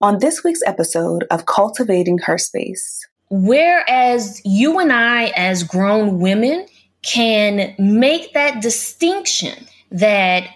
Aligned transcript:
On 0.00 0.18
this 0.18 0.42
week's 0.42 0.62
episode 0.66 1.24
of 1.30 1.46
Cultivating 1.46 2.18
Her 2.18 2.36
Space. 2.36 3.06
Whereas 3.30 4.42
you 4.44 4.80
and 4.80 4.92
I, 4.92 5.26
as 5.36 5.62
grown 5.62 6.18
women, 6.18 6.66
can 7.02 7.76
make 7.78 8.34
that 8.34 8.60
distinction 8.60 9.68
that, 9.92 10.48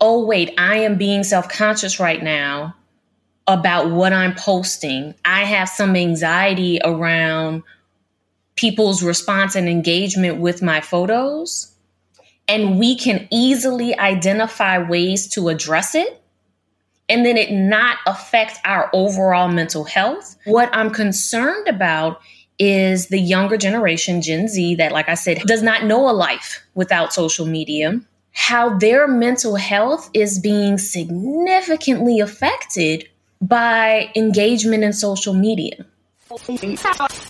oh, 0.00 0.24
wait, 0.26 0.54
I 0.58 0.78
am 0.78 0.96
being 0.96 1.22
self 1.22 1.48
conscious 1.48 2.00
right 2.00 2.20
now 2.20 2.74
about 3.46 3.92
what 3.92 4.12
I'm 4.12 4.34
posting. 4.34 5.14
I 5.24 5.44
have 5.44 5.68
some 5.68 5.94
anxiety 5.94 6.80
around 6.84 7.62
people's 8.56 9.04
response 9.04 9.54
and 9.54 9.68
engagement 9.68 10.38
with 10.40 10.62
my 10.62 10.80
photos. 10.80 11.72
And 12.48 12.80
we 12.80 12.96
can 12.96 13.28
easily 13.30 13.96
identify 13.96 14.78
ways 14.78 15.28
to 15.28 15.48
address 15.48 15.94
it 15.94 16.19
and 17.10 17.26
then 17.26 17.36
it 17.36 17.50
not 17.52 17.98
affect 18.06 18.58
our 18.64 18.88
overall 18.92 19.48
mental 19.48 19.84
health. 19.84 20.36
What 20.44 20.70
I'm 20.72 20.90
concerned 20.90 21.68
about 21.68 22.20
is 22.58 23.08
the 23.08 23.18
younger 23.18 23.56
generation, 23.56 24.22
Gen 24.22 24.46
Z, 24.46 24.76
that, 24.76 24.92
like 24.92 25.08
I 25.08 25.14
said, 25.14 25.38
does 25.40 25.62
not 25.62 25.84
know 25.84 26.08
a 26.08 26.12
life 26.12 26.62
without 26.74 27.12
social 27.12 27.46
media, 27.46 28.00
how 28.32 28.78
their 28.78 29.08
mental 29.08 29.56
health 29.56 30.08
is 30.14 30.38
being 30.38 30.78
significantly 30.78 32.20
affected 32.20 33.08
by 33.40 34.10
engagement 34.14 34.84
in 34.84 34.92
social 34.92 35.34
media. 35.34 35.84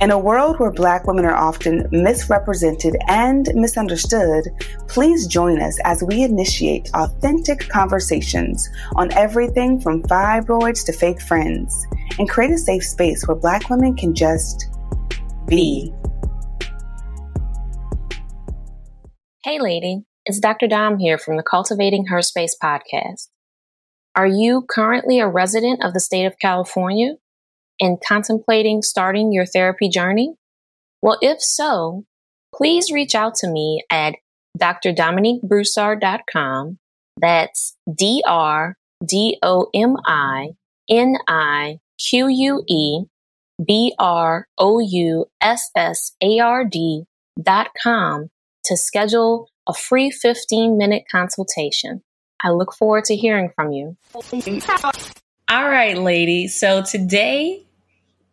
In 0.00 0.12
a 0.12 0.18
world 0.18 0.60
where 0.60 0.70
Black 0.70 1.08
women 1.08 1.24
are 1.24 1.34
often 1.34 1.88
misrepresented 1.90 2.96
and 3.08 3.50
misunderstood, 3.52 4.44
please 4.86 5.26
join 5.26 5.60
us 5.60 5.76
as 5.82 6.04
we 6.04 6.22
initiate 6.22 6.88
authentic 6.94 7.68
conversations 7.68 8.68
on 8.94 9.12
everything 9.14 9.80
from 9.80 10.04
fibroids 10.04 10.86
to 10.86 10.92
fake 10.92 11.20
friends 11.20 11.84
and 12.16 12.28
create 12.28 12.52
a 12.52 12.58
safe 12.58 12.84
space 12.84 13.26
where 13.26 13.36
Black 13.36 13.68
women 13.70 13.96
can 13.96 14.14
just 14.14 14.68
be. 15.48 15.92
Hey, 19.42 19.58
lady, 19.60 20.04
it's 20.24 20.38
Dr. 20.38 20.68
Dom 20.68 20.98
here 21.00 21.18
from 21.18 21.36
the 21.36 21.42
Cultivating 21.42 22.06
Her 22.06 22.22
Space 22.22 22.56
podcast. 22.62 23.30
Are 24.14 24.28
you 24.28 24.64
currently 24.70 25.18
a 25.18 25.26
resident 25.26 25.82
of 25.82 25.92
the 25.92 25.98
state 25.98 26.24
of 26.24 26.38
California? 26.38 27.14
And 27.80 27.98
contemplating 28.06 28.82
starting 28.82 29.32
your 29.32 29.46
therapy 29.46 29.88
journey? 29.88 30.34
Well, 31.02 31.18
if 31.20 31.40
so, 31.40 32.04
please 32.54 32.90
reach 32.90 33.14
out 33.14 33.34
to 33.36 33.48
me 33.48 33.84
at 33.90 34.16
drdominiquebroussard.com. 34.58 36.78
That's 37.20 37.76
D 37.92 38.22
R 38.26 38.76
D 39.04 39.38
O 39.42 39.68
M 39.74 39.96
I 40.04 40.50
N 40.88 41.16
I 41.26 41.80
Q 41.98 42.28
U 42.28 42.62
E 42.68 43.04
B 43.64 43.92
R 43.98 44.46
O 44.56 44.78
U 44.78 45.26
S 45.40 45.70
S 45.76 46.12
A 46.22 46.38
R 46.40 46.64
D 46.64 47.04
dot 47.40 47.68
com 47.80 48.30
to 48.64 48.76
schedule 48.76 49.48
a 49.68 49.74
free 49.74 50.10
15 50.10 50.78
minute 50.78 51.04
consultation. 51.10 52.02
I 52.42 52.50
look 52.50 52.74
forward 52.74 53.04
to 53.06 53.16
hearing 53.16 53.50
from 53.54 53.72
you. 53.72 53.96
All 55.50 55.68
right, 55.68 55.96
ladies. 55.96 56.54
So 56.54 56.82
today 56.82 57.64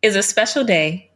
is 0.05 0.15
a 0.15 0.21
special 0.23 0.63
day, 0.63 1.09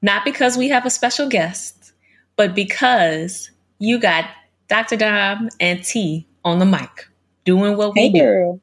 not 0.00 0.24
because 0.24 0.56
we 0.56 0.68
have 0.70 0.86
a 0.86 0.90
special 0.90 1.28
guest, 1.28 1.92
but 2.36 2.54
because 2.54 3.50
you 3.78 4.00
got 4.00 4.24
Dr. 4.68 4.96
Dom 4.96 5.50
and 5.60 5.84
T 5.84 6.26
on 6.42 6.58
the 6.58 6.64
mic 6.64 7.06
doing 7.44 7.76
what 7.76 7.92
hey 7.94 8.10
we 8.10 8.18
girl. 8.18 8.60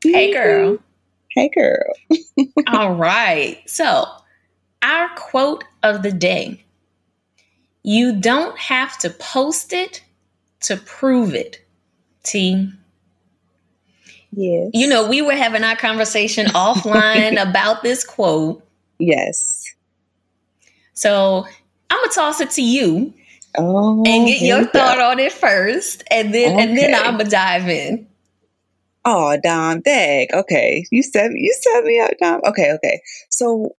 do. 0.00 0.12
Hey 0.12 0.32
girl. 0.32 0.78
Hey 1.30 1.50
girl. 1.54 1.92
All 2.68 2.94
right. 2.94 3.60
So, 3.66 4.06
our 4.82 5.10
quote 5.14 5.64
of 5.82 6.02
the 6.02 6.12
day 6.12 6.64
You 7.82 8.18
don't 8.18 8.56
have 8.58 8.96
to 8.98 9.10
post 9.10 9.74
it 9.74 10.02
to 10.60 10.78
prove 10.78 11.34
it. 11.34 11.64
T. 12.22 12.70
Yes. 14.32 14.70
You 14.72 14.86
know, 14.86 15.06
we 15.08 15.20
were 15.20 15.34
having 15.34 15.64
our 15.64 15.76
conversation 15.76 16.46
offline 16.54 17.40
about 17.40 17.82
this 17.82 18.04
quote. 18.04 18.64
Yes. 18.98 19.64
So 20.94 21.46
I'm 21.90 21.98
gonna 22.00 22.12
toss 22.12 22.40
it 22.40 22.50
to 22.52 22.62
you 22.62 23.14
Oh, 23.56 24.02
and 24.06 24.26
get 24.26 24.40
your 24.40 24.58
here 24.58 24.58
we 24.58 24.64
go. 24.66 24.70
thought 24.72 25.00
on 25.00 25.18
it 25.18 25.32
first, 25.32 26.04
and 26.10 26.34
then 26.34 26.58
and 26.58 26.76
then 26.76 26.94
I'm 26.94 27.16
gonna 27.16 27.30
dive 27.30 27.68
in. 27.68 28.06
Oh, 29.04 29.38
Dom, 29.42 29.80
dag. 29.80 30.28
Okay, 30.32 30.84
you 30.90 31.02
set 31.02 31.30
you 31.34 31.54
set 31.60 31.84
me 31.84 32.00
up, 32.00 32.12
Dom. 32.20 32.40
Okay, 32.46 32.72
okay. 32.74 33.00
So 33.30 33.70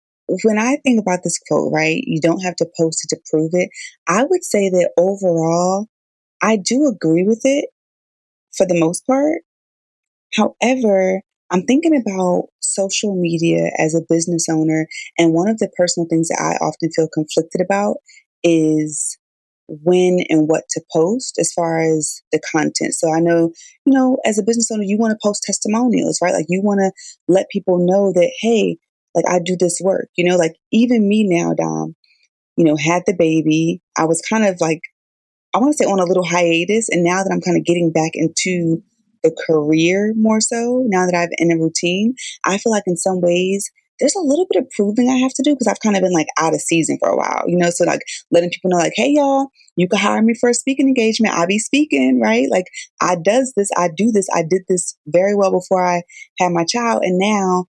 when 0.44 0.58
I 0.58 0.78
think 0.78 1.00
about 1.00 1.20
this 1.24 1.40
quote, 1.48 1.72
right, 1.72 2.02
you 2.06 2.20
don't 2.22 2.42
have 2.42 2.56
to 2.58 2.68
post 2.80 3.06
it 3.06 3.16
to 3.16 3.22
prove 3.30 3.52
it. 3.54 3.70
I 4.08 4.24
would 4.24 4.44
say 4.44 4.70
that 4.70 4.92
overall, 4.98 5.88
I 6.42 6.58
do 6.58 6.88
agree 6.88 7.24
with 7.24 7.42
it 7.44 7.66
for 8.56 8.66
the 8.66 8.80
most 8.80 9.06
part. 9.06 9.42
However, 10.36 11.22
I'm 11.52 11.64
thinking 11.64 11.96
about 11.96 12.50
social 12.70 13.16
media 13.16 13.72
as 13.78 13.96
a 13.96 14.06
business 14.08 14.48
owner, 14.50 14.88
and 15.18 15.34
one 15.34 15.50
of 15.50 15.58
the 15.60 15.70
personal 15.76 16.08
things 16.08 16.30
that 16.30 16.40
I 16.40 16.64
often 16.64 16.92
feel 16.92 17.10
conflicted 17.14 17.62
about 17.62 17.98
is 18.44 19.18
when 19.68 20.20
and 20.30 20.48
what 20.48 20.64
to 20.72 20.82
post 20.92 21.38
as 21.40 21.54
far 21.54 21.80
as 21.80 22.22
the 22.32 22.42
content. 22.52 22.94
So 22.96 23.14
I 23.14 23.20
know, 23.20 23.52
you 23.86 23.94
know, 23.94 24.18
as 24.26 24.40
a 24.40 24.44
business 24.44 24.70
owner, 24.72 24.84
you 24.84 24.98
want 24.98 25.12
to 25.12 25.20
post 25.22 25.44
testimonials, 25.44 26.20
right? 26.22 26.34
Like 26.34 26.48
you 26.50 26.62
want 26.62 26.80
to 26.80 26.92
let 27.28 27.50
people 27.50 27.78
know 27.86 28.12
that, 28.14 28.32
hey, 28.40 28.78
like 29.14 29.26
I 29.28 29.40
do 29.40 29.56
this 29.60 29.80
work, 29.84 30.10
you 30.16 30.28
know, 30.28 30.38
like 30.38 30.56
even 30.72 31.08
me 31.08 31.24
now, 31.24 31.54
Dom, 31.54 31.96
you 32.58 32.64
know, 32.66 32.76
had 32.76 33.04
the 33.06 33.14
baby. 33.14 33.82
I 33.98 34.06
was 34.06 34.22
kind 34.28 34.46
of 34.46 34.60
like, 34.60 34.82
I 35.54 35.60
want 35.60 35.74
to 35.74 35.78
say 35.78 35.90
on 35.90 36.00
a 36.00 36.06
little 36.06 36.26
hiatus. 36.26 36.90
And 36.90 37.04
now 37.04 37.24
that 37.24 37.32
I'm 37.32 37.42
kind 37.42 37.58
of 37.58 37.66
getting 37.66 37.92
back 37.92 38.12
into 38.14 38.84
the 39.24 39.36
career 39.48 40.14
more 40.16 40.42
so, 40.42 40.84
now 40.88 41.06
that 41.06 41.16
I've 41.16 41.30
in 41.38 41.52
a 41.52 41.58
routine, 41.58 42.16
I 42.46 42.58
feel 42.58 42.72
like 42.72 42.84
in 42.86 42.98
some 42.98 43.22
ways 43.22 43.72
there's 44.00 44.16
a 44.16 44.22
little 44.22 44.48
bit 44.50 44.64
of 44.64 44.70
proving 44.72 45.10
I 45.10 45.18
have 45.18 45.34
to 45.34 45.44
do 45.44 45.54
because 45.54 45.68
I've 45.68 45.82
kind 45.82 45.96
of 45.96 46.02
been 46.02 46.14
like 46.14 46.28
out 46.38 46.54
of 46.54 46.62
season 46.62 46.98
for 47.00 47.10
a 47.10 47.18
while, 47.18 47.44
you 47.48 47.58
know. 47.58 47.70
So 47.70 47.84
like 47.84 48.02
letting 48.32 48.50
people 48.50 48.70
know, 48.72 48.78
like, 48.78 48.94
hey 48.96 49.10
y'all, 49.10 49.48
you 49.76 49.88
can 49.88 50.00
hire 50.00 50.22
me 50.22 50.34
for 50.34 50.50
a 50.50 50.54
speaking 50.54 50.88
engagement. 50.88 51.36
I'll 51.36 51.48
be 51.48 51.60
speaking, 51.60 52.20
right? 52.22 52.48
Like 52.50 52.66
I 53.02 53.16
does 53.16 53.54
this, 53.56 53.70
I 53.78 53.90
do 53.96 54.12
this, 54.12 54.28
I 54.34 54.44
did 54.44 54.62
this 54.70 54.98
very 55.08 55.36
well 55.36 55.52
before 55.52 55.86
I 55.86 56.04
had 56.40 56.52
my 56.52 56.66
child, 56.66 57.04
and 57.04 57.20
now 57.20 57.66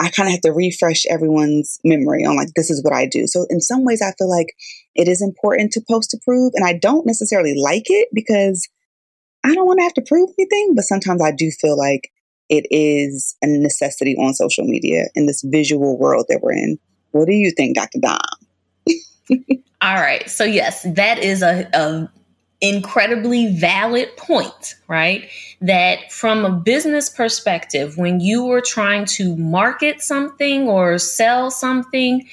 I 0.00 0.10
kind 0.10 0.28
of 0.28 0.32
have 0.32 0.40
to 0.42 0.52
refresh 0.52 1.06
everyone's 1.06 1.78
memory 1.84 2.24
on 2.24 2.36
like 2.36 2.48
this 2.56 2.70
is 2.70 2.82
what 2.82 2.92
I 2.92 3.06
do. 3.06 3.26
So 3.26 3.46
in 3.48 3.60
some 3.60 3.84
ways, 3.84 4.02
I 4.02 4.12
feel 4.18 4.28
like 4.28 4.48
it 4.94 5.08
is 5.08 5.22
important 5.22 5.72
to 5.72 5.84
post 5.88 6.10
to 6.10 6.18
prove, 6.24 6.52
and 6.54 6.66
I 6.66 6.74
don't 6.74 7.06
necessarily 7.06 7.54
like 7.56 7.84
it 7.86 8.08
because 8.12 8.68
I 9.44 9.54
don't 9.54 9.66
want 9.66 9.78
to 9.78 9.84
have 9.84 9.94
to 9.94 10.02
prove 10.02 10.30
anything. 10.38 10.74
But 10.74 10.84
sometimes 10.84 11.22
I 11.22 11.30
do 11.30 11.50
feel 11.50 11.78
like 11.78 12.10
it 12.48 12.66
is 12.70 13.36
a 13.42 13.46
necessity 13.46 14.16
on 14.16 14.34
social 14.34 14.64
media 14.64 15.06
in 15.14 15.26
this 15.26 15.42
visual 15.42 15.98
world 15.98 16.26
that 16.28 16.40
we're 16.42 16.52
in. 16.52 16.78
What 17.12 17.26
do 17.26 17.34
you 17.34 17.50
think, 17.50 17.76
Dr. 17.76 18.00
Dom? 18.00 18.18
All 19.80 19.94
right. 19.94 20.28
So 20.28 20.44
yes, 20.44 20.82
that 20.82 21.18
is 21.18 21.42
a, 21.42 21.68
a 21.72 22.10
incredibly 22.60 23.54
valid 23.54 24.16
point, 24.16 24.74
right? 24.88 25.28
That 25.60 26.10
from 26.10 26.44
a 26.44 26.50
business 26.50 27.08
perspective, 27.10 27.98
when 27.98 28.20
you 28.20 28.50
are 28.52 28.60
trying 28.60 29.04
to 29.06 29.36
market 29.36 30.00
something 30.00 30.68
or 30.68 30.98
sell 30.98 31.50
something, 31.50 32.26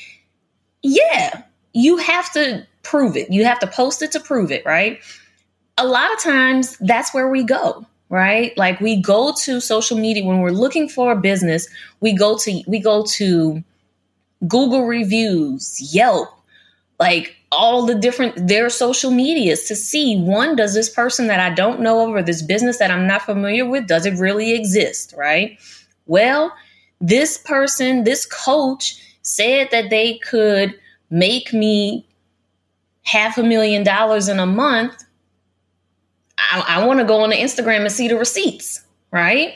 yeah, 0.82 1.44
you 1.74 1.98
have 1.98 2.32
to 2.34 2.66
prove 2.84 3.18
it. 3.18 3.30
You 3.30 3.46
have 3.46 3.60
to 3.60 3.68
post 3.68 4.02
it 4.02 4.12
to 4.14 4.20
prove 4.20 4.52
it, 4.52 4.66
right? 4.66 5.00
A 5.78 5.86
lot 5.86 6.12
of 6.14 6.20
times 6.20 6.78
that's 6.80 7.14
where 7.14 7.30
we 7.30 7.44
go, 7.44 7.86
right? 8.10 8.56
Like 8.58 8.80
we 8.80 9.02
go 9.02 9.34
to 9.44 9.60
social 9.60 9.98
media 9.98 10.24
when 10.24 10.42
we're 10.42 10.52
looking 10.52 10.90
for 10.90 11.12
a 11.12 11.16
business, 11.16 11.68
we 12.00 12.14
go 12.14 12.38
to 12.40 12.62
we 12.68 12.80
go 12.80 13.04
to 13.04 13.64
Google 14.48 14.86
reviews, 14.86 15.94
Yelp, 15.94 16.30
like 17.00 17.36
all 17.52 17.86
the 17.86 17.96
different 17.96 18.48
their 18.48 18.70
social 18.70 19.12
medias 19.12 19.66
to 19.66 19.76
see 19.76 20.22
one 20.22 20.56
does 20.56 20.74
this 20.74 20.90
person 20.90 21.28
that 21.28 21.40
I 21.40 21.54
don't 21.54 21.82
know 21.82 22.08
of 22.08 22.16
or 22.16 22.24
this 22.24 22.42
business 22.42 22.78
that 22.78 22.92
I'm 22.92 23.08
not 23.08 23.24
familiar 23.24 23.66
with 23.66 23.88
does 23.88 24.06
it 24.06 24.18
really 24.20 24.54
exist, 24.54 25.14
right? 25.18 25.60
Well, 26.06 26.54
this 27.02 27.38
person, 27.38 28.04
this 28.04 28.26
coach 28.26 28.98
said 29.24 29.70
that 29.72 29.90
they 29.90 30.20
could 30.20 30.80
make 31.10 31.52
me 31.52 32.06
half 33.04 33.38
a 33.38 33.44
million 33.44 33.84
dollars 33.84 34.28
in 34.28 34.40
a 34.40 34.46
month. 34.46 35.04
I, 36.52 36.78
I 36.80 36.86
want 36.86 37.00
to 37.00 37.06
go 37.06 37.22
on 37.22 37.30
the 37.30 37.36
Instagram 37.36 37.82
and 37.82 37.92
see 37.92 38.08
the 38.08 38.18
receipts, 38.18 38.84
right? 39.12 39.54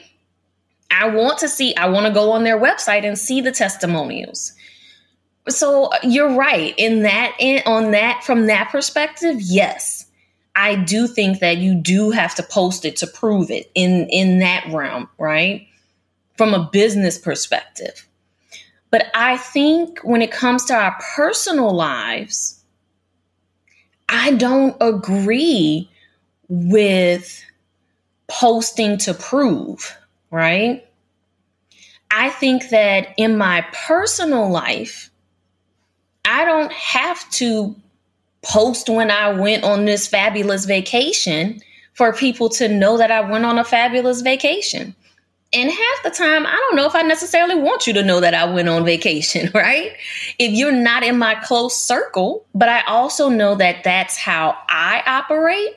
I 0.92 1.08
want 1.10 1.40
to 1.40 1.48
see, 1.48 1.76
I 1.76 1.90
want 1.90 2.06
to 2.06 2.14
go 2.14 2.32
on 2.32 2.44
their 2.44 2.60
website 2.60 3.06
and 3.06 3.18
see 3.18 3.42
the 3.42 3.52
testimonials. 3.52 4.54
So 5.50 5.86
uh, 5.86 6.00
you're 6.04 6.36
right 6.36 6.74
in 6.78 7.04
that 7.04 7.36
in, 7.40 7.62
on 7.66 7.92
that 7.92 8.24
from 8.24 8.48
that 8.48 8.70
perspective, 8.70 9.38
yes. 9.40 10.06
I 10.56 10.76
do 10.76 11.08
think 11.08 11.40
that 11.40 11.58
you 11.58 11.76
do 11.76 12.12
have 12.12 12.34
to 12.36 12.44
post 12.44 12.86
it 12.86 12.96
to 12.98 13.08
prove 13.08 13.52
it 13.52 13.70
in 13.76 14.08
in 14.10 14.40
that 14.40 14.66
realm, 14.72 15.10
right? 15.18 15.68
From 16.38 16.54
a 16.54 16.70
business 16.72 17.18
perspective. 17.18 18.08
But 18.90 19.08
I 19.14 19.38
think 19.38 20.00
when 20.00 20.22
it 20.22 20.32
comes 20.32 20.66
to 20.66 20.74
our 20.74 20.98
personal 21.16 21.76
lives, 21.76 22.64
I 24.08 24.32
don't 24.32 24.78
agree 24.80 25.90
with 26.48 27.44
posting 28.28 28.98
to 29.00 29.14
prove, 29.14 29.96
right? 30.32 30.86
I 32.12 32.30
think 32.30 32.70
that 32.70 33.10
in 33.18 33.38
my 33.38 33.66
personal 33.74 34.50
life, 34.50 35.10
I 36.24 36.46
don't 36.46 36.72
have 36.72 37.30
to 37.32 37.76
post 38.42 38.90
when 38.90 39.12
I 39.12 39.32
went 39.32 39.64
on 39.64 39.86
this 39.86 40.08
fabulous 40.08 40.66
vacation 40.66 41.62
for 41.94 42.14
people 42.14 42.50
to 42.50 42.68
know 42.68 42.98
that 42.98 43.12
I 43.12 43.22
went 43.22 43.46
on 43.46 43.58
a 43.58 43.64
fabulous 43.64 44.22
vacation. 44.22 44.96
And 45.54 45.72
half 45.72 46.04
the 46.04 46.10
time, 46.10 46.46
I 46.46 46.52
don't 46.52 46.76
know 46.76 46.86
if 46.86 46.96
I 46.96 47.02
necessarily 47.02 47.56
want 47.56 47.88
you 47.88 47.94
to 47.94 48.04
know 48.04 48.20
that 48.20 48.34
I 48.34 48.52
went 48.52 48.68
on 48.68 48.84
vacation, 48.86 49.50
right? 49.54 49.94
If 50.38 50.52
you're 50.52 50.72
not 50.72 51.04
in 51.04 51.18
my 51.18 51.36
close 51.36 51.76
circle, 51.76 52.46
but 52.54 52.70
I 52.70 52.82
also 52.82 53.30
know 53.30 53.56
that 53.56 53.84
that's 53.84 54.18
how 54.18 54.58
I 54.68 55.02
operate. 55.06 55.76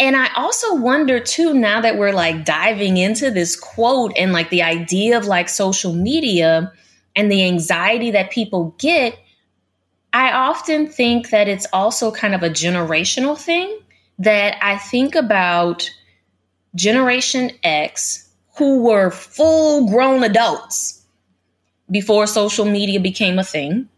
And 0.00 0.16
I 0.16 0.32
also 0.34 0.74
wonder 0.74 1.20
too, 1.20 1.54
now 1.54 1.80
that 1.82 1.98
we're 1.98 2.12
like 2.12 2.44
diving 2.44 2.96
into 2.96 3.30
this 3.30 3.54
quote 3.54 4.12
and 4.16 4.32
like 4.32 4.50
the 4.50 4.62
idea 4.62 5.16
of 5.16 5.26
like 5.26 5.48
social 5.48 5.92
media, 5.92 6.72
and 7.16 7.30
the 7.30 7.44
anxiety 7.44 8.10
that 8.12 8.30
people 8.30 8.74
get, 8.78 9.18
I 10.12 10.32
often 10.32 10.86
think 10.86 11.30
that 11.30 11.48
it's 11.48 11.66
also 11.72 12.10
kind 12.10 12.34
of 12.34 12.42
a 12.42 12.50
generational 12.50 13.38
thing 13.38 13.78
that 14.18 14.56
I 14.62 14.78
think 14.78 15.14
about 15.14 15.90
Generation 16.74 17.50
X 17.62 18.28
who 18.56 18.82
were 18.82 19.10
full 19.10 19.88
grown 19.88 20.22
adults 20.22 21.04
before 21.90 22.26
social 22.26 22.64
media 22.64 23.00
became 23.00 23.38
a 23.38 23.44
thing. 23.44 23.88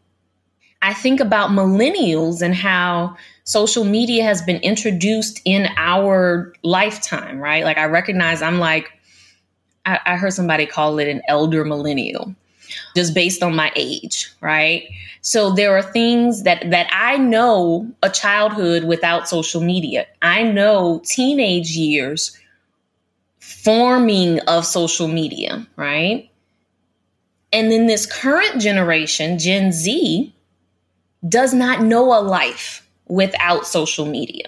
I 0.80 0.94
think 0.94 1.20
about 1.20 1.50
millennials 1.50 2.42
and 2.42 2.54
how 2.54 3.16
social 3.44 3.84
media 3.84 4.24
has 4.24 4.42
been 4.42 4.58
introduced 4.58 5.40
in 5.44 5.68
our 5.76 6.52
lifetime, 6.62 7.38
right? 7.38 7.64
Like 7.64 7.78
I 7.78 7.84
recognize 7.86 8.42
I'm 8.42 8.58
like, 8.58 8.90
I, 9.84 9.98
I 10.04 10.16
heard 10.16 10.32
somebody 10.32 10.66
call 10.66 10.98
it 10.98 11.08
an 11.08 11.22
elder 11.28 11.64
millennial 11.64 12.34
just 12.94 13.14
based 13.14 13.42
on 13.42 13.54
my 13.54 13.70
age, 13.76 14.32
right? 14.40 14.88
So 15.20 15.52
there 15.54 15.76
are 15.76 15.82
things 15.82 16.44
that 16.44 16.70
that 16.70 16.88
I 16.92 17.18
know 17.18 17.90
a 18.02 18.10
childhood 18.10 18.84
without 18.84 19.28
social 19.28 19.60
media. 19.60 20.06
I 20.20 20.42
know 20.42 21.02
teenage 21.04 21.70
years 21.70 22.38
forming 23.38 24.40
of 24.40 24.64
social 24.64 25.08
media, 25.08 25.66
right? 25.76 26.30
And 27.52 27.70
then 27.70 27.86
this 27.86 28.06
current 28.06 28.60
generation, 28.60 29.38
Gen 29.38 29.72
Z, 29.72 30.34
does 31.28 31.52
not 31.52 31.82
know 31.82 32.18
a 32.18 32.22
life 32.22 32.81
without 33.12 33.66
social 33.66 34.06
media. 34.06 34.46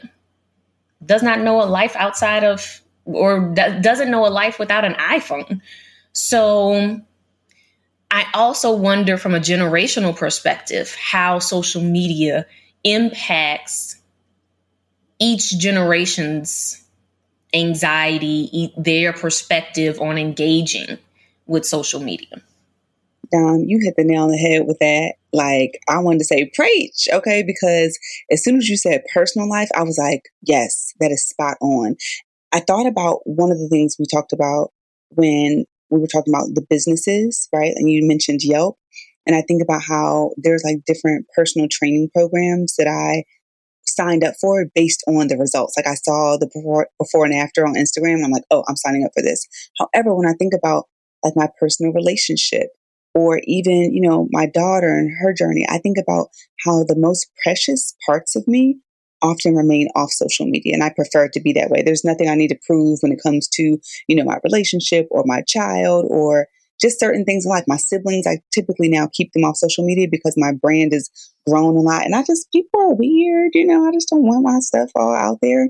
Does 1.05 1.23
not 1.23 1.41
know 1.41 1.63
a 1.63 1.69
life 1.69 1.95
outside 1.97 2.45
of 2.45 2.81
or 3.05 3.55
doesn't 3.55 4.11
know 4.11 4.27
a 4.27 4.29
life 4.29 4.59
without 4.59 4.87
an 4.87 4.95
iPhone. 4.95 5.61
So 6.13 7.03
I 8.11 8.25
also 8.33 8.75
wonder 8.75 9.19
from 9.19 9.35
a 9.35 9.39
generational 9.39 10.17
perspective 10.17 10.95
how 10.95 11.41
social 11.41 11.83
media 11.83 12.47
impacts 12.85 13.97
each 15.19 15.59
generation's 15.59 16.83
anxiety, 17.53 18.73
their 18.79 19.13
perspective 19.13 20.01
on 20.01 20.17
engaging 20.17 20.97
with 21.47 21.67
social 21.67 22.01
media. 22.01 22.41
Dom, 23.31 23.65
you 23.67 23.79
hit 23.83 23.95
the 23.97 24.05
nail 24.05 24.23
on 24.23 24.31
the 24.31 24.39
head 24.39 24.67
with 24.67 24.79
that. 24.79 25.15
Like, 25.35 25.81
I 25.89 25.99
wanted 25.99 26.21
to 26.21 26.25
say, 26.27 26.49
preach, 26.55 27.09
okay? 27.13 27.43
Because 27.43 27.99
as 28.31 28.43
soon 28.45 28.57
as 28.57 28.69
you 28.69 28.77
said 28.77 29.03
personal 29.13 29.49
life, 29.49 29.69
I 29.75 29.83
was 29.83 29.99
like, 29.99 30.23
yes, 30.43 30.93
that 31.01 31.11
is 31.11 31.29
spot 31.29 31.57
on. 31.61 31.97
I 32.53 32.61
thought 32.61 32.87
about 32.87 33.23
one 33.25 33.51
of 33.51 33.59
the 33.59 33.69
things 33.69 33.97
we 33.99 34.07
talked 34.07 34.33
about 34.33 34.69
when 35.11 35.65
we 35.91 35.99
were 35.99 36.07
talking 36.07 36.33
about 36.33 36.55
the 36.55 36.65
businesses, 36.71 37.49
right? 37.53 37.73
And 37.75 37.91
you 37.91 38.07
mentioned 38.07 38.41
Yelp. 38.45 38.79
And 39.27 39.35
I 39.35 39.43
think 39.43 39.61
about 39.61 39.83
how 39.83 40.31
there's 40.37 40.63
like 40.63 40.85
different 40.87 41.27
personal 41.35 41.67
training 41.69 42.11
programs 42.15 42.77
that 42.77 42.87
I 42.87 43.25
signed 43.87 44.23
up 44.23 44.35
for 44.41 44.67
based 44.73 45.03
on 45.09 45.27
the 45.27 45.37
results. 45.37 45.75
Like 45.77 45.89
I 45.89 45.95
saw 45.95 46.37
the 46.39 46.47
before, 46.47 46.89
before 46.97 47.25
and 47.25 47.35
after 47.35 47.67
on 47.67 47.75
Instagram. 47.75 48.25
I'm 48.25 48.31
like, 48.31 48.45
oh, 48.53 48.63
I'm 48.69 48.77
signing 48.77 49.05
up 49.05 49.11
for 49.17 49.23
this. 49.23 49.49
However, 49.81 50.15
when 50.15 50.29
I 50.29 50.35
think 50.35 50.55
about 50.57 50.85
like 51.25 51.35
my 51.35 51.49
personal 51.59 51.93
relationship 51.93 52.69
or 53.15 53.41
even, 53.45 53.95
you 53.95 54.01
know, 54.01 54.29
my 54.31 54.47
daughter 54.47 54.97
and 54.97 55.11
her 55.21 55.33
journey, 55.33 55.67
I 55.69 55.79
think 55.79 55.97
about 55.99 56.29
how 56.65 56.85
the 56.85 56.97
most 56.97 57.31
precious 57.43 57.95
parts 58.07 58.35
of 58.35 58.47
me 58.49 58.79
often 59.23 59.55
remain 59.55 59.89
off 59.95 60.11
social 60.11 60.47
media. 60.47 60.75
And 60.75 60.83
I 60.83 60.91
prefer 60.91 61.25
it 61.25 61.33
to 61.33 61.41
be 61.41 61.53
that 61.55 61.71
way. 61.71 61.83
There's 61.83 62.05
nothing 62.05 62.29
I 62.29 62.35
need 62.35 62.49
to 62.49 62.59
prove 62.67 62.99
when 63.01 63.13
it 63.13 63.21
comes 63.23 63.49
to, 63.55 63.79
you 64.09 64.17
know, 64.17 64.25
my 64.25 64.39
relationship 64.45 65.07
or 65.11 65.23
my 65.27 65.43
child 65.49 66.07
or 66.09 66.47
just 66.81 67.01
certain 67.01 67.25
things 67.25 67.47
like 67.47 67.65
my 67.67 67.77
siblings. 67.77 68.27
I 68.27 68.39
typically 68.53 68.89
now 68.89 69.09
keep 69.13 69.33
them 69.33 69.45
off 69.45 69.57
social 69.57 69.85
media 69.85 70.09
because 70.11 70.35
my 70.37 70.53
brand 70.53 70.93
is 70.93 71.11
grown 71.47 71.77
a 71.77 71.81
lot. 71.81 72.05
And 72.05 72.15
I 72.15 72.23
just, 72.23 72.51
people 72.53 72.81
are 72.81 72.95
weird, 72.95 73.53
you 73.55 73.67
know, 73.67 73.87
I 73.87 73.93
just 73.93 74.09
don't 74.09 74.27
want 74.27 74.45
my 74.45 74.59
stuff 74.61 74.91
all 74.95 75.15
out 75.15 75.39
there. 75.43 75.69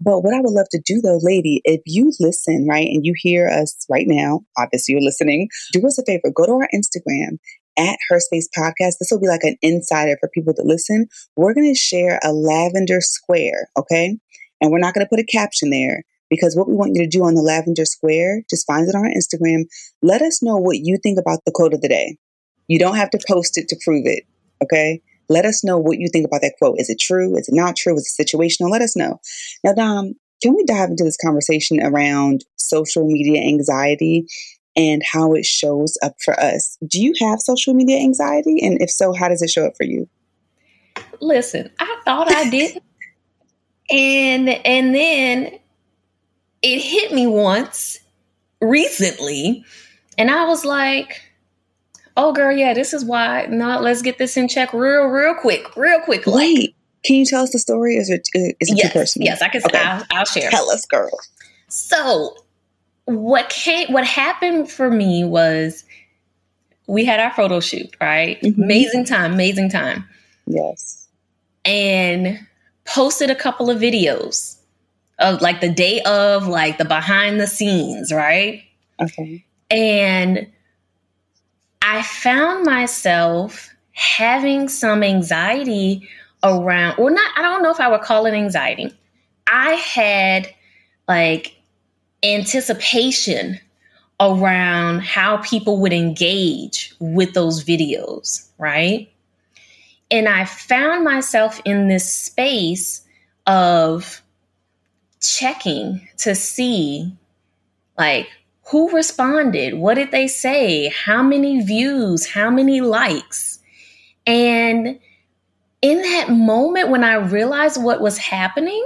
But 0.00 0.20
what 0.20 0.34
I 0.34 0.40
would 0.40 0.52
love 0.52 0.68
to 0.70 0.82
do 0.84 1.00
though, 1.00 1.18
lady, 1.22 1.60
if 1.64 1.80
you 1.86 2.12
listen, 2.20 2.66
right, 2.68 2.86
and 2.86 3.04
you 3.04 3.14
hear 3.16 3.48
us 3.48 3.86
right 3.90 4.06
now, 4.06 4.40
obviously 4.56 4.92
you're 4.92 5.02
listening, 5.02 5.48
do 5.72 5.86
us 5.86 5.98
a 5.98 6.04
favor, 6.04 6.30
go 6.34 6.46
to 6.46 6.52
our 6.52 6.68
Instagram 6.74 7.38
at 7.78 7.98
Her 8.08 8.20
Space 8.20 8.48
Podcast. 8.56 8.98
This 8.98 9.08
will 9.10 9.20
be 9.20 9.28
like 9.28 9.44
an 9.44 9.56
insider 9.62 10.16
for 10.20 10.30
people 10.32 10.54
to 10.54 10.62
listen. 10.62 11.06
We're 11.36 11.54
going 11.54 11.72
to 11.72 11.78
share 11.78 12.18
a 12.24 12.32
lavender 12.32 13.00
square, 13.00 13.68
okay? 13.76 14.16
And 14.60 14.70
we're 14.70 14.78
not 14.78 14.94
going 14.94 15.04
to 15.04 15.10
put 15.10 15.20
a 15.20 15.24
caption 15.24 15.70
there 15.70 16.02
because 16.30 16.56
what 16.56 16.68
we 16.68 16.74
want 16.74 16.94
you 16.94 17.02
to 17.02 17.08
do 17.08 17.24
on 17.24 17.34
the 17.34 17.42
lavender 17.42 17.84
square, 17.84 18.42
just 18.48 18.66
find 18.66 18.88
it 18.88 18.94
on 18.94 19.04
our 19.04 19.10
Instagram. 19.10 19.64
Let 20.02 20.22
us 20.22 20.42
know 20.42 20.56
what 20.56 20.78
you 20.78 20.98
think 21.02 21.18
about 21.18 21.40
the 21.44 21.52
quote 21.52 21.74
of 21.74 21.80
the 21.80 21.88
day. 21.88 22.16
You 22.68 22.78
don't 22.78 22.96
have 22.96 23.10
to 23.10 23.20
post 23.28 23.58
it 23.58 23.68
to 23.68 23.76
prove 23.84 24.06
it, 24.06 24.24
okay? 24.62 25.02
Let 25.28 25.44
us 25.44 25.64
know 25.64 25.78
what 25.78 25.98
you 25.98 26.08
think 26.08 26.26
about 26.26 26.40
that 26.42 26.54
quote. 26.58 26.78
Is 26.78 26.90
it 26.90 27.00
true? 27.00 27.36
Is 27.36 27.48
it 27.48 27.54
not 27.54 27.76
true? 27.76 27.96
Is 27.96 28.14
it 28.16 28.26
situational? 28.26 28.70
Let 28.70 28.82
us 28.82 28.96
know. 28.96 29.20
Now, 29.64 29.72
Dom, 29.72 30.14
can 30.42 30.54
we 30.54 30.64
dive 30.64 30.90
into 30.90 31.04
this 31.04 31.16
conversation 31.16 31.82
around 31.82 32.44
social 32.56 33.06
media 33.06 33.40
anxiety 33.42 34.26
and 34.76 35.02
how 35.10 35.32
it 35.32 35.46
shows 35.46 35.96
up 36.02 36.16
for 36.22 36.38
us. 36.38 36.76
Do 36.86 37.00
you 37.00 37.14
have 37.20 37.40
social 37.40 37.72
media 37.72 37.96
anxiety? 37.98 38.58
And 38.62 38.80
if 38.80 38.90
so, 38.90 39.14
how 39.14 39.28
does 39.28 39.42
it 39.42 39.50
show 39.50 39.66
up 39.66 39.76
for 39.76 39.84
you? 39.84 40.08
Listen, 41.20 41.70
I 41.80 42.00
thought 42.04 42.30
I 42.30 42.50
did. 42.50 42.82
and 43.90 44.48
and 44.48 44.94
then 44.94 45.58
it 46.62 46.80
hit 46.80 47.12
me 47.12 47.26
once 47.26 47.98
recently 48.60 49.64
and 50.18 50.30
I 50.30 50.46
was 50.46 50.64
like, 50.64 51.22
"Oh 52.16 52.32
girl, 52.32 52.56
yeah, 52.56 52.74
this 52.74 52.92
is 52.92 53.04
why. 53.04 53.46
No, 53.50 53.80
let's 53.80 54.02
get 54.02 54.18
this 54.18 54.36
in 54.36 54.48
check 54.48 54.72
real 54.72 55.04
real 55.04 55.34
quick, 55.34 55.76
real 55.76 56.00
quick." 56.00 56.26
Wait. 56.26 56.74
Can 57.04 57.14
you 57.16 57.24
tell 57.24 57.44
us 57.44 57.52
the 57.52 57.60
story? 57.60 57.96
Is 57.96 58.10
it 58.10 58.28
is 58.34 58.68
it 58.68 58.78
yes, 58.78 58.92
too 58.92 58.98
personal? 58.98 59.26
Yes, 59.26 59.40
I 59.40 59.48
can. 59.48 59.62
Okay. 59.64 59.78
I'll, 59.78 60.04
I'll 60.10 60.24
share. 60.24 60.50
Tell 60.50 60.68
us, 60.70 60.84
girl. 60.86 61.16
So 61.68 62.36
what 63.04 63.48
came 63.48 63.92
what 63.92 64.04
happened 64.04 64.70
for 64.70 64.90
me 64.90 65.22
was 65.24 65.84
we 66.88 67.04
had 67.04 67.20
our 67.20 67.32
photo 67.32 67.60
shoot, 67.60 67.94
right? 68.00 68.40
Mm-hmm. 68.40 68.62
Amazing 68.62 69.04
time, 69.04 69.34
amazing 69.34 69.70
time. 69.70 70.04
Yes. 70.46 71.08
And 71.64 72.44
posted 72.84 73.30
a 73.30 73.34
couple 73.34 73.70
of 73.70 73.78
videos. 73.78 74.55
Of 75.18 75.40
like 75.40 75.60
the 75.60 75.70
day 75.70 76.00
of, 76.02 76.46
like 76.46 76.78
the 76.78 76.84
behind 76.84 77.40
the 77.40 77.46
scenes, 77.46 78.12
right? 78.12 78.62
Okay. 79.00 79.44
And 79.70 80.46
I 81.82 82.02
found 82.02 82.64
myself 82.64 83.70
having 83.92 84.68
some 84.68 85.02
anxiety 85.02 86.08
around, 86.42 86.98
or 86.98 87.10
not, 87.10 87.30
I 87.36 87.42
don't 87.42 87.62
know 87.62 87.70
if 87.70 87.80
I 87.80 87.88
would 87.88 88.02
call 88.02 88.26
it 88.26 88.34
anxiety. 88.34 88.92
I 89.46 89.72
had 89.72 90.48
like 91.08 91.56
anticipation 92.22 93.60
around 94.20 95.00
how 95.00 95.38
people 95.38 95.78
would 95.78 95.92
engage 95.92 96.94
with 96.98 97.34
those 97.34 97.62
videos, 97.64 98.48
right? 98.58 99.10
And 100.10 100.28
I 100.28 100.44
found 100.44 101.04
myself 101.04 101.60
in 101.64 101.88
this 101.88 102.12
space 102.12 103.02
of 103.46 104.22
checking 105.20 106.06
to 106.18 106.34
see 106.34 107.12
like 107.98 108.28
who 108.70 108.90
responded, 108.90 109.74
what 109.74 109.94
did 109.94 110.10
they 110.10 110.26
say, 110.26 110.88
how 110.88 111.22
many 111.22 111.62
views, 111.62 112.26
how 112.26 112.50
many 112.50 112.80
likes. 112.80 113.60
And 114.26 114.98
in 115.82 116.02
that 116.02 116.30
moment 116.30 116.90
when 116.90 117.04
I 117.04 117.14
realized 117.14 117.80
what 117.80 118.00
was 118.00 118.18
happening, 118.18 118.84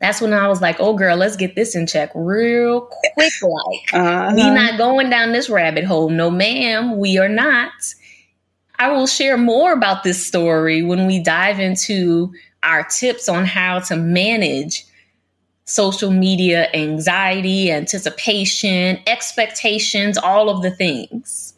that's 0.00 0.20
when 0.20 0.32
I 0.32 0.48
was 0.48 0.60
like, 0.60 0.76
oh 0.80 0.94
girl, 0.94 1.16
let's 1.16 1.36
get 1.36 1.54
this 1.54 1.74
in 1.74 1.86
check 1.86 2.10
real 2.14 2.82
quick. 2.82 3.12
Like, 3.42 3.92
uh-huh. 3.92 4.32
we 4.34 4.50
not 4.50 4.78
going 4.78 5.10
down 5.10 5.32
this 5.32 5.50
rabbit 5.50 5.84
hole. 5.84 6.08
No, 6.08 6.30
ma'am, 6.30 6.98
we 6.98 7.18
are 7.18 7.28
not. 7.28 7.72
I 8.78 8.90
will 8.90 9.06
share 9.06 9.36
more 9.36 9.72
about 9.72 10.02
this 10.02 10.26
story 10.26 10.82
when 10.82 11.06
we 11.06 11.20
dive 11.20 11.60
into 11.60 12.32
our 12.64 12.84
tips 12.84 13.28
on 13.28 13.44
how 13.44 13.78
to 13.80 13.96
manage 13.96 14.84
social 15.66 16.10
media 16.10 16.68
anxiety, 16.74 17.70
anticipation, 17.70 18.98
expectations, 19.06 20.18
all 20.18 20.50
of 20.50 20.62
the 20.62 20.70
things. 20.70 21.54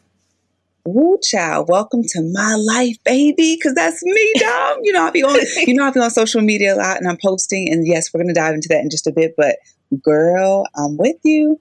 Woo 0.85 1.17
child, 1.21 1.67
welcome 1.67 2.01
to 2.01 2.21
my 2.31 2.55
life, 2.55 2.95
baby. 3.03 3.59
Cause 3.61 3.73
that's 3.73 4.01
me, 4.03 4.33
Dom. 4.37 4.79
you 4.83 4.93
know, 4.93 5.05
I'll 5.05 5.11
be 5.11 5.21
on 5.21 5.37
you 5.67 5.73
know, 5.73 5.83
I'll 5.83 5.91
be 5.91 5.99
on 5.99 6.09
social 6.09 6.41
media 6.41 6.75
a 6.75 6.77
lot 6.77 6.97
and 6.97 7.09
I'm 7.09 7.17
posting. 7.21 7.69
And 7.69 7.85
yes, 7.85 8.13
we're 8.13 8.21
gonna 8.21 8.33
dive 8.33 8.55
into 8.55 8.69
that 8.69 8.81
in 8.81 8.89
just 8.89 9.05
a 9.05 9.11
bit, 9.11 9.33
but 9.35 9.57
girl, 10.01 10.65
I'm 10.75 10.95
with 10.97 11.17
you. 11.23 11.59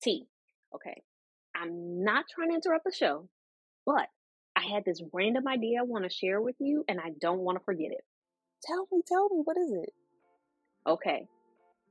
T. 0.00 0.28
Okay. 0.74 1.02
I'm 1.56 2.04
not 2.04 2.26
trying 2.32 2.50
to 2.50 2.54
interrupt 2.54 2.84
the 2.84 2.92
show, 2.92 3.28
but 3.84 4.06
I 4.56 4.64
had 4.72 4.84
this 4.84 5.02
random 5.12 5.46
idea 5.46 5.80
I 5.80 5.84
want 5.84 6.04
to 6.04 6.10
share 6.10 6.40
with 6.40 6.56
you 6.58 6.84
and 6.88 6.98
I 6.98 7.10
don't 7.20 7.40
want 7.40 7.58
to 7.58 7.64
forget 7.64 7.92
it. 7.92 8.04
Tell 8.64 8.88
me, 8.90 9.02
tell 9.06 9.28
me, 9.28 9.42
what 9.44 9.58
is 9.58 9.70
it? 9.70 9.92
Okay. 10.86 11.28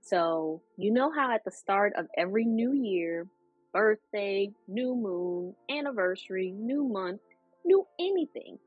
So, 0.01 0.61
you 0.77 0.91
know 0.91 1.11
how 1.11 1.33
at 1.33 1.45
the 1.45 1.51
start 1.51 1.93
of 1.95 2.07
every 2.17 2.45
new 2.45 2.73
year, 2.73 3.27
birthday, 3.71 4.51
new 4.67 4.95
moon, 4.95 5.55
anniversary, 5.69 6.51
new 6.51 6.87
month, 6.87 7.21
new 7.65 7.85
anything. 7.99 8.57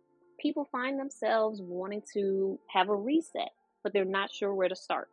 People 0.41 0.69
find 0.71 0.99
themselves 0.99 1.61
wanting 1.63 2.03
to 2.15 2.59
have 2.71 2.89
a 2.89 2.95
reset, 2.95 3.51
but 3.83 3.93
they're 3.93 4.05
not 4.05 4.33
sure 4.33 4.55
where 4.55 4.69
to 4.69 4.77
start. 4.77 5.09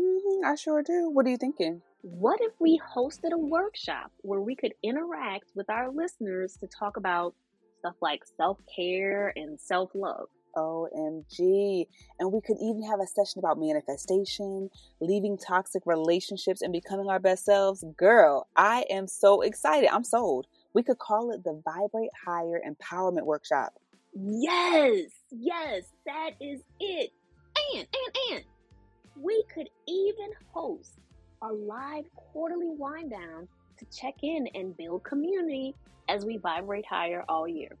Mm-hmm, 0.00 0.46
I 0.46 0.54
sure 0.54 0.82
do. 0.82 1.10
What 1.10 1.26
are 1.26 1.30
you 1.30 1.36
thinking? 1.36 1.82
What 2.02 2.40
if 2.40 2.52
we 2.58 2.80
hosted 2.94 3.32
a 3.32 3.38
workshop 3.38 4.10
where 4.22 4.40
we 4.40 4.56
could 4.56 4.72
interact 4.82 5.50
with 5.54 5.68
our 5.68 5.90
listeners 5.90 6.56
to 6.60 6.66
talk 6.66 6.96
about 6.96 7.34
stuff 7.80 7.96
like 8.00 8.22
self 8.36 8.58
care 8.74 9.32
and 9.36 9.60
self 9.60 9.90
love? 9.94 10.28
OMG. 10.56 11.86
And 12.18 12.32
we 12.32 12.40
could 12.40 12.56
even 12.60 12.82
have 12.82 13.00
a 13.00 13.06
session 13.06 13.38
about 13.38 13.58
manifestation, 13.58 14.70
leaving 15.00 15.38
toxic 15.38 15.82
relationships, 15.86 16.62
and 16.62 16.72
becoming 16.72 17.08
our 17.08 17.18
best 17.18 17.44
selves. 17.44 17.84
Girl, 17.96 18.48
I 18.56 18.84
am 18.90 19.06
so 19.06 19.42
excited. 19.42 19.88
I'm 19.92 20.04
sold. 20.04 20.46
We 20.72 20.82
could 20.82 20.98
call 20.98 21.32
it 21.32 21.44
the 21.44 21.60
Vibrate 21.64 22.10
Higher 22.24 22.60
Empowerment 22.66 23.24
Workshop. 23.24 23.74
Yes, 24.12 25.10
yes, 25.30 25.84
that 26.06 26.30
is 26.40 26.60
it. 26.80 27.10
And, 27.74 27.86
and, 27.92 28.32
and, 28.32 28.44
we 29.16 29.44
could 29.54 29.68
even 29.86 30.30
host 30.52 30.98
a 31.42 31.52
live 31.52 32.04
quarterly 32.14 32.70
wind 32.70 33.10
down 33.10 33.48
to 33.80 33.86
check 33.96 34.14
in 34.22 34.46
and 34.54 34.76
build 34.76 35.02
community 35.04 35.74
as 36.08 36.24
we 36.24 36.38
vibrate 36.38 36.86
higher 36.86 37.24
all 37.28 37.48
year. 37.48 37.76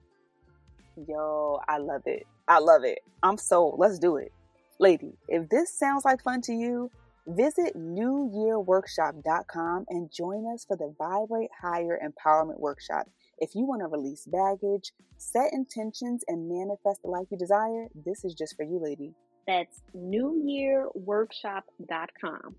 Yo, 1.08 1.60
I 1.68 1.78
love 1.78 2.02
it. 2.06 2.26
I 2.48 2.58
love 2.58 2.82
it. 2.84 2.98
I'm 3.22 3.38
sold. 3.38 3.78
Let's 3.78 3.98
do 3.98 4.16
it. 4.16 4.32
Lady, 4.78 5.16
if 5.28 5.48
this 5.48 5.72
sounds 5.72 6.04
like 6.04 6.22
fun 6.22 6.42
to 6.42 6.52
you, 6.52 6.90
visit 7.26 7.74
newyearworkshop.com 7.76 9.86
and 9.88 10.12
join 10.12 10.46
us 10.52 10.66
for 10.66 10.76
the 10.76 10.92
Vibrate 10.98 11.50
Higher 11.60 11.98
Empowerment 12.02 12.58
Workshop. 12.58 13.08
If 13.38 13.54
you 13.54 13.66
want 13.66 13.82
to 13.82 13.88
release 13.88 14.26
baggage, 14.26 14.92
set 15.16 15.52
intentions, 15.52 16.24
and 16.28 16.48
manifest 16.48 17.02
the 17.02 17.10
life 17.10 17.26
you 17.30 17.38
desire, 17.38 17.86
this 17.94 18.24
is 18.24 18.34
just 18.34 18.56
for 18.56 18.64
you, 18.64 18.80
lady. 18.82 19.14
That's 19.46 19.80
newyearworkshop.com. 19.96 22.56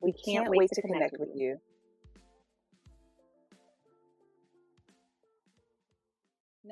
We 0.00 0.12
can't, 0.12 0.24
can't 0.24 0.50
wait, 0.50 0.58
wait, 0.58 0.70
to, 0.70 0.82
connect, 0.82 1.14
connect 1.14 1.20
with 1.20 1.30
you. 1.34 1.48
you. 1.48 1.60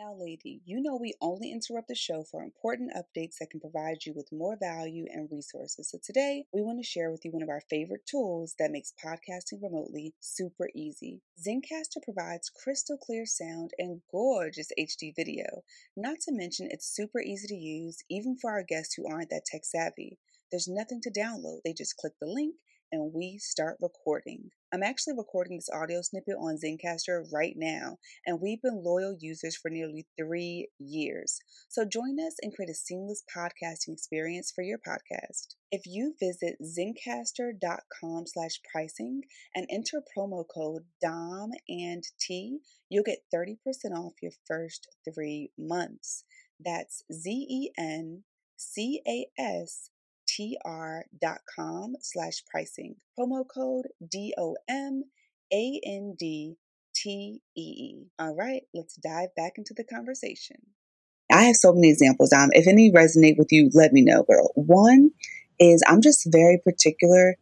Now, 0.02 0.14
lady, 0.14 0.62
you 0.64 0.80
know 0.80 0.96
we 0.96 1.12
only 1.20 1.52
interrupt 1.52 1.88
the 1.88 1.94
show 1.94 2.24
for 2.24 2.42
important 2.42 2.92
updates 2.96 3.36
that 3.38 3.50
can 3.50 3.60
provide 3.60 4.06
you 4.06 4.14
with 4.14 4.32
more 4.32 4.56
value 4.56 5.04
and 5.12 5.30
resources. 5.30 5.90
So 5.90 5.98
today, 6.02 6.46
we 6.54 6.62
want 6.62 6.78
to 6.78 6.88
share 6.88 7.10
with 7.10 7.22
you 7.22 7.30
one 7.32 7.42
of 7.42 7.50
our 7.50 7.60
favorite 7.68 8.06
tools 8.06 8.54
that 8.58 8.70
makes 8.70 8.94
podcasting 9.04 9.62
remotely 9.62 10.14
super 10.18 10.70
easy. 10.74 11.20
Zencastr 11.38 12.02
provides 12.02 12.48
crystal 12.48 12.96
clear 12.96 13.26
sound 13.26 13.72
and 13.78 14.00
gorgeous 14.10 14.72
HD 14.78 15.14
video. 15.14 15.64
Not 15.98 16.20
to 16.20 16.32
mention, 16.32 16.68
it's 16.70 16.96
super 16.96 17.20
easy 17.20 17.48
to 17.48 17.54
use, 17.54 17.98
even 18.08 18.38
for 18.40 18.50
our 18.50 18.62
guests 18.62 18.94
who 18.94 19.06
aren't 19.06 19.28
that 19.28 19.44
tech 19.44 19.66
savvy. 19.66 20.16
There's 20.50 20.66
nothing 20.66 21.02
to 21.02 21.10
download. 21.10 21.58
They 21.62 21.74
just 21.74 21.98
click 21.98 22.14
the 22.18 22.26
link 22.26 22.54
and 22.92 23.12
we 23.14 23.38
start 23.38 23.76
recording. 23.80 24.50
I'm 24.72 24.82
actually 24.82 25.14
recording 25.16 25.56
this 25.56 25.68
audio 25.72 26.00
snippet 26.02 26.36
on 26.38 26.58
Zencastr 26.58 27.24
right 27.32 27.54
now, 27.56 27.98
and 28.26 28.40
we've 28.40 28.62
been 28.62 28.82
loyal 28.84 29.16
users 29.18 29.56
for 29.56 29.70
nearly 29.70 30.06
three 30.18 30.68
years. 30.78 31.40
So 31.68 31.84
join 31.84 32.18
us 32.20 32.36
and 32.42 32.54
create 32.54 32.70
a 32.70 32.74
seamless 32.74 33.22
podcasting 33.36 33.92
experience 33.94 34.52
for 34.54 34.62
your 34.62 34.78
podcast. 34.78 35.54
If 35.72 35.82
you 35.86 36.14
visit 36.20 36.56
zencastr.com 36.62 38.26
slash 38.26 38.60
pricing 38.72 39.22
and 39.54 39.66
enter 39.70 40.02
promo 40.16 40.44
code 40.52 40.82
DOM 41.02 41.50
and 41.68 42.04
T, 42.20 42.58
you'll 42.88 43.04
get 43.04 43.24
30% 43.34 43.56
off 43.94 44.14
your 44.22 44.32
first 44.46 44.88
three 45.04 45.50
months. 45.58 46.24
That's 46.58 47.02
Z 47.12 47.46
E 47.48 47.70
N 47.78 48.24
C 48.56 49.00
A 49.06 49.26
S 49.40 49.90
tr.com 50.30 51.96
slash 52.00 52.42
pricing. 52.50 52.96
Promo 53.18 53.44
code 53.46 53.86
D-O-M-A-N-D-T-E-E. 54.08 54.56
All 58.18 58.34
right, 58.34 58.62
let's 58.74 58.96
dive 58.96 59.34
back 59.36 59.54
into 59.56 59.74
the 59.74 59.84
conversation. 59.84 60.56
I 61.32 61.44
have 61.44 61.56
so 61.56 61.72
many 61.72 61.90
examples. 61.90 62.32
Um, 62.32 62.50
if 62.52 62.66
any 62.66 62.90
resonate 62.90 63.38
with 63.38 63.52
you, 63.52 63.70
let 63.74 63.92
me 63.92 64.02
know, 64.02 64.24
girl. 64.24 64.50
One 64.54 65.10
is 65.58 65.82
I'm 65.86 66.00
just 66.00 66.26
very 66.30 66.58
particular 66.58 67.36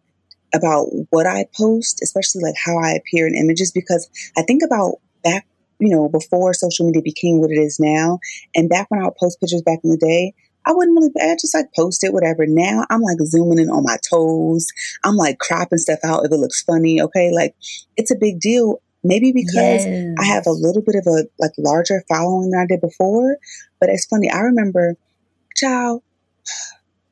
about 0.54 0.86
what 1.10 1.26
I 1.26 1.46
post, 1.56 2.00
especially 2.02 2.42
like 2.42 2.54
how 2.62 2.78
I 2.78 2.92
appear 2.92 3.26
in 3.26 3.34
images, 3.34 3.72
because 3.72 4.08
I 4.36 4.42
think 4.42 4.62
about 4.64 4.96
back, 5.22 5.46
you 5.78 5.94
know, 5.94 6.08
before 6.08 6.54
social 6.54 6.86
media 6.86 7.02
became 7.02 7.40
what 7.40 7.50
it 7.50 7.58
is 7.58 7.78
now, 7.78 8.18
and 8.54 8.68
back 8.68 8.90
when 8.90 9.00
I 9.00 9.04
would 9.04 9.16
post 9.16 9.40
pictures 9.40 9.62
back 9.62 9.80
in 9.84 9.90
the 9.90 9.96
day, 9.96 10.34
I 10.68 10.72
wouldn't 10.72 10.96
really, 10.96 11.10
I 11.20 11.34
just 11.34 11.54
like 11.54 11.72
post 11.74 12.04
it, 12.04 12.12
whatever. 12.12 12.44
Now 12.46 12.84
I'm 12.90 13.00
like 13.00 13.16
zooming 13.22 13.58
in 13.58 13.70
on 13.70 13.84
my 13.84 13.96
toes. 14.08 14.66
I'm 15.02 15.16
like 15.16 15.38
cropping 15.38 15.78
stuff 15.78 16.00
out 16.04 16.26
if 16.26 16.30
it 16.30 16.36
looks 16.36 16.62
funny. 16.62 17.00
Okay. 17.00 17.32
Like 17.32 17.54
it's 17.96 18.10
a 18.10 18.16
big 18.16 18.38
deal. 18.38 18.80
Maybe 19.02 19.32
because 19.32 19.86
yes. 19.86 20.14
I 20.20 20.24
have 20.24 20.46
a 20.46 20.50
little 20.50 20.82
bit 20.82 20.96
of 20.96 21.06
a 21.06 21.24
like 21.38 21.52
larger 21.56 22.04
following 22.08 22.50
than 22.50 22.60
I 22.60 22.66
did 22.66 22.82
before. 22.82 23.38
But 23.80 23.88
it's 23.88 24.04
funny. 24.04 24.30
I 24.30 24.40
remember, 24.40 24.96
child. 25.56 26.02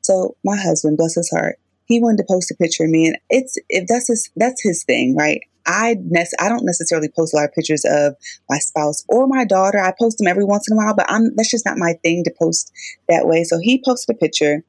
So 0.03 0.37
my 0.41 0.55
husband, 0.55 0.95
bless 0.95 1.15
his 1.15 1.29
heart, 1.29 1.59
he 1.83 1.99
wanted 1.99 2.19
to 2.19 2.23
post 2.29 2.49
a 2.49 2.55
picture 2.55 2.85
of 2.85 2.89
me, 2.89 3.07
and 3.07 3.17
it's 3.29 3.57
if 3.67 3.87
that's 3.87 4.07
his 4.07 4.29
that's 4.37 4.63
his 4.63 4.85
thing, 4.85 5.17
right? 5.17 5.41
I 5.67 5.97
I 6.39 6.49
don't 6.49 6.65
necessarily 6.65 7.09
post 7.09 7.33
a 7.33 7.37
lot 7.37 7.45
of 7.45 7.53
pictures 7.53 7.85
of 7.85 8.15
my 8.49 8.57
spouse 8.57 9.03
or 9.09 9.27
my 9.27 9.45
daughter. 9.45 9.79
I 9.79 9.93
post 9.99 10.17
them 10.17 10.27
every 10.27 10.45
once 10.45 10.69
in 10.69 10.73
a 10.73 10.77
while, 10.77 10.95
but 10.95 11.05
I'm 11.09 11.35
that's 11.35 11.51
just 11.51 11.65
not 11.65 11.77
my 11.77 11.93
thing 12.03 12.23
to 12.23 12.33
post 12.39 12.71
that 13.09 13.27
way. 13.27 13.43
So 13.43 13.59
he 13.59 13.83
posted 13.83 14.15
a 14.15 14.17
picture 14.17 14.63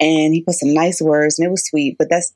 and 0.00 0.34
he 0.34 0.42
put 0.42 0.54
some 0.54 0.72
nice 0.72 1.00
words 1.00 1.38
and 1.38 1.46
it 1.46 1.50
was 1.50 1.66
sweet. 1.66 1.96
But 1.98 2.08
that's 2.08 2.32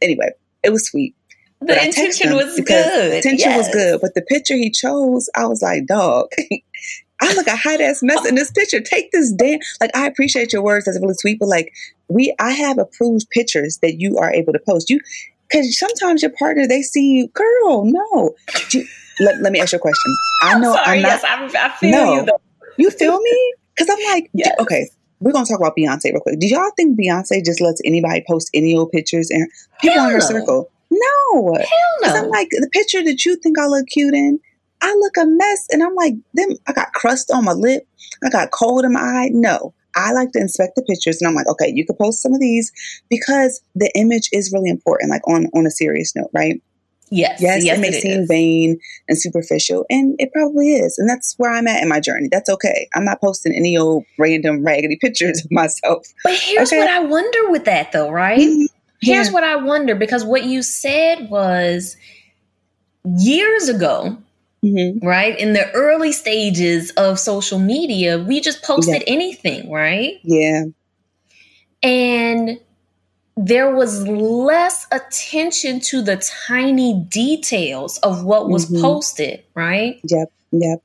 anyway, 0.00 0.30
it 0.62 0.70
was 0.70 0.86
sweet. 0.86 1.14
The 1.60 1.84
intention 1.84 2.34
was 2.34 2.58
good. 2.60 3.14
Intention 3.14 3.50
yes. 3.50 3.58
was 3.58 3.74
good, 3.74 4.00
but 4.00 4.14
the 4.14 4.22
picture 4.22 4.56
he 4.56 4.70
chose, 4.70 5.28
I 5.36 5.46
was 5.46 5.62
like, 5.62 5.86
dog. 5.86 6.28
I 7.22 7.34
look 7.34 7.46
a 7.46 7.54
hot 7.54 7.80
ass 7.80 8.00
mess 8.02 8.26
in 8.26 8.34
this 8.34 8.50
picture. 8.50 8.80
Take 8.80 9.12
this 9.12 9.32
damn 9.32 9.60
like 9.80 9.94
I 9.94 10.08
appreciate 10.08 10.52
your 10.52 10.62
words. 10.62 10.86
That's 10.86 10.98
really 11.00 11.14
sweet, 11.14 11.38
but 11.38 11.48
like 11.48 11.72
we 12.08 12.34
I 12.40 12.50
have 12.50 12.78
approved 12.78 13.30
pictures 13.30 13.78
that 13.80 14.00
you 14.00 14.18
are 14.18 14.32
able 14.32 14.52
to 14.52 14.58
post. 14.58 14.90
You 14.90 14.98
because 15.52 15.78
sometimes 15.78 16.22
your 16.22 16.32
partner 16.38 16.66
they 16.66 16.82
see 16.82 17.10
you, 17.12 17.28
girl. 17.28 17.84
No, 17.84 18.34
you, 18.72 18.86
let, 19.20 19.40
let 19.42 19.52
me 19.52 19.60
ask 19.60 19.72
you 19.72 19.78
a 19.78 19.80
question. 19.80 20.12
I 20.44 20.58
know 20.58 20.72
Sorry, 20.74 20.96
I'm 20.96 21.02
not. 21.02 21.08
yes, 21.22 21.24
I, 21.24 21.66
I 21.66 21.68
feel 21.76 21.90
No. 21.90 22.14
you 22.14 22.24
though. 22.26 22.40
You 22.78 22.90
feel 22.90 23.20
me? 23.20 23.54
Because 23.76 23.90
I'm 23.90 24.12
like, 24.14 24.30
Yes. 24.34 24.54
okay, 24.60 24.88
we're 25.20 25.32
gonna 25.32 25.46
talk 25.46 25.58
about 25.60 25.76
Beyonce 25.76 26.04
real 26.12 26.20
quick. 26.20 26.38
Do 26.38 26.46
y'all 26.46 26.70
think 26.76 26.98
Beyonce 26.98 27.44
just 27.44 27.60
lets 27.60 27.80
anybody 27.84 28.24
post 28.28 28.50
any 28.54 28.74
old 28.74 28.90
pictures 28.90 29.30
and 29.30 29.46
people 29.80 29.98
Hell 30.00 30.06
in 30.08 30.12
her 30.12 30.18
no. 30.18 30.24
circle? 30.26 30.70
No, 30.90 31.54
Hell 31.54 32.14
no. 32.14 32.14
I'm 32.20 32.28
like 32.28 32.48
the 32.50 32.68
picture 32.72 33.02
that 33.04 33.24
you 33.24 33.36
think 33.36 33.58
I 33.58 33.66
look 33.66 33.86
cute 33.86 34.14
in, 34.14 34.38
I 34.82 34.94
look 34.98 35.16
a 35.16 35.24
mess, 35.26 35.66
and 35.70 35.82
I'm 35.82 35.94
like, 35.94 36.14
them. 36.34 36.50
I 36.66 36.72
got 36.72 36.92
crust 36.92 37.30
on 37.30 37.44
my 37.44 37.52
lip, 37.52 37.86
I 38.24 38.28
got 38.30 38.50
cold 38.50 38.84
in 38.84 38.92
my 38.92 39.00
eye. 39.00 39.30
No, 39.32 39.74
I 39.94 40.12
like 40.12 40.32
to 40.32 40.40
inspect 40.40 40.74
the 40.76 40.82
pictures, 40.82 41.20
and 41.20 41.28
I'm 41.28 41.34
like, 41.34 41.48
okay, 41.48 41.70
you 41.72 41.84
could 41.86 41.98
post 41.98 42.22
some 42.22 42.32
of 42.34 42.40
these 42.40 42.72
because 43.10 43.60
the 43.74 43.90
image 43.94 44.28
is 44.32 44.52
really 44.52 44.70
important. 44.70 45.10
Like 45.10 45.26
on 45.28 45.46
on 45.54 45.66
a 45.66 45.70
serious 45.70 46.14
note, 46.16 46.30
right? 46.32 46.60
yes, 47.10 47.42
Yes, 47.42 47.62
yes, 47.62 47.76
it 47.76 47.80
may 47.82 47.88
it 47.88 48.00
seem 48.00 48.20
is. 48.22 48.28
vain 48.28 48.78
and 49.06 49.20
superficial, 49.20 49.84
and 49.90 50.16
it 50.18 50.32
probably 50.32 50.72
is. 50.74 50.96
And 50.98 51.06
that's 51.08 51.34
where 51.36 51.50
I'm 51.52 51.66
at 51.68 51.82
in 51.82 51.88
my 51.90 52.00
journey. 52.00 52.28
That's 52.32 52.48
okay. 52.48 52.88
I'm 52.94 53.04
not 53.04 53.20
posting 53.20 53.54
any 53.54 53.76
old 53.76 54.04
random 54.18 54.64
raggedy 54.64 54.96
pictures 55.00 55.44
of 55.44 55.50
myself. 55.50 56.06
But 56.24 56.34
here's 56.34 56.68
Okay. 56.72 56.78
what 56.78 56.88
I 56.90 57.00
wonder 57.00 57.50
with 57.50 57.66
that 57.66 57.92
though, 57.92 58.10
right? 58.10 58.38
Mhm. 58.40 58.64
Here's 59.02 59.26
Yeah. 59.26 59.32
what 59.34 59.44
I 59.44 59.56
wonder 59.56 59.94
because 59.94 60.24
what 60.24 60.44
you 60.44 60.62
said 60.62 61.28
was 61.28 61.96
years 63.18 63.68
ago, 63.68 64.16
Mhm. 64.64 65.02
right? 65.02 65.38
In 65.38 65.54
the 65.54 65.70
early 65.72 66.12
stages 66.12 66.90
of 66.92 67.18
social 67.18 67.58
media, 67.58 68.18
we 68.18 68.40
just 68.40 68.62
posted 68.62 69.02
anything, 69.06 69.70
right? 69.70 70.14
Yeah. 70.22 70.64
And 71.82 72.58
there 73.36 73.74
was 73.74 74.06
less 74.06 74.86
attention 74.92 75.80
to 75.80 76.02
the 76.02 76.16
tiny 76.46 76.94
details 77.08 77.98
of 77.98 78.24
what 78.24 78.48
was 78.50 78.66
Mhm. 78.70 78.80
posted, 78.80 79.42
right? 79.54 80.00
Yep. 80.08 80.32
Yep. 80.52 80.82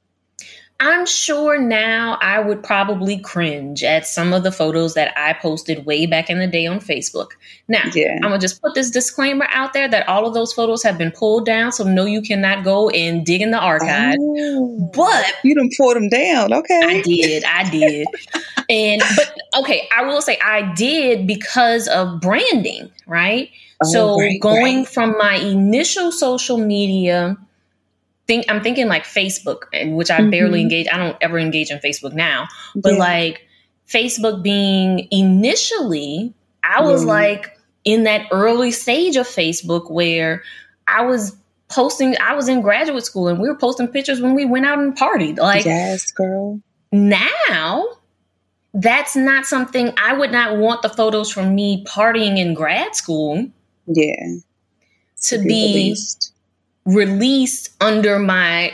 I'm 0.80 1.08
sure 1.08 1.60
now 1.60 2.20
I 2.22 2.40
would 2.40 2.62
probably 2.62 3.18
cringe 3.18 3.84
at 3.84 4.06
some 4.06 4.32
of 4.32 4.44
the 4.44 4.52
photos 4.52 4.94
that 4.94 5.12
I 5.18 5.34
posted 5.34 5.88
way 5.88 6.06
back 6.06 6.30
in 6.30 6.38
the 6.38 6.46
day 6.46 6.68
on 6.68 6.80
Facebook. 6.80 7.30
Now, 7.68 7.82
Yeah. 7.96 8.16
I'm 8.18 8.30
gonna 8.30 8.38
just 8.38 8.62
put 8.62 8.76
this 8.76 8.92
disclaimer 8.92 9.48
out 9.52 9.74
there 9.74 9.88
that 9.88 10.08
all 10.08 10.28
of 10.28 10.36
those 10.36 10.54
photos 10.54 10.84
have 10.84 10.98
been 10.98 11.10
pulled 11.12 11.48
down, 11.48 11.72
so 11.72 11.84
no, 11.84 12.06
you 12.06 12.22
cannot 12.22 12.64
go 12.64 12.90
and 12.90 13.26
dig 13.26 13.42
in 13.42 13.50
the 13.50 13.58
archive. 13.58 14.18
Oh. 14.20 14.92
But 14.94 15.26
you 15.44 15.56
done 15.56 15.70
pull 15.76 15.96
them 15.96 16.10
down. 16.10 16.54
Okay. 16.54 16.82
I 16.84 17.02
did, 17.02 17.44
I 17.44 17.70
did, 17.70 18.08
and 18.70 19.02
but 19.16 19.36
okay, 19.60 19.90
I 19.98 20.04
will 20.04 20.22
say 20.22 20.38
I 20.44 20.74
did 20.76 21.26
because 21.26 21.88
of 21.88 22.22
branding, 22.22 22.92
right? 23.08 23.50
Oh, 23.84 23.92
so 23.92 24.20
right, 24.20 24.40
going 24.40 24.78
right. 24.80 24.88
from 24.88 25.18
my 25.18 25.36
initial 25.36 26.12
social 26.12 26.58
media 26.60 27.36
think 28.28 28.46
I'm 28.50 28.62
thinking 28.62 28.88
like 28.88 29.04
Facebook, 29.06 29.64
and 29.74 29.96
which 29.96 30.12
I 30.12 30.22
barely 30.22 30.60
Mhm. 30.60 30.64
engage. 30.64 30.88
I 30.92 30.98
don't 30.98 31.18
ever 31.22 31.40
engage 31.40 31.72
in 31.72 31.80
Facebook 31.80 32.14
now, 32.14 32.48
but 32.76 32.94
Yeah. 32.94 33.00
like 33.00 33.42
Facebook 33.90 34.44
being 34.44 35.08
initially, 35.12 36.34
I 36.64 36.82
was 36.82 37.04
Yeah. 37.04 37.10
like 37.12 37.58
in 37.86 38.04
that 38.04 38.24
early 38.32 38.72
stage 38.72 39.16
of 39.16 39.26
Facebook 39.28 39.90
where 39.90 40.44
I 40.88 41.04
was 41.06 41.36
posting. 41.70 42.16
I 42.20 42.34
was 42.36 42.48
in 42.50 42.62
graduate 42.62 43.06
school, 43.06 43.28
and 43.30 43.40
we 43.40 43.48
were 43.48 43.56
posting 43.58 43.88
pictures 43.88 44.20
when 44.22 44.36
we 44.36 44.46
went 44.46 44.66
out 44.66 44.80
and 44.80 44.96
partied. 44.98 45.38
Like 45.40 45.66
yes, 45.66 46.12
girl. 46.12 46.60
now 46.92 47.86
that's 48.74 49.16
not 49.16 49.46
something 49.46 49.92
I 49.98 50.14
would 50.14 50.32
not 50.32 50.58
want 50.58 50.82
the 50.82 50.90
photos 50.90 51.32
from 51.32 51.56
me 51.56 51.84
partying 51.86 52.38
in 52.38 52.54
grad 52.54 52.96
school 52.96 53.48
Yeah. 53.88 54.36
to 55.24 55.38
be 55.40 55.44
released. 55.46 56.32
Released 56.88 57.70
under 57.82 58.18
my 58.18 58.72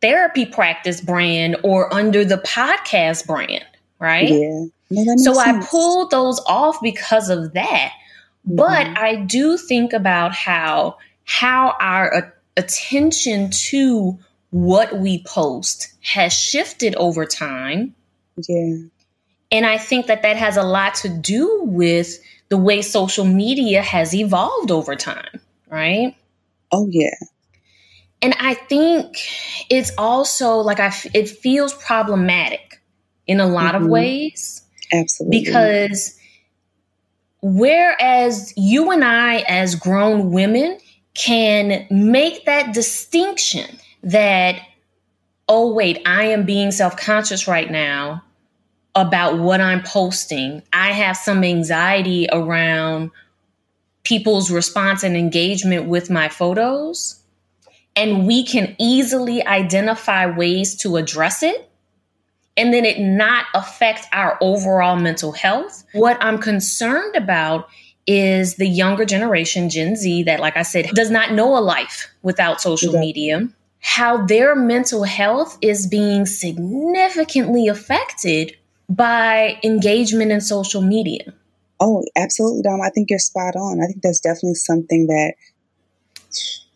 therapy 0.00 0.46
practice 0.46 1.00
brand 1.00 1.56
or 1.62 1.92
under 1.94 2.24
the 2.24 2.38
podcast 2.38 3.26
brand, 3.26 3.64
right? 3.98 4.28
Yeah. 4.28 4.64
No, 4.90 5.04
that 5.04 5.10
makes 5.16 5.24
So 5.24 5.38
I 5.38 5.64
pulled 5.64 6.10
those 6.10 6.40
off 6.46 6.78
because 6.82 7.30
of 7.30 7.52
that. 7.54 7.92
But 8.44 8.86
Mhm. 8.86 8.98
I 8.98 9.14
do 9.16 9.56
think 9.56 9.92
about 9.92 10.34
how 10.34 10.96
how 11.24 11.74
our 11.80 12.12
a- 12.12 12.32
attention 12.60 13.50
to 13.50 14.18
what 14.50 14.98
we 14.98 15.22
post 15.24 15.92
has 16.02 16.32
shifted 16.32 16.94
over 16.96 17.24
time 17.24 17.94
yeah. 18.48 18.76
And 19.52 19.64
I 19.66 19.78
think 19.78 20.06
that 20.06 20.22
that 20.22 20.36
has 20.36 20.56
a 20.56 20.62
lot 20.62 20.96
to 20.96 21.08
do 21.08 21.60
with 21.62 22.18
the 22.48 22.56
way 22.58 22.82
social 22.82 23.24
media 23.24 23.82
has 23.82 24.14
evolved 24.14 24.70
over 24.70 24.96
time, 24.96 25.40
right? 25.68 26.16
Oh 26.74 26.88
yeah. 26.90 27.14
And 28.20 28.34
I 28.40 28.54
think 28.54 29.18
it's 29.70 29.92
also 29.98 30.56
like 30.56 30.80
I 30.80 30.86
f- 30.86 31.06
it 31.14 31.28
feels 31.28 31.74
problematic 31.74 32.80
in 33.26 33.38
a 33.40 33.46
lot 33.46 33.74
of 33.74 33.82
Mhm. 33.82 33.88
ways 33.90 34.62
Absolutely. 34.92 35.40
because 35.40 36.18
whereas 37.42 38.52
you 38.56 38.90
and 38.90 39.04
I 39.04 39.38
as 39.48 39.74
grown 39.74 40.30
women 40.32 40.78
can 41.14 41.86
make 41.90 42.44
that 42.46 42.74
distinction 42.74 43.78
that 44.02 44.56
oh 45.48 45.72
wait, 45.74 46.00
I 46.06 46.24
am 46.24 46.44
being 46.44 46.70
self-conscious 46.72 47.46
right 47.46 47.70
now 47.70 48.22
about 48.94 49.38
what 49.38 49.60
I'm 49.60 49.82
posting. 49.82 50.62
I 50.72 50.92
have 50.92 51.16
some 51.18 51.44
anxiety 51.44 52.26
around 52.32 53.10
people's 54.04 54.50
response 54.50 55.02
and 55.02 55.16
engagement 55.16 55.86
with 55.86 56.10
my 56.10 56.28
photos. 56.28 57.20
And 57.96 58.26
we 58.26 58.44
can 58.44 58.74
easily 58.78 59.44
identify 59.46 60.26
ways 60.26 60.76
to 60.76 60.96
address 60.96 61.42
it 61.42 61.70
and 62.56 62.72
then 62.72 62.84
it 62.84 63.00
not 63.00 63.46
affect 63.54 64.06
our 64.12 64.38
overall 64.40 64.96
mental 64.96 65.32
health. 65.32 65.84
What 65.92 66.16
I'm 66.20 66.38
concerned 66.38 67.16
about 67.16 67.68
is 68.06 68.56
the 68.56 68.66
younger 68.68 69.04
generation, 69.04 69.70
Gen 69.70 69.96
Z, 69.96 70.24
that, 70.24 70.40
like 70.40 70.56
I 70.56 70.62
said, 70.62 70.86
does 70.94 71.10
not 71.10 71.32
know 71.32 71.56
a 71.56 71.60
life 71.60 72.08
without 72.22 72.60
social 72.60 72.90
Okay. 72.90 73.00
media, 73.00 73.48
how 73.80 74.24
their 74.26 74.54
mental 74.54 75.04
health 75.04 75.58
is 75.62 75.86
being 75.86 76.26
significantly 76.26 77.68
affected 77.68 78.56
by 78.88 79.58
engagement 79.64 80.30
in 80.30 80.40
social 80.40 80.82
media. 80.82 81.32
Oh, 81.80 82.04
absolutely, 82.16 82.62
Dom. 82.62 82.80
I 82.80 82.90
think 82.90 83.10
you're 83.10 83.18
spot 83.18 83.56
on. 83.56 83.80
I 83.82 83.86
think 83.86 84.02
that's 84.02 84.20
definitely 84.20 84.54
something 84.54 85.06
that 85.08 85.34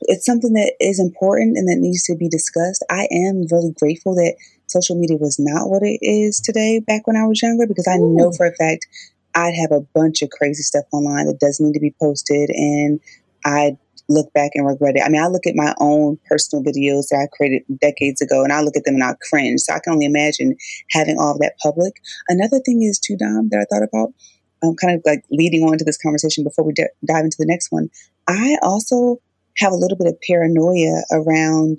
it's 0.03 0.25
something 0.25 0.53
that 0.53 0.75
is 0.81 1.01
important 1.01 1.57
and 1.57 1.69
that 1.69 1.79
needs 1.79 2.05
to 2.05 2.17
be 2.17 2.29
discussed. 2.29 2.85
I 2.91 3.09
am 3.11 3.47
really 3.51 3.73
grateful 3.79 4.15
that 4.15 4.37
social 4.67 4.97
media 4.97 5.17
was 5.17 5.39
not 5.39 5.69
what 5.69 5.83
it 5.83 5.99
is 6.03 6.41
today 6.41 6.81
back 6.81 7.07
when 7.07 7.17
I 7.17 7.27
was 7.27 7.43
younger 7.43 7.67
because 7.67 7.89
I 7.89 7.97
know 7.97 8.33
for 8.33 8.47
a 8.47 8.55
fact 8.55 8.87
I'd 9.35 9.55
have 9.55 9.73
a 9.73 9.81
bunch 9.95 10.23
of 10.23 10.31
crazy 10.31 10.63
stuff 10.63 10.85
online 10.93 11.27
that 11.27 11.41
doesn't 11.41 11.65
need 11.65 11.75
to 11.75 11.81
be 11.81 11.95
posted 12.01 12.51
and 12.51 13.01
I 13.45 13.77
look 14.09 14.33
back 14.33 14.53
and 14.55 14.67
regret 14.67 14.97
it. 14.97 15.03
I 15.05 15.09
mean, 15.09 15.23
I 15.23 15.27
look 15.27 15.47
at 15.47 15.55
my 15.55 15.75
own 15.81 16.19
personal 16.29 16.65
videos 16.65 17.09
that 17.09 17.29
I 17.29 17.37
created 17.37 17.63
decades 17.81 18.23
ago 18.23 18.43
and 18.43 18.53
I 18.53 18.63
look 18.63 18.77
at 18.77 18.85
them 18.85 18.95
and 18.95 19.05
I 19.05 19.15
cringe. 19.29 19.61
So 19.61 19.75
I 19.75 19.81
can 19.81 19.93
only 19.93 20.07
imagine 20.07 20.57
having 20.91 21.19
all 21.19 21.33
of 21.33 21.41
that 21.41 21.59
public. 21.63 21.95
Another 22.29 22.59
thing 22.61 22.83
is 22.83 22.99
too, 22.99 23.17
Dom, 23.17 23.49
that 23.51 23.61
I 23.61 23.67
thought 23.71 23.87
about 23.87 24.15
um, 24.63 24.75
kind 24.77 24.95
of 24.95 25.03
like 25.05 25.25
leading 25.31 25.63
on 25.63 25.79
to 25.79 25.85
this 25.85 25.99
conversation 25.99 26.45
before 26.45 26.65
we 26.65 26.73
d- 26.73 26.87
dive 27.07 27.25
into 27.25 27.37
the 27.39 27.47
next 27.47 27.71
one, 27.71 27.91
I 28.27 28.57
also 28.63 29.19
have 29.59 29.73
a 29.73 29.77
little 29.77 29.97
bit 29.97 30.07
of 30.07 30.21
paranoia 30.27 31.03
around 31.13 31.79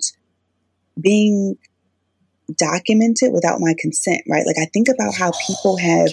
being 1.00 1.56
documented 2.58 3.32
without 3.32 3.60
my 3.60 3.74
consent, 3.78 4.22
right? 4.28 4.46
Like 4.46 4.58
I 4.60 4.66
think 4.72 4.88
about 4.88 5.14
how 5.14 5.32
people 5.46 5.76
have 5.76 6.08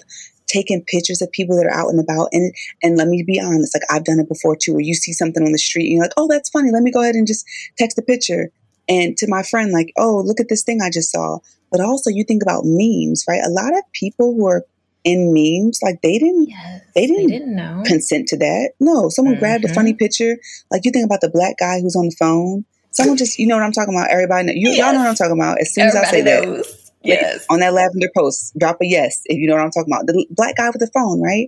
taken 0.47 0.83
pictures 0.87 1.21
of 1.21 1.31
people 1.31 1.57
that 1.57 1.65
are 1.65 1.73
out 1.73 1.89
and 1.89 1.99
about 1.99 2.29
and 2.31 2.53
and 2.81 2.97
let 2.97 3.07
me 3.07 3.23
be 3.25 3.39
honest, 3.39 3.75
like 3.75 3.83
I've 3.89 4.05
done 4.05 4.19
it 4.19 4.29
before 4.29 4.55
too, 4.55 4.73
where 4.73 4.81
you 4.81 4.93
see 4.93 5.13
something 5.13 5.43
on 5.43 5.51
the 5.51 5.57
street 5.57 5.87
and 5.87 5.93
you're 5.93 6.03
like, 6.03 6.13
oh, 6.17 6.27
that's 6.29 6.49
funny. 6.49 6.71
Let 6.71 6.83
me 6.83 6.91
go 6.91 7.01
ahead 7.01 7.15
and 7.15 7.27
just 7.27 7.45
text 7.77 7.97
a 7.97 8.01
picture. 8.01 8.51
And 8.89 9.17
to 9.17 9.27
my 9.27 9.43
friend, 9.43 9.71
like, 9.71 9.91
oh, 9.97 10.21
look 10.25 10.39
at 10.39 10.47
this 10.47 10.63
thing 10.63 10.81
I 10.81 10.89
just 10.89 11.11
saw. 11.11 11.39
But 11.71 11.81
also 11.81 12.09
you 12.09 12.23
think 12.23 12.41
about 12.41 12.63
memes, 12.63 13.25
right? 13.27 13.41
A 13.43 13.49
lot 13.49 13.73
of 13.73 13.83
people 13.91 14.33
who 14.33 14.47
are 14.47 14.63
in 15.07 15.33
memes, 15.33 15.79
like 15.81 16.01
they 16.01 16.19
didn't 16.19 16.49
Yes, 16.49 16.81
They 16.93 17.07
didn't 17.07 17.27
didn't 17.29 17.55
know. 17.55 17.81
consent 17.85 18.27
to 18.29 18.37
that. 18.37 18.71
No, 18.79 19.09
someone 19.09 19.39
grabbed 19.39 19.63
a 19.63 19.73
funny 19.73 19.91
mm-hmm. 19.91 19.97
picture. 19.97 20.37
Like 20.69 20.83
you 20.83 20.91
think 20.91 21.05
about 21.05 21.21
the 21.21 21.29
black 21.29 21.55
guy 21.57 21.79
who's 21.79 21.95
on 21.95 22.05
the 22.09 22.15
phone. 22.19 22.65
Someone 22.91 23.15
just, 23.15 23.39
you 23.39 23.47
know 23.47 23.55
what 23.55 23.63
I'm 23.63 23.71
talking 23.71 23.93
about. 23.95 24.09
Everybody, 24.09 24.47
know, 24.47 24.53
you, 24.55 24.69
y'all 24.71 24.91
know 24.91 24.99
what 24.99 25.07
I'm 25.07 25.15
talking 25.15 25.39
about. 25.39 25.61
As 25.61 25.73
soon 25.73 25.85
as 25.87 25.95
I 25.95 26.03
say 26.05 26.19
Everybody 26.19 26.45
that, 26.45 26.57
knows. 26.57 26.91
Like, 27.03 27.19
Yes. 27.21 27.45
on 27.49 27.59
that 27.59 27.73
lavender 27.73 28.09
post, 28.17 28.57
drop 28.57 28.77
a 28.81 28.85
yes 28.85 29.21
if 29.25 29.37
you 29.37 29.47
know 29.47 29.55
what 29.55 29.63
I'm 29.63 29.71
talking 29.71 29.93
about. 29.93 30.07
The 30.07 30.25
black 30.31 30.57
guy 30.57 30.69
with 30.69 30.79
the 30.79 30.91
phone, 30.93 31.21
right? 31.21 31.47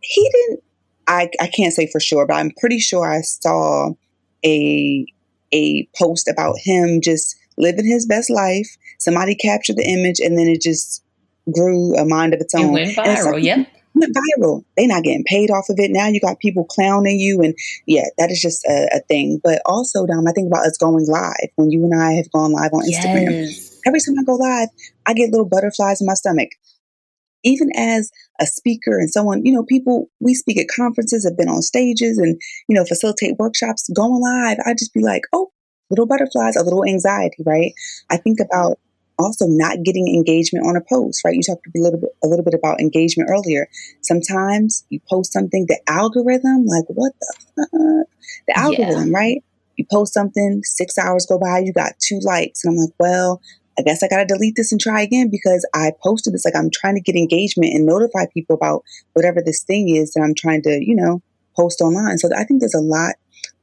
He 0.00 0.30
didn't. 0.30 0.62
I 1.06 1.28
I 1.40 1.48
can't 1.48 1.74
say 1.74 1.88
for 1.88 2.00
sure, 2.00 2.26
but 2.26 2.34
I'm 2.34 2.52
pretty 2.58 2.78
sure 2.78 3.04
I 3.04 3.20
saw 3.20 3.90
a 4.44 5.06
a 5.52 5.86
post 5.98 6.28
about 6.28 6.56
him 6.58 7.00
just 7.02 7.36
living 7.58 7.84
his 7.86 8.06
best 8.06 8.30
life. 8.30 8.76
Somebody 8.98 9.34
captured 9.34 9.76
the 9.76 9.84
image, 9.84 10.20
and 10.20 10.38
then 10.38 10.46
it 10.46 10.62
just 10.62 11.01
grew 11.52 11.96
a 11.96 12.04
mind 12.04 12.34
of 12.34 12.40
its 12.40 12.54
It 12.54 12.60
own. 12.60 12.72
went 12.72 12.88
And 12.88 12.96
viral. 12.96 13.32
like- 13.34 13.44
Yep. 13.44 13.66
went 13.94 14.16
viral. 14.16 14.64
They're 14.76 14.86
not 14.86 15.02
getting 15.02 15.24
paid 15.24 15.50
off 15.50 15.68
of 15.68 15.78
it. 15.78 15.90
Now 15.90 16.08
you 16.08 16.20
got 16.20 16.38
people 16.38 16.64
clowning 16.64 17.18
you, 17.20 17.40
and 17.42 17.54
yeah, 17.86 18.04
that 18.18 18.30
is 18.30 18.40
just 18.40 18.64
a, 18.66 18.88
a 18.96 19.00
thing. 19.08 19.40
But 19.42 19.60
also, 19.66 20.06
Dom, 20.06 20.26
I 20.26 20.32
think 20.32 20.46
about 20.46 20.66
us 20.66 20.76
going 20.78 21.06
live 21.06 21.50
when 21.56 21.70
you 21.70 21.82
and 21.84 21.94
I 22.00 22.12
have 22.12 22.30
gone 22.32 22.52
live 22.52 22.72
on 22.72 22.82
Instagram. 22.84 23.30
Yes. 23.46 23.80
Every 23.86 24.00
time 24.00 24.18
I 24.18 24.22
go 24.24 24.34
live, 24.34 24.68
I 25.06 25.12
get 25.14 25.30
little 25.30 25.48
butterflies 25.48 26.00
in 26.00 26.06
my 26.06 26.14
stomach. 26.14 26.50
Even 27.44 27.70
as 27.76 28.10
a 28.40 28.46
speaker 28.46 28.98
and 29.00 29.10
someone, 29.10 29.44
you 29.44 29.52
know, 29.52 29.64
people 29.64 30.08
we 30.20 30.32
speak 30.32 30.58
at 30.60 30.68
conferences, 30.68 31.24
have 31.24 31.36
been 31.36 31.48
on 31.48 31.60
stages, 31.60 32.16
and 32.18 32.40
you 32.68 32.76
know, 32.76 32.84
facilitate 32.84 33.36
workshops. 33.38 33.90
Going 33.94 34.20
live, 34.22 34.58
I 34.64 34.74
just 34.74 34.94
be 34.94 35.00
like, 35.00 35.22
oh, 35.32 35.50
little 35.90 36.06
butterflies, 36.06 36.54
a 36.56 36.62
little 36.62 36.84
anxiety, 36.84 37.42
right? 37.44 37.72
I 38.10 38.16
think 38.16 38.38
about 38.40 38.78
also 39.18 39.46
not 39.46 39.82
getting 39.82 40.08
engagement 40.08 40.66
on 40.66 40.76
a 40.76 40.80
post, 40.80 41.24
right? 41.24 41.34
You 41.34 41.42
talked 41.42 41.66
a 41.66 41.70
little 41.74 42.00
bit 42.00 42.10
a 42.22 42.28
little 42.28 42.44
bit 42.44 42.54
about 42.54 42.80
engagement 42.80 43.30
earlier. 43.30 43.68
Sometimes 44.02 44.84
you 44.88 45.00
post 45.08 45.32
something, 45.32 45.66
the 45.68 45.80
algorithm, 45.86 46.66
like 46.66 46.84
what 46.88 47.12
the 47.20 47.36
fuck? 47.56 48.08
The 48.48 48.58
algorithm, 48.58 49.12
yeah. 49.12 49.18
right? 49.18 49.44
You 49.76 49.86
post 49.90 50.12
something, 50.14 50.62
six 50.64 50.98
hours 50.98 51.26
go 51.26 51.38
by, 51.38 51.60
you 51.60 51.72
got 51.72 51.92
two 51.98 52.20
likes, 52.22 52.64
and 52.64 52.72
I'm 52.72 52.78
like, 52.78 52.94
well, 52.98 53.40
I 53.78 53.82
guess 53.82 54.02
I 54.02 54.08
gotta 54.08 54.26
delete 54.26 54.56
this 54.56 54.72
and 54.72 54.80
try 54.80 55.02
again 55.02 55.30
because 55.30 55.66
I 55.74 55.92
posted 56.02 56.34
this. 56.34 56.44
Like 56.44 56.56
I'm 56.56 56.70
trying 56.70 56.94
to 56.94 57.00
get 57.00 57.16
engagement 57.16 57.72
and 57.72 57.86
notify 57.86 58.26
people 58.32 58.56
about 58.56 58.82
whatever 59.14 59.40
this 59.44 59.62
thing 59.62 59.88
is 59.88 60.12
that 60.12 60.22
I'm 60.22 60.34
trying 60.34 60.62
to, 60.62 60.84
you 60.84 60.94
know, 60.94 61.22
post 61.56 61.80
online. 61.80 62.18
So 62.18 62.28
I 62.36 62.44
think 62.44 62.60
there's 62.60 62.74
a 62.74 62.80
lot 62.80 63.14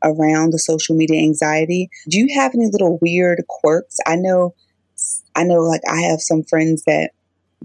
around 0.04 0.52
the 0.52 0.60
social 0.60 0.96
media 0.96 1.22
anxiety. 1.22 1.90
Do 2.10 2.18
you 2.18 2.28
have 2.40 2.54
any 2.56 2.68
little 2.72 2.98
weird 3.02 3.44
quirks? 3.48 3.98
I 4.08 4.16
know 4.16 4.56
I 5.36 5.44
know 5.44 5.60
like 5.60 5.82
I 5.90 6.02
have 6.02 6.22
some 6.22 6.44
friends 6.44 6.84
that 6.86 7.12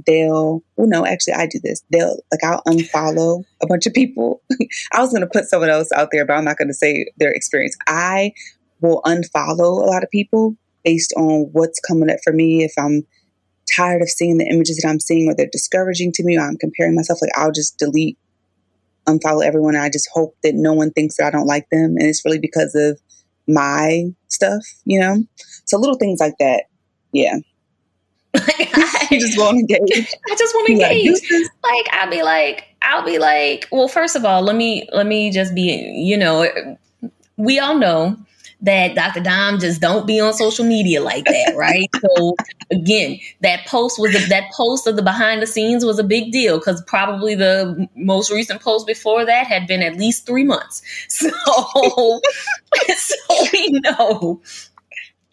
they'll 0.07 0.63
well 0.77 0.89
no 0.89 1.07
actually 1.07 1.35
I 1.35 1.47
do 1.47 1.61
this. 1.63 1.83
They'll 1.91 2.19
like 2.31 2.45
I'll 2.45 2.63
unfollow 2.65 3.45
a 3.63 3.67
bunch 3.67 3.87
of 3.87 3.95
people. 3.95 4.43
I 4.93 5.01
was 5.01 5.13
gonna 5.13 5.29
put 5.29 5.47
someone 5.47 5.71
else 5.71 5.91
out 5.93 6.09
there, 6.13 6.25
but 6.25 6.35
I'm 6.35 6.45
not 6.45 6.59
gonna 6.59 6.75
say 6.75 7.07
their 7.17 7.33
experience. 7.33 7.77
I 7.87 8.33
will 8.81 9.03
unfollow 9.05 9.83
a 9.83 9.87
lot 9.87 10.03
of 10.03 10.11
people 10.11 10.57
based 10.85 11.13
on 11.17 11.49
what's 11.53 11.81
coming 11.81 12.11
up 12.11 12.19
for 12.23 12.33
me. 12.33 12.65
If 12.65 12.73
I'm 12.79 13.07
tired 13.75 14.03
of 14.03 14.09
seeing 14.09 14.39
the 14.39 14.47
images 14.47 14.77
that 14.79 14.89
I'm 14.89 15.01
seeing 15.01 15.29
or 15.29 15.35
they're 15.35 15.49
discouraging 15.51 16.13
to 16.13 16.25
me 16.25 16.37
or 16.37 16.43
I'm 16.43 16.57
comparing 16.57 16.95
myself, 16.95 17.21
like 17.23 17.31
I'll 17.37 17.53
just 17.53 17.79
delete, 17.79 18.19
unfollow 19.09 19.45
everyone. 19.45 19.77
I 19.77 19.89
just 19.89 20.09
hope 20.13 20.37
that 20.43 20.55
no 20.55 20.73
one 20.73 20.91
thinks 20.91 21.17
that 21.17 21.27
I 21.27 21.31
don't 21.31 21.47
like 21.47 21.69
them. 21.71 21.97
And 21.99 22.03
it's 22.03 22.25
really 22.25 22.39
because 22.39 22.75
of 22.75 23.01
my 23.49 24.05
stuff, 24.29 24.65
you 24.85 25.01
know? 25.01 25.25
So 25.65 25.79
little 25.79 25.97
things 25.97 26.21
like 26.21 26.35
that. 26.39 26.65
Yeah. 27.15 27.39
Like 28.35 28.71
I, 28.75 29.07
just 29.13 29.39
want 29.39 29.69
to 29.69 29.77
engage. 29.77 30.13
I 30.29 30.35
just 30.35 30.55
want 30.57 30.67
to 30.67 30.73
engage. 30.73 31.21
Like, 31.63 31.63
like 31.63 31.89
I'll 31.93 32.11
be 32.11 32.25
like, 32.25 32.65
I'll 32.83 33.05
be 33.05 33.19
like, 33.19 33.69
well, 33.71 33.87
first 33.87 34.17
of 34.17 34.25
all, 34.25 34.43
let 34.43 34.57
me 34.57 34.89
let 34.93 35.07
me 35.07 35.31
just 35.31 35.55
be, 35.55 35.63
you 35.63 36.19
know, 36.19 36.45
we 37.37 37.61
all 37.61 37.79
know 37.79 38.17
that 38.63 38.95
Dr. 38.95 39.21
Dom 39.21 39.61
just 39.61 39.81
don't 39.81 40.07
be 40.07 40.19
on 40.21 40.33
social 40.33 40.65
media 40.65 41.01
like 41.01 41.25
that, 41.27 41.55
right? 41.57 41.89
so 42.01 42.35
again, 42.73 43.21
that 43.43 43.67
post 43.67 44.01
was 44.01 44.15
a, 44.15 44.29
that 44.29 44.51
post 44.53 44.87
of 44.87 44.97
the 44.97 45.03
behind 45.03 45.41
the 45.41 45.47
scenes 45.47 45.85
was 45.85 45.99
a 45.99 46.05
big 46.05 46.33
deal 46.33 46.59
because 46.59 46.83
probably 46.87 47.35
the 47.35 47.89
most 47.95 48.33
recent 48.33 48.61
post 48.61 48.87
before 48.87 49.25
that 49.25 49.47
had 49.47 49.67
been 49.67 49.83
at 49.83 49.97
least 49.97 50.27
three 50.27 50.45
months. 50.45 50.83
So, 51.09 51.31
so 52.97 53.47
we 53.53 53.81
know 53.81 54.41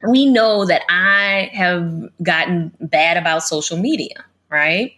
we 0.07 0.25
know 0.25 0.65
that 0.65 0.81
I 0.89 1.51
have 1.53 2.09
gotten 2.23 2.71
bad 2.79 3.17
about 3.17 3.43
social 3.43 3.77
media, 3.77 4.23
right? 4.49 4.93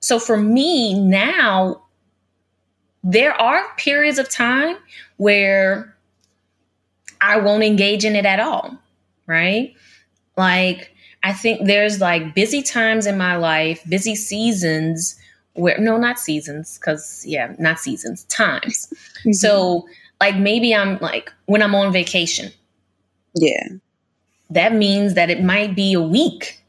So 0.00 0.18
for 0.18 0.36
me 0.36 0.94
now, 0.94 1.82
there 3.04 3.32
are 3.40 3.64
periods 3.76 4.18
of 4.18 4.28
time 4.28 4.76
where 5.16 5.96
I 7.20 7.38
won't 7.38 7.62
engage 7.62 8.04
in 8.04 8.16
it 8.16 8.26
at 8.26 8.40
all, 8.40 8.76
right? 9.26 9.74
Like, 10.36 10.90
I 11.22 11.32
think 11.32 11.66
there's 11.66 12.00
like 12.00 12.34
busy 12.34 12.62
times 12.62 13.06
in 13.06 13.16
my 13.16 13.36
life, 13.36 13.82
busy 13.88 14.16
seasons 14.16 15.18
where, 15.54 15.78
no, 15.78 15.96
not 15.98 16.18
seasons, 16.18 16.78
because, 16.78 17.24
yeah, 17.26 17.54
not 17.58 17.78
seasons, 17.78 18.24
times. 18.24 18.92
Mm-hmm. 19.22 19.34
So, 19.34 19.86
like, 20.20 20.36
maybe 20.36 20.74
I'm 20.74 20.98
like 20.98 21.32
when 21.46 21.62
I'm 21.62 21.76
on 21.76 21.92
vacation. 21.92 22.50
Yeah 23.36 23.68
that 24.52 24.74
means 24.74 25.14
that 25.14 25.30
it 25.30 25.42
might 25.42 25.74
be 25.74 25.94
a 25.94 26.00
week 26.00 26.60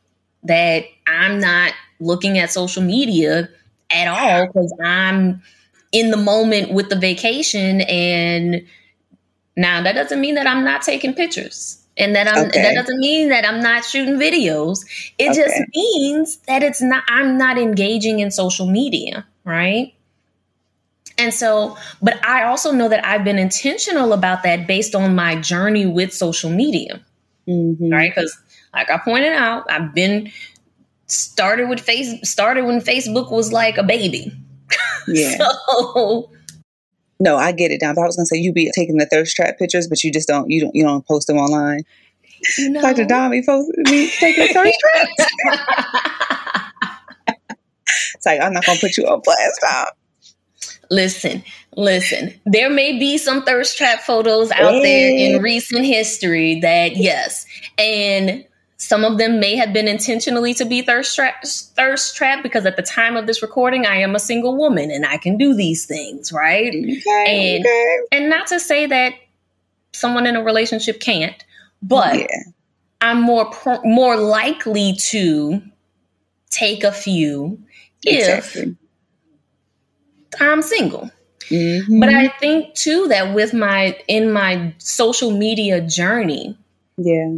that 0.43 0.86
I'm 1.08 1.39
not 1.39 1.74
looking 2.00 2.38
at 2.38 2.52
social 2.52 2.82
media 2.82 3.50
at 3.91 4.08
all 4.08 4.48
because 4.48 4.74
I'm 4.84 5.41
in 5.91 6.12
the 6.12 6.17
moment 6.17 6.72
with 6.72 6.89
the 6.89 6.96
vacation. 6.96 7.82
And 7.82 8.65
now 9.56 9.84
that 9.84 9.93
doesn't 9.93 10.19
mean 10.19 10.36
that 10.36 10.48
I'm 10.48 10.63
not 10.63 10.82
taking 10.82 11.13
pictures. 11.13 11.80
And 11.96 12.15
that 12.15 12.28
I'm 12.28 12.48
okay. 12.48 12.63
that 12.63 12.74
doesn't 12.74 12.98
mean 12.98 13.30
that 13.30 13.46
I'm 13.46 13.60
not 13.60 13.86
shooting 13.86 14.15
videos. 14.15 14.80
It 15.19 15.30
okay. 15.30 15.43
just 15.43 15.62
means 15.76 16.38
that 16.48 16.63
it's 16.63 16.82
not 16.82 17.04
I'm 17.08 17.38
not 17.38 17.60
engaging 17.60 18.19
in 18.19 18.32
social 18.32 18.65
media, 18.65 19.28
right? 19.43 19.93
And 21.19 21.32
so, 21.32 21.78
but 22.02 22.26
I 22.26 22.46
also 22.46 22.72
know 22.72 22.89
that 22.89 23.06
I've 23.06 23.24
been 23.24 23.38
intentional 23.38 24.12
about 24.12 24.41
that 24.41 24.65
based 24.65 24.96
on 24.96 25.13
my 25.13 25.39
journey 25.39 25.86
with 25.86 26.12
social 26.12 26.50
media 26.50 27.00
mm-hmm. 27.47 27.91
right? 27.91 28.12
Because 28.13 28.38
like 28.73 28.89
I 28.89 28.97
pointed 28.97 29.34
out, 29.34 29.65
I've 29.69 29.93
been 29.93 30.32
started 31.08 31.69
with 31.69 31.79
face 31.79 32.13
started 32.29 32.65
when 32.65 32.79
Facebook 32.79 33.32
was 33.32 33.51
like 33.51 33.77
a 33.77 33.84
baby. 33.84 34.32
Yeah. 35.06 35.38
so, 35.38 36.32
no, 37.19 37.36
I 37.36 37.51
get 37.51 37.71
it. 37.71 37.82
But 37.82 37.97
I 37.97 38.06
was 38.06 38.15
gonna 38.15 38.25
say 38.25 38.38
you 38.38 38.53
be 38.53 38.71
taking 38.73 38.97
the 38.97 39.06
thirst 39.06 39.36
trap 39.36 39.58
pictures, 39.58 39.88
but 39.88 40.01
you 40.03 40.12
just 40.12 40.29
don't 40.29 40.49
you 40.49 40.62
don't 40.62 40.73
you 40.73 40.84
don't 40.84 41.06
post 41.06 41.27
them 41.27 41.38
online. 41.38 41.82
You 42.58 42.69
know, 42.69 42.82
Dr. 42.82 43.06
Dom, 43.06 43.34
he 43.34 43.45
posted 43.45 43.75
me 43.89 44.10
taking 44.10 44.47
the 44.47 44.53
thirst 44.53 44.79
traps. 44.79 45.32
it's 48.15 48.25
like 48.25 48.41
I'm 48.41 48.53
not 48.53 48.65
gonna 48.65 48.79
put 48.79 48.97
you 48.97 49.06
on 49.06 49.21
blast, 49.23 49.62
Dom. 49.62 49.86
Listen, 50.93 51.43
listen. 51.75 52.39
There 52.45 52.69
may 52.69 52.99
be 52.99 53.17
some 53.17 53.41
thirst 53.43 53.77
trap 53.77 54.01
photos 54.01 54.51
out 54.51 54.84
there 54.84 55.10
in 55.10 55.41
recent 55.41 55.86
history 55.86 56.60
that 56.60 56.95
yes, 56.95 57.47
and 57.79 58.45
some 58.77 59.03
of 59.03 59.17
them 59.17 59.39
may 59.39 59.56
have 59.56 59.73
been 59.73 59.88
intentionally 59.88 60.53
to 60.53 60.65
be 60.65 60.84
thirst 60.84 61.15
trap 61.15 61.43
thirst 61.43 62.15
trap 62.15 62.43
because 62.43 62.67
at 62.67 62.75
the 62.75 62.84
time 62.84 63.17
of 63.17 63.25
this 63.25 63.41
recording 63.41 63.88
I 63.88 63.97
am 64.01 64.13
a 64.13 64.19
single 64.19 64.56
woman 64.56 64.91
and 64.91 65.03
I 65.03 65.17
can 65.17 65.36
do 65.36 65.56
these 65.56 65.88
things, 65.88 66.32
right? 66.32 66.67
Okay, 66.67 67.56
and 67.56 67.65
okay. 67.65 67.97
and 68.12 68.29
not 68.29 68.45
to 68.47 68.60
say 68.60 68.86
that 68.86 69.15
someone 69.93 70.27
in 70.27 70.36
a 70.36 70.43
relationship 70.43 70.99
can't, 70.99 71.43
but 71.82 72.19
yeah. 72.19 72.27
I'm 73.01 73.19
more 73.19 73.49
pro- 73.49 73.82
more 73.82 74.15
likely 74.15 74.93
to 75.10 75.60
take 76.51 76.84
a 76.84 76.91
few 76.91 77.63
exactly. 78.06 78.62
if 78.62 78.75
I'm 80.39 80.62
single. 80.62 81.12
Mm-hmm. 81.50 82.00
But 82.00 82.10
I 82.10 82.30
think 82.39 82.74
too 82.74 83.08
that 83.10 83.34
with 83.34 83.54
my 83.54 83.98
in 84.08 84.32
my 84.32 84.74
social 84.78 85.32
media 85.32 85.82
journey, 85.82 86.58
yeah, 86.98 87.36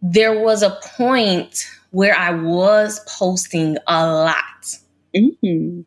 there 0.00 0.40
was 0.40 0.62
a 0.62 0.78
point 0.96 1.66
where 1.90 2.16
I 2.16 2.30
was 2.30 3.00
posting 3.06 3.76
a 3.86 4.06
lot. 4.06 4.78
Mm-hmm. 5.14 5.82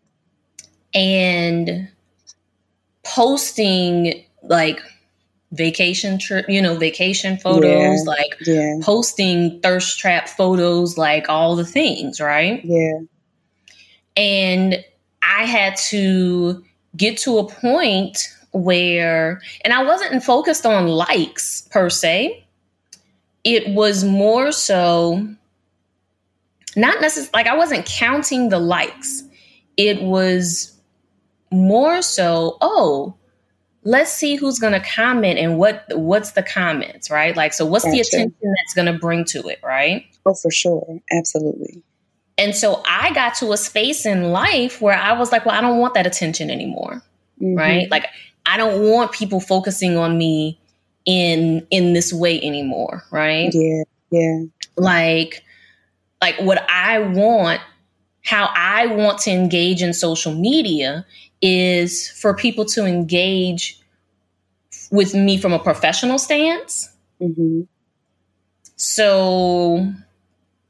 And 0.91 1.89
posting 3.03 4.23
like 4.41 4.81
vacation 5.51 6.19
trip, 6.19 6.45
you 6.49 6.61
know, 6.61 6.75
vacation 6.75 7.37
photos, 7.37 7.71
yeah. 7.71 8.03
like 8.05 8.35
yeah. 8.45 8.75
posting 8.81 9.59
thirst 9.61 9.99
trap 9.99 10.29
photos, 10.29 10.97
like 10.97 11.29
all 11.29 11.55
the 11.55 11.65
things, 11.65 12.19
right? 12.19 12.61
Yeah. 12.63 12.99
And 14.15 14.83
I 15.23 15.45
had 15.45 15.75
to 15.89 16.63
get 16.95 17.17
to 17.19 17.37
a 17.37 17.47
point 17.47 18.27
where, 18.51 19.41
and 19.63 19.73
I 19.73 19.83
wasn't 19.83 20.23
focused 20.23 20.65
on 20.65 20.87
likes 20.87 21.67
per 21.71 21.89
se. 21.89 22.45
It 23.43 23.69
was 23.69 24.03
more 24.03 24.51
so 24.51 25.27
not 26.75 27.01
necessarily 27.01 27.31
like 27.33 27.47
I 27.47 27.57
wasn't 27.57 27.85
counting 27.85 28.49
the 28.49 28.59
likes. 28.59 29.23
It 29.77 30.01
was 30.01 30.77
more 31.51 32.01
so, 32.01 32.57
oh, 32.61 33.15
let's 33.83 34.11
see 34.11 34.35
who's 34.35 34.59
going 34.59 34.73
to 34.73 34.79
comment 34.79 35.39
and 35.39 35.57
what 35.57 35.85
what's 35.91 36.31
the 36.31 36.43
comments, 36.43 37.09
right? 37.09 37.35
Like, 37.35 37.53
so 37.53 37.65
what's 37.65 37.85
gotcha. 37.85 37.95
the 37.95 38.01
attention 38.01 38.35
that's 38.41 38.73
going 38.75 38.91
to 38.93 38.99
bring 38.99 39.25
to 39.25 39.47
it, 39.47 39.59
right? 39.63 40.05
Oh, 40.25 40.33
for 40.33 40.51
sure, 40.51 40.99
absolutely. 41.11 41.81
And 42.39 42.55
so 42.55 42.81
I 42.87 43.13
got 43.13 43.35
to 43.35 43.51
a 43.51 43.57
space 43.57 44.05
in 44.05 44.31
life 44.31 44.81
where 44.81 44.97
I 44.97 45.11
was 45.11 45.31
like, 45.31 45.45
well, 45.45 45.55
I 45.55 45.61
don't 45.61 45.77
want 45.77 45.93
that 45.95 46.07
attention 46.07 46.49
anymore. 46.49 47.03
Mm-hmm. 47.41 47.55
Right? 47.55 47.91
Like 47.91 48.07
I 48.45 48.55
don't 48.55 48.89
want 48.89 49.11
people 49.11 49.41
focusing 49.41 49.97
on 49.97 50.17
me 50.17 50.57
in 51.05 51.67
in 51.69 51.93
this 51.93 52.13
way 52.13 52.41
anymore, 52.41 53.03
right? 53.11 53.51
Yeah. 53.53 53.83
Yeah. 54.09 54.43
Like 54.77 55.43
like 56.21 56.39
what 56.39 56.65
I 56.69 56.99
want 56.99 57.61
how 58.23 58.49
I 58.55 58.87
want 58.87 59.19
to 59.19 59.31
engage 59.31 59.81
in 59.81 59.93
social 59.93 60.33
media 60.33 61.05
is 61.41 62.09
for 62.09 62.33
people 62.33 62.65
to 62.65 62.85
engage 62.85 63.81
with 64.91 65.13
me 65.13 65.37
from 65.37 65.53
a 65.53 65.59
professional 65.59 66.17
stance. 66.17 66.89
Mm-hmm. 67.21 67.61
So 68.75 69.91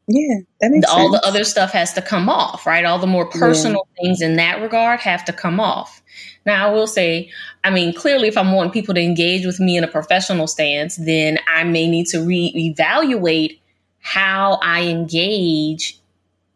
yeah, 0.09 0.39
that 0.59 0.71
makes 0.71 0.89
all 0.89 1.11
sense. 1.11 1.21
the 1.21 1.27
other 1.27 1.43
stuff 1.43 1.71
has 1.71 1.93
to 1.93 2.01
come 2.01 2.29
off, 2.29 2.65
right? 2.65 2.83
All 2.83 2.97
the 2.97 3.05
more 3.05 3.27
personal 3.27 3.87
yeah. 3.95 4.03
things 4.03 4.21
in 4.21 4.37
that 4.37 4.59
regard 4.59 4.99
have 5.01 5.23
to 5.25 5.33
come 5.33 5.59
off. 5.59 6.01
Now, 6.47 6.67
I 6.67 6.71
will 6.71 6.87
say, 6.87 7.29
I 7.63 7.69
mean, 7.69 7.93
clearly, 7.93 8.27
if 8.27 8.35
I'm 8.35 8.51
wanting 8.51 8.71
people 8.71 8.95
to 8.95 9.01
engage 9.01 9.45
with 9.45 9.59
me 9.59 9.77
in 9.77 9.83
a 9.83 9.87
professional 9.87 10.47
stance, 10.47 10.95
then 10.95 11.37
I 11.47 11.63
may 11.63 11.87
need 11.87 12.07
to 12.07 12.17
reevaluate 12.17 13.59
how 13.99 14.57
I 14.63 14.85
engage 14.85 15.99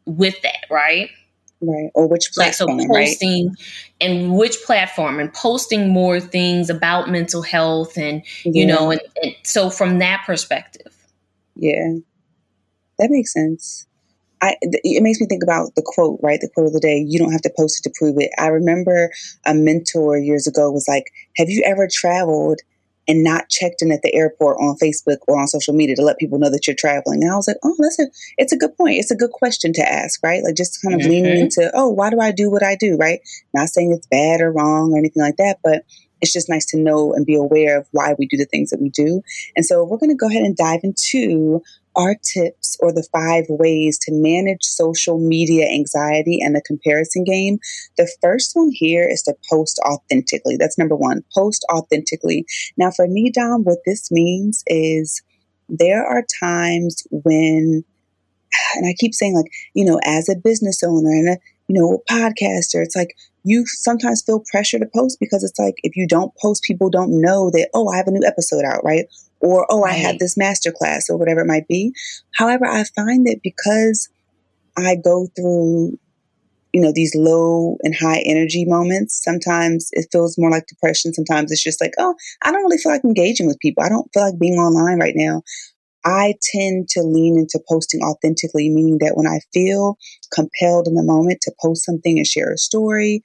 with 0.05 0.41
that, 0.41 0.65
right? 0.71 1.11
Right. 1.61 1.91
Or 1.93 2.07
which 2.07 2.31
platform, 2.33 2.77
like, 2.77 2.87
so 2.87 2.93
posting 2.93 3.49
right? 3.49 3.57
and 4.01 4.35
which 4.35 4.57
platform 4.65 5.19
and 5.19 5.31
posting 5.31 5.89
more 5.89 6.19
things 6.19 6.71
about 6.71 7.09
mental 7.09 7.43
health 7.43 7.97
and, 7.97 8.23
yeah. 8.43 8.51
you 8.53 8.65
know, 8.65 8.89
and, 8.89 9.01
and 9.21 9.35
so 9.43 9.69
from 9.69 9.99
that 9.99 10.23
perspective. 10.25 10.91
Yeah. 11.55 11.97
That 12.99 13.09
makes 13.09 13.33
sense. 13.33 13.87
I, 14.43 14.57
it 14.61 15.01
makes 15.01 15.21
me 15.21 15.27
think 15.27 15.41
about 15.41 15.73
the 15.75 15.83
quote, 15.85 16.19
right? 16.21 16.39
The 16.41 16.49
quote 16.53 16.67
of 16.67 16.73
the 16.73 16.81
day, 16.81 16.97
you 17.07 17.17
don't 17.17 17.31
have 17.31 17.41
to 17.43 17.53
post 17.57 17.79
it 17.79 17.89
to 17.89 17.95
prove 17.97 18.17
it. 18.19 18.29
I 18.37 18.47
remember 18.47 19.09
a 19.45 19.53
mentor 19.53 20.17
years 20.17 20.47
ago 20.47 20.69
was 20.69 20.85
like, 20.85 21.05
Have 21.37 21.49
you 21.49 21.63
ever 21.65 21.87
traveled 21.89 22.59
and 23.07 23.23
not 23.23 23.49
checked 23.49 23.81
in 23.81 23.91
at 23.91 24.01
the 24.01 24.13
airport 24.13 24.57
on 24.59 24.75
Facebook 24.83 25.19
or 25.29 25.39
on 25.39 25.47
social 25.47 25.73
media 25.73 25.95
to 25.95 26.01
let 26.01 26.17
people 26.17 26.39
know 26.39 26.49
that 26.49 26.67
you're 26.67 26.75
traveling? 26.75 27.23
And 27.23 27.31
I 27.31 27.37
was 27.37 27.47
like, 27.47 27.57
Oh, 27.63 27.75
that's 27.79 27.99
a, 27.99 28.07
it's 28.37 28.51
a 28.51 28.57
good 28.57 28.75
point. 28.75 28.95
It's 28.95 29.11
a 29.11 29.15
good 29.15 29.31
question 29.31 29.71
to 29.73 29.89
ask, 29.89 30.21
right? 30.21 30.43
Like 30.43 30.55
just 30.55 30.81
kind 30.81 30.93
of 30.93 30.99
mm-hmm. 30.99 31.09
leaning 31.09 31.37
into, 31.37 31.71
Oh, 31.73 31.87
why 31.87 32.09
do 32.09 32.19
I 32.19 32.33
do 32.33 32.51
what 32.51 32.63
I 32.63 32.75
do, 32.75 32.97
right? 32.97 33.21
Not 33.53 33.69
saying 33.69 33.93
it's 33.93 34.07
bad 34.07 34.41
or 34.41 34.51
wrong 34.51 34.91
or 34.91 34.97
anything 34.97 35.23
like 35.23 35.37
that, 35.37 35.59
but 35.63 35.85
it's 36.19 36.33
just 36.33 36.49
nice 36.49 36.65
to 36.67 36.77
know 36.77 37.13
and 37.13 37.25
be 37.25 37.35
aware 37.35 37.77
of 37.77 37.87
why 37.91 38.15
we 38.17 38.25
do 38.25 38.37
the 38.37 38.45
things 38.45 38.71
that 38.71 38.81
we 38.81 38.89
do. 38.89 39.21
And 39.55 39.65
so 39.65 39.83
we're 39.83 39.97
going 39.97 40.09
to 40.09 40.15
go 40.15 40.27
ahead 40.27 40.43
and 40.43 40.55
dive 40.55 40.79
into 40.83 41.61
our 41.95 42.15
tips 42.15 42.77
or 42.79 42.91
the 42.91 43.07
five 43.11 43.45
ways 43.49 43.99
to 43.99 44.11
manage 44.11 44.63
social 44.63 45.19
media 45.19 45.67
anxiety 45.67 46.39
and 46.41 46.55
the 46.55 46.61
comparison 46.61 47.23
game. 47.23 47.59
The 47.97 48.11
first 48.21 48.51
one 48.53 48.71
here 48.71 49.07
is 49.07 49.21
to 49.23 49.35
post 49.49 49.79
authentically. 49.85 50.57
That's 50.57 50.77
number 50.77 50.95
one, 50.95 51.23
post 51.33 51.65
authentically. 51.71 52.45
Now, 52.77 52.91
for 52.91 53.07
me, 53.07 53.31
Dom, 53.31 53.63
what 53.63 53.79
this 53.85 54.11
means 54.11 54.63
is 54.67 55.21
there 55.69 56.05
are 56.05 56.23
times 56.39 57.03
when, 57.11 57.83
and 58.75 58.87
I 58.87 58.93
keep 58.97 59.13
saying, 59.13 59.35
like, 59.35 59.51
you 59.73 59.85
know, 59.85 59.99
as 60.03 60.29
a 60.29 60.35
business 60.35 60.83
owner 60.83 61.11
and 61.11 61.29
a, 61.29 61.37
you 61.67 61.79
know, 61.79 62.01
podcaster, 62.09 62.83
it's 62.83 62.95
like 62.95 63.15
you 63.43 63.65
sometimes 63.65 64.23
feel 64.25 64.43
pressure 64.51 64.79
to 64.79 64.85
post 64.95 65.17
because 65.19 65.43
it's 65.43 65.59
like 65.59 65.75
if 65.83 65.95
you 65.95 66.07
don't 66.07 66.33
post, 66.41 66.63
people 66.63 66.89
don't 66.89 67.19
know 67.21 67.49
that, 67.51 67.69
oh, 67.73 67.89
I 67.89 67.97
have 67.97 68.07
a 68.07 68.11
new 68.11 68.25
episode 68.25 68.63
out, 68.63 68.83
right? 68.83 69.05
or 69.43 69.67
oh, 69.69 69.81
right. 69.81 69.91
I 69.91 69.97
had 69.97 70.19
this 70.19 70.37
master 70.37 70.71
class 70.71 71.09
or 71.09 71.17
whatever 71.17 71.41
it 71.41 71.47
might 71.47 71.67
be. 71.67 71.93
However, 72.33 72.65
I 72.65 72.85
find 72.95 73.27
that 73.27 73.41
because 73.43 74.09
I 74.77 74.95
go 74.95 75.27
through, 75.35 75.99
you 76.71 76.81
know, 76.81 76.93
these 76.95 77.13
low 77.13 77.75
and 77.83 77.93
high 77.93 78.23
energy 78.25 78.63
moments, 78.63 79.21
sometimes 79.21 79.89
it 79.91 80.07
feels 80.13 80.37
more 80.37 80.49
like 80.49 80.67
depression. 80.67 81.13
Sometimes 81.13 81.51
it's 81.51 81.61
just 81.61 81.81
like, 81.81 81.93
oh, 81.99 82.15
I 82.41 82.51
don't 82.51 82.63
really 82.63 82.77
feel 82.77 82.93
like 82.93 83.03
engaging 83.03 83.45
with 83.45 83.59
people. 83.59 83.83
I 83.83 83.89
don't 83.89 84.09
feel 84.13 84.23
like 84.23 84.39
being 84.39 84.53
online 84.53 84.97
right 84.97 85.15
now. 85.15 85.43
I 86.05 86.35
tend 86.53 86.89
to 86.89 87.01
lean 87.01 87.37
into 87.37 87.59
posting 87.69 88.01
authentically, 88.01 88.69
meaning 88.69 88.97
that 88.99 89.15
when 89.15 89.27
I 89.27 89.39
feel 89.53 89.97
compelled 90.33 90.87
in 90.87 90.95
the 90.95 91.03
moment 91.03 91.39
to 91.43 91.53
post 91.61 91.85
something 91.85 92.17
and 92.17 92.27
share 92.27 92.51
a 92.51 92.57
story, 92.57 93.21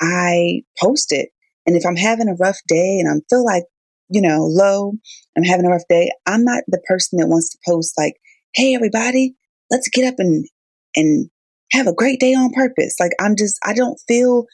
I 0.00 0.62
post 0.80 1.12
it. 1.12 1.30
And 1.66 1.76
if 1.76 1.84
I'm 1.86 1.96
having 1.96 2.28
a 2.28 2.34
rough 2.34 2.58
day 2.68 2.98
and 3.00 3.08
I 3.08 3.14
feel 3.28 3.44
like 3.44 3.64
you 4.08 4.20
know, 4.20 4.44
low, 4.44 4.92
I'm 5.36 5.44
having 5.44 5.66
a 5.66 5.70
rough 5.70 5.88
day, 5.88 6.10
I'm 6.26 6.44
not 6.44 6.64
the 6.68 6.80
person 6.86 7.18
that 7.18 7.26
wants 7.26 7.50
to 7.50 7.58
post 7.66 7.94
like, 7.98 8.14
hey, 8.54 8.74
everybody, 8.74 9.34
let's 9.70 9.88
get 9.88 10.06
up 10.06 10.14
and, 10.18 10.46
and 10.94 11.30
have 11.72 11.86
a 11.86 11.94
great 11.94 12.20
day 12.20 12.34
on 12.34 12.52
purpose. 12.52 12.96
Like, 13.00 13.12
I'm 13.20 13.36
just, 13.36 13.58
I 13.64 13.74
don't 13.74 13.98
feel, 14.06 14.46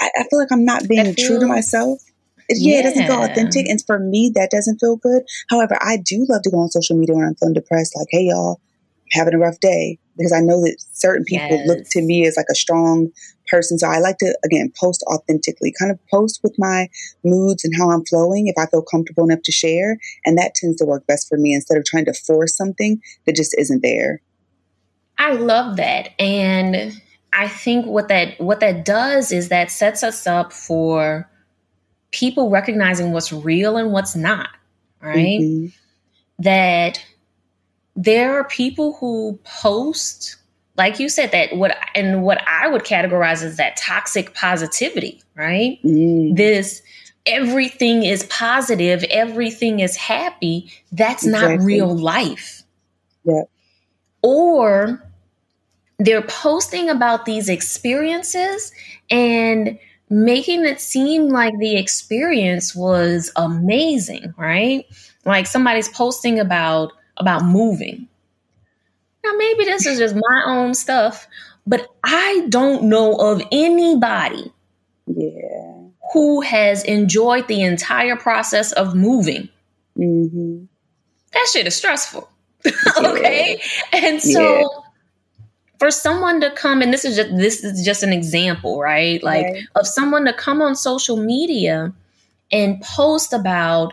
I, 0.00 0.10
I 0.16 0.22
feel 0.24 0.38
like 0.38 0.52
I'm 0.52 0.64
not 0.64 0.88
being 0.88 1.14
true 1.14 1.38
to 1.38 1.46
myself. 1.46 2.00
Yeah, 2.48 2.74
yeah, 2.74 2.80
it 2.80 2.82
doesn't 2.82 3.06
feel 3.06 3.22
authentic. 3.22 3.68
And 3.68 3.82
for 3.86 3.98
me, 3.98 4.30
that 4.34 4.50
doesn't 4.50 4.78
feel 4.78 4.96
good. 4.96 5.22
However, 5.48 5.78
I 5.80 5.98
do 6.04 6.26
love 6.28 6.42
to 6.42 6.50
go 6.50 6.58
on 6.58 6.70
social 6.70 6.96
media 6.96 7.14
when 7.14 7.24
I'm 7.24 7.34
feeling 7.36 7.54
depressed, 7.54 7.94
like, 7.96 8.08
hey, 8.10 8.24
y'all, 8.24 8.60
having 9.12 9.34
a 9.34 9.38
rough 9.38 9.60
day 9.60 9.98
because 10.16 10.32
I 10.32 10.40
know 10.40 10.60
that 10.60 10.76
certain 10.92 11.24
people 11.24 11.56
yes. 11.56 11.66
look 11.66 11.78
to 11.90 12.02
me 12.02 12.26
as 12.26 12.36
like 12.36 12.46
a 12.50 12.54
strong 12.54 13.10
person. 13.48 13.78
So 13.78 13.88
I 13.88 13.98
like 13.98 14.18
to, 14.18 14.36
again, 14.44 14.72
post 14.78 15.04
authentically, 15.06 15.72
kind 15.78 15.90
of 15.90 15.98
post 16.08 16.40
with 16.42 16.54
my 16.58 16.88
moods 17.24 17.64
and 17.64 17.74
how 17.76 17.90
I'm 17.90 18.04
flowing 18.04 18.46
if 18.46 18.56
I 18.58 18.66
feel 18.66 18.82
comfortable 18.82 19.24
enough 19.24 19.42
to 19.44 19.52
share. 19.52 19.98
And 20.24 20.38
that 20.38 20.54
tends 20.54 20.76
to 20.76 20.84
work 20.84 21.06
best 21.06 21.28
for 21.28 21.38
me 21.38 21.54
instead 21.54 21.78
of 21.78 21.84
trying 21.84 22.04
to 22.06 22.14
force 22.14 22.56
something 22.56 23.00
that 23.26 23.36
just 23.36 23.56
isn't 23.58 23.82
there. 23.82 24.22
I 25.18 25.32
love 25.32 25.76
that. 25.76 26.10
And 26.20 27.00
I 27.32 27.48
think 27.48 27.86
what 27.86 28.08
that 28.08 28.40
what 28.40 28.60
that 28.60 28.84
does 28.84 29.32
is 29.32 29.48
that 29.48 29.70
sets 29.70 30.02
us 30.02 30.26
up 30.26 30.52
for 30.52 31.28
people 32.14 32.48
recognizing 32.48 33.12
what's 33.12 33.32
real 33.32 33.76
and 33.76 33.92
what's 33.92 34.14
not, 34.14 34.48
right? 35.00 35.40
Mm-hmm. 35.40 35.66
That 36.42 37.04
there 37.96 38.38
are 38.38 38.44
people 38.44 38.94
who 38.94 39.38
post 39.44 40.36
like 40.76 40.98
you 40.98 41.08
said 41.08 41.30
that 41.30 41.56
what 41.56 41.76
and 41.94 42.24
what 42.24 42.42
i 42.48 42.66
would 42.66 42.82
categorize 42.82 43.42
as 43.44 43.56
that 43.56 43.76
toxic 43.76 44.34
positivity 44.34 45.22
right 45.36 45.78
mm. 45.84 46.36
this 46.36 46.82
everything 47.26 48.02
is 48.02 48.24
positive 48.24 49.04
everything 49.04 49.78
is 49.78 49.94
happy 49.94 50.68
that's 50.90 51.24
exactly. 51.24 51.56
not 51.56 51.64
real 51.64 51.96
life 51.96 52.64
yeah 53.22 53.42
or 54.22 55.00
they're 55.98 56.22
posting 56.22 56.90
about 56.90 57.24
these 57.24 57.48
experiences 57.48 58.72
and 59.10 59.78
making 60.10 60.64
it 60.64 60.80
seem 60.80 61.28
like 61.28 61.56
the 61.58 61.76
experience 61.76 62.74
was 62.74 63.32
amazing 63.36 64.34
right 64.36 64.86
like 65.24 65.46
somebody's 65.46 65.88
posting 65.88 66.38
about 66.38 66.92
about 67.16 67.44
moving. 67.44 68.08
Now, 69.24 69.32
maybe 69.36 69.64
this 69.64 69.86
is 69.86 69.98
just 69.98 70.14
my 70.14 70.42
own 70.46 70.74
stuff, 70.74 71.26
but 71.66 71.88
I 72.02 72.46
don't 72.48 72.84
know 72.84 73.14
of 73.16 73.42
anybody 73.50 74.52
yeah. 75.06 75.80
who 76.12 76.42
has 76.42 76.84
enjoyed 76.84 77.48
the 77.48 77.62
entire 77.62 78.16
process 78.16 78.72
of 78.72 78.94
moving. 78.94 79.48
Mm-hmm. 79.96 80.64
That 81.32 81.48
shit 81.52 81.66
is 81.66 81.74
stressful. 81.74 82.28
okay. 82.98 83.60
Yeah. 83.92 84.00
And 84.02 84.22
so. 84.22 84.83
For 85.78 85.90
someone 85.90 86.40
to 86.40 86.50
come, 86.52 86.82
and 86.82 86.92
this 86.92 87.04
is 87.04 87.16
just 87.16 87.36
this 87.36 87.64
is 87.64 87.84
just 87.84 88.02
an 88.02 88.12
example, 88.12 88.80
right? 88.80 89.22
Like 89.22 89.44
right. 89.44 89.62
of 89.74 89.86
someone 89.86 90.24
to 90.26 90.32
come 90.32 90.62
on 90.62 90.76
social 90.76 91.16
media 91.16 91.92
and 92.52 92.80
post 92.80 93.32
about 93.32 93.92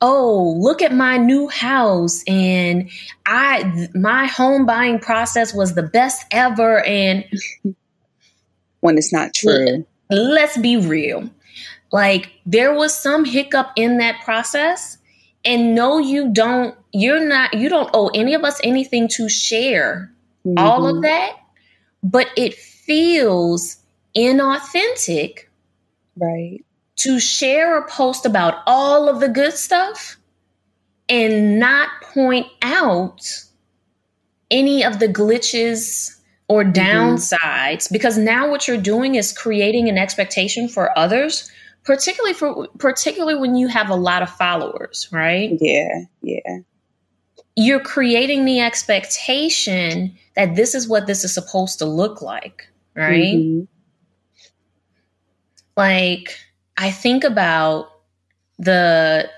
oh 0.00 0.54
look 0.58 0.82
at 0.82 0.92
my 0.92 1.16
new 1.16 1.48
house 1.48 2.22
and 2.26 2.90
i 3.24 3.88
my 3.94 4.26
home 4.26 4.66
buying 4.66 4.98
process 4.98 5.54
was 5.54 5.74
the 5.74 5.82
best 5.82 6.24
ever 6.30 6.84
and 6.84 7.24
when 8.80 8.98
it's 8.98 9.12
not 9.12 9.32
true 9.34 9.86
let's 10.10 10.58
be 10.58 10.76
real 10.76 11.28
like 11.92 12.30
there 12.44 12.74
was 12.74 12.94
some 12.94 13.24
hiccup 13.24 13.70
in 13.76 13.98
that 13.98 14.20
process 14.22 14.98
and 15.44 15.74
no 15.74 15.98
you 15.98 16.30
don't 16.30 16.76
you're 16.92 17.26
not 17.26 17.54
you 17.54 17.68
don't 17.68 17.90
owe 17.94 18.08
any 18.08 18.34
of 18.34 18.44
us 18.44 18.60
anything 18.62 19.08
to 19.08 19.28
share 19.28 20.12
mm-hmm. 20.46 20.58
all 20.58 20.86
of 20.86 21.02
that 21.02 21.32
but 22.02 22.28
it 22.36 22.54
feels 22.54 23.78
inauthentic 24.16 25.44
right 26.16 26.64
to 26.96 27.20
share 27.20 27.78
a 27.78 27.86
post 27.88 28.24
about 28.24 28.62
all 28.66 29.08
of 29.08 29.20
the 29.20 29.28
good 29.28 29.52
stuff 29.52 30.16
and 31.08 31.58
not 31.58 31.88
point 32.14 32.46
out 32.62 33.20
any 34.50 34.84
of 34.84 34.98
the 34.98 35.08
glitches 35.08 36.18
or 36.48 36.64
mm-hmm. 36.64 36.72
downsides 36.72 37.38
mm-hmm. 37.84 37.94
because 37.94 38.16
now 38.16 38.48
what 38.50 38.66
you're 38.66 38.76
doing 38.76 39.14
is 39.14 39.32
creating 39.32 39.88
an 39.88 39.98
expectation 39.98 40.68
for 40.68 40.96
others 40.98 41.50
particularly 41.84 42.34
for 42.34 42.68
particularly 42.78 43.38
when 43.38 43.54
you 43.54 43.68
have 43.68 43.90
a 43.90 43.94
lot 43.94 44.22
of 44.22 44.30
followers 44.30 45.08
right 45.12 45.56
yeah 45.60 46.02
yeah 46.22 46.58
you're 47.56 47.80
creating 47.80 48.44
the 48.44 48.60
expectation 48.60 50.14
that 50.36 50.54
this 50.54 50.74
is 50.74 50.86
what 50.88 51.06
this 51.06 51.24
is 51.24 51.32
supposed 51.32 51.78
to 51.78 51.84
look 51.86 52.22
like 52.22 52.68
right 52.94 53.36
mm-hmm. 53.36 53.64
like 55.76 56.38
I 56.76 56.90
think 56.90 57.24
about 57.24 57.88
the 58.58 59.30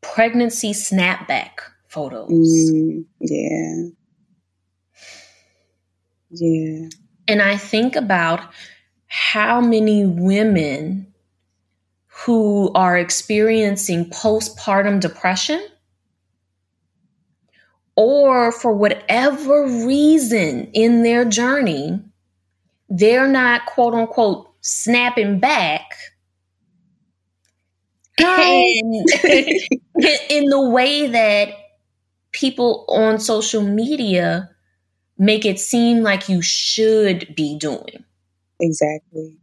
pregnancy 0.00 0.72
snapback 0.72 1.50
photos. 1.88 2.30
Mm, 2.30 3.04
yeah. 3.20 3.84
Yeah. 6.30 6.88
And 7.28 7.40
I 7.40 7.56
think 7.56 7.94
about 7.94 8.40
how 9.06 9.60
many 9.60 10.04
women 10.04 11.12
who 12.06 12.72
are 12.74 12.98
experiencing 12.98 14.10
postpartum 14.10 15.00
depression 15.00 15.64
or 17.96 18.52
for 18.52 18.72
whatever 18.72 19.64
reason 19.86 20.70
in 20.72 21.02
their 21.02 21.24
journey, 21.24 22.00
they're 22.88 23.28
not 23.28 23.66
quote 23.66 23.94
unquote 23.94 24.48
snapping 24.62 25.38
back. 25.40 25.90
in, 28.20 29.04
in 30.30 30.44
the 30.46 30.70
way 30.70 31.08
that 31.08 31.48
people 32.32 32.84
on 32.88 33.18
social 33.18 33.62
media 33.62 34.50
make 35.18 35.44
it 35.44 35.58
seem 35.58 36.02
like 36.02 36.28
you 36.28 36.42
should 36.42 37.34
be 37.36 37.58
doing. 37.58 38.04
Exactly. 38.60 39.38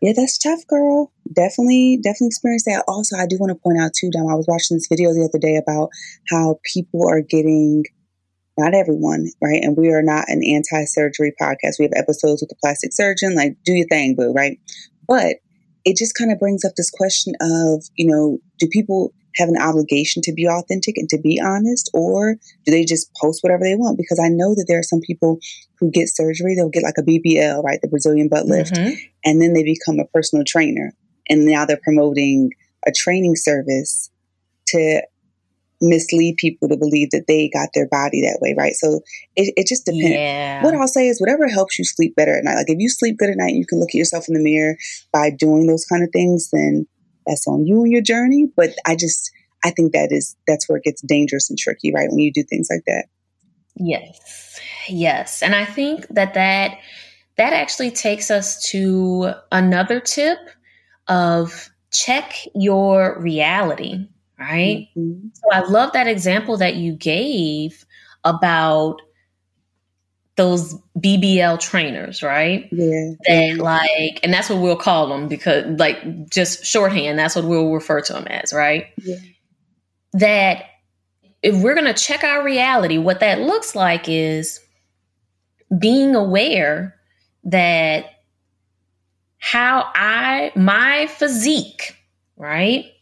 Yeah, 0.00 0.12
that's 0.16 0.38
tough, 0.38 0.66
girl. 0.66 1.12
Definitely, 1.32 1.98
definitely 2.02 2.28
experienced 2.28 2.66
that. 2.66 2.84
Also, 2.88 3.16
I 3.16 3.26
do 3.26 3.38
want 3.38 3.50
to 3.50 3.62
point 3.62 3.80
out 3.80 3.92
too, 3.94 4.10
Dom, 4.10 4.28
I 4.28 4.34
was 4.34 4.46
watching 4.48 4.76
this 4.76 4.88
video 4.88 5.12
the 5.14 5.28
other 5.28 5.38
day 5.38 5.56
about 5.56 5.90
how 6.30 6.58
people 6.74 7.08
are 7.08 7.20
getting 7.20 7.84
not 8.58 8.74
everyone, 8.74 9.28
right? 9.42 9.62
And 9.62 9.76
we 9.76 9.88
are 9.88 10.02
not 10.02 10.28
an 10.28 10.42
anti-surgery 10.44 11.32
podcast. 11.40 11.78
We 11.78 11.86
have 11.86 11.92
episodes 11.96 12.42
with 12.42 12.50
the 12.50 12.56
plastic 12.62 12.92
surgeon, 12.92 13.34
like 13.34 13.56
do 13.64 13.72
your 13.72 13.86
thing, 13.86 14.14
boo, 14.14 14.32
right? 14.32 14.58
But 15.08 15.36
it 15.84 15.96
just 15.96 16.14
kind 16.14 16.30
of 16.30 16.38
brings 16.38 16.64
up 16.64 16.72
this 16.76 16.90
question 16.90 17.34
of, 17.40 17.84
you 17.96 18.06
know, 18.06 18.38
do 18.58 18.68
people 18.68 19.12
have 19.36 19.48
an 19.48 19.60
obligation 19.60 20.20
to 20.22 20.32
be 20.32 20.46
authentic 20.46 20.98
and 20.98 21.08
to 21.08 21.18
be 21.18 21.40
honest, 21.42 21.90
or 21.94 22.36
do 22.66 22.72
they 22.72 22.84
just 22.84 23.10
post 23.20 23.42
whatever 23.42 23.64
they 23.64 23.74
want? 23.74 23.96
Because 23.96 24.20
I 24.22 24.28
know 24.28 24.54
that 24.54 24.66
there 24.68 24.78
are 24.78 24.84
some 24.84 25.00
people 25.00 25.38
who 25.78 25.90
get 25.90 26.08
surgery, 26.08 26.54
they'll 26.54 26.68
get 26.68 26.82
like 26.82 26.98
a 26.98 27.02
BBL, 27.02 27.62
right, 27.64 27.80
the 27.80 27.88
Brazilian 27.88 28.28
butt 28.28 28.46
lift, 28.46 28.74
mm-hmm. 28.74 28.94
and 29.24 29.40
then 29.40 29.54
they 29.54 29.64
become 29.64 29.98
a 29.98 30.06
personal 30.06 30.44
trainer. 30.46 30.92
And 31.28 31.46
now 31.46 31.64
they're 31.64 31.80
promoting 31.82 32.50
a 32.86 32.92
training 32.92 33.36
service 33.36 34.10
to 34.68 35.02
mislead 35.80 36.36
people 36.36 36.68
to 36.68 36.76
believe 36.76 37.10
that 37.10 37.24
they 37.26 37.50
got 37.52 37.68
their 37.74 37.88
body 37.88 38.22
that 38.22 38.38
way, 38.40 38.54
right? 38.56 38.74
So 38.74 39.00
it, 39.34 39.52
it 39.56 39.66
just 39.66 39.84
depends. 39.84 40.10
Yeah. 40.10 40.62
What 40.62 40.74
I'll 40.74 40.86
say 40.86 41.08
is 41.08 41.20
whatever 41.20 41.48
helps 41.48 41.78
you 41.78 41.84
sleep 41.84 42.14
better 42.14 42.38
at 42.38 42.44
night. 42.44 42.54
Like 42.54 42.70
if 42.70 42.78
you 42.78 42.88
sleep 42.88 43.18
good 43.18 43.30
at 43.30 43.36
night, 43.36 43.54
you 43.54 43.66
can 43.66 43.80
look 43.80 43.90
at 43.90 43.94
yourself 43.94 44.26
in 44.28 44.34
the 44.34 44.40
mirror 44.40 44.76
by 45.12 45.30
doing 45.30 45.66
those 45.66 45.84
kind 45.84 46.04
of 46.04 46.10
things, 46.12 46.50
then 46.52 46.86
that's 47.26 47.46
on 47.46 47.66
you 47.66 47.82
and 47.82 47.92
your 47.92 48.02
journey. 48.02 48.48
But 48.56 48.70
I 48.86 48.96
just 48.96 49.30
I 49.64 49.70
think 49.70 49.92
that 49.92 50.08
is 50.12 50.36
that's 50.46 50.68
where 50.68 50.78
it 50.78 50.84
gets 50.84 51.02
dangerous 51.02 51.50
and 51.50 51.58
tricky, 51.58 51.92
right? 51.92 52.08
When 52.08 52.20
you 52.20 52.32
do 52.32 52.44
things 52.44 52.68
like 52.70 52.84
that. 52.86 53.06
Yes. 53.76 54.60
Yes. 54.88 55.42
And 55.42 55.54
I 55.54 55.64
think 55.64 56.06
that 56.08 56.34
that 56.34 56.78
that 57.36 57.52
actually 57.52 57.90
takes 57.90 58.30
us 58.30 58.62
to 58.70 59.32
another 59.50 59.98
tip 60.00 60.38
of 61.08 61.70
check 61.90 62.34
your 62.54 63.20
reality 63.20 64.06
right? 64.42 64.88
Mm-hmm. 64.96 65.28
So 65.34 65.42
I 65.52 65.60
love 65.60 65.92
that 65.92 66.06
example 66.06 66.56
that 66.58 66.76
you 66.76 66.92
gave 66.92 67.84
about 68.24 69.02
those 70.36 70.74
BBL 70.98 71.60
trainers, 71.60 72.22
right? 72.22 72.68
Yeah. 72.72 73.12
That 73.26 73.58
like, 73.58 74.20
and 74.22 74.32
that's 74.32 74.48
what 74.48 74.60
we'll 74.60 74.76
call 74.76 75.08
them 75.08 75.28
because, 75.28 75.78
like, 75.78 76.30
just 76.30 76.64
shorthand, 76.64 77.18
that's 77.18 77.36
what 77.36 77.44
we'll 77.44 77.72
refer 77.72 78.00
to 78.00 78.12
them 78.12 78.26
as, 78.26 78.52
right? 78.52 78.86
Yeah. 79.02 79.16
That 80.14 80.64
if 81.42 81.62
we're 81.62 81.74
going 81.74 81.92
to 81.92 81.94
check 81.94 82.24
our 82.24 82.44
reality, 82.44 82.98
what 82.98 83.20
that 83.20 83.40
looks 83.40 83.74
like 83.74 84.08
is 84.08 84.60
being 85.76 86.14
aware 86.14 86.96
that 87.44 88.06
how 89.44 89.90
I, 89.94 90.52
my 90.54 91.08
physique, 91.08 91.96
right? 92.36 92.92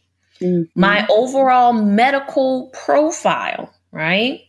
mm-hmm. 0.41 0.79
my 0.79 1.05
overall 1.09 1.73
medical 1.73 2.67
profile, 2.73 3.73
right? 3.91 4.41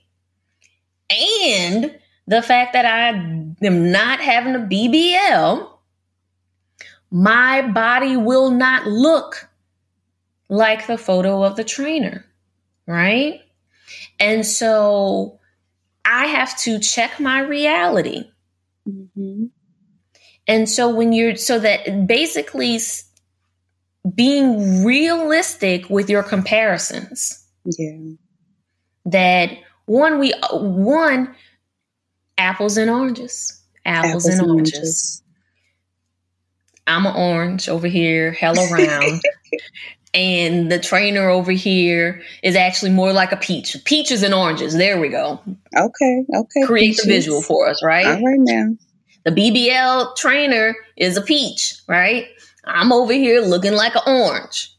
And 1.10 1.98
the 2.26 2.42
fact 2.42 2.72
that 2.72 2.86
I 2.86 3.08
am 3.08 3.92
not 3.92 4.20
having 4.20 4.54
a 4.54 4.60
BBL, 4.60 5.68
my 7.10 7.62
body 7.62 8.16
will 8.16 8.50
not 8.50 8.86
look 8.86 9.48
like 10.48 10.86
the 10.86 10.98
photo 10.98 11.42
of 11.42 11.56
the 11.56 11.64
trainer, 11.64 12.24
right? 12.86 13.40
And 14.18 14.46
so 14.46 15.38
I 16.04 16.26
have 16.26 16.56
to 16.60 16.78
check 16.78 17.20
my 17.20 17.40
reality. 17.40 18.30
Mm-hmm. 18.88 19.46
And 20.46 20.68
so 20.68 20.94
when 20.94 21.12
you're, 21.12 21.36
so 21.36 21.58
that 21.58 22.06
basically 22.06 22.78
being 24.14 24.84
realistic 24.84 25.88
with 25.88 26.10
your 26.10 26.22
comparisons. 26.22 27.44
Yeah. 27.64 28.14
That 29.06 29.50
one 29.86 30.18
we 30.18 30.32
one 30.50 31.34
apples 32.38 32.76
and 32.76 32.90
oranges. 32.90 33.60
Apples, 33.84 34.10
apples 34.10 34.26
and, 34.26 34.50
oranges. 34.50 34.74
oranges. 34.74 35.22
I'm 36.86 37.06
an 37.06 37.14
orange 37.16 37.68
over 37.68 37.86
here, 37.86 38.32
hella 38.32 38.68
round. 38.70 39.22
and 40.14 40.70
the 40.70 40.78
trainer 40.78 41.28
over 41.28 41.52
here 41.52 42.22
is 42.42 42.56
actually 42.56 42.90
more 42.90 43.12
like 43.12 43.32
a 43.32 43.36
peach. 43.36 43.76
Peaches 43.84 44.22
and 44.22 44.34
oranges. 44.34 44.74
There 44.74 45.00
we 45.00 45.08
go. 45.08 45.40
Okay. 45.76 46.24
Okay. 46.34 46.66
Create 46.66 46.90
Peaches. 46.90 47.04
the 47.04 47.10
visual 47.10 47.42
for 47.42 47.68
us, 47.68 47.82
right? 47.82 48.06
All 48.06 48.22
right 48.24 48.40
now. 48.40 48.76
The 49.24 49.30
BBL 49.30 50.16
trainer 50.16 50.74
is 50.96 51.16
a 51.16 51.22
peach, 51.22 51.74
right? 51.86 52.26
I'm 52.64 52.92
over 52.92 53.12
here 53.12 53.40
looking 53.40 53.74
like 53.74 53.94
an 53.94 54.02
orange. 54.06 54.76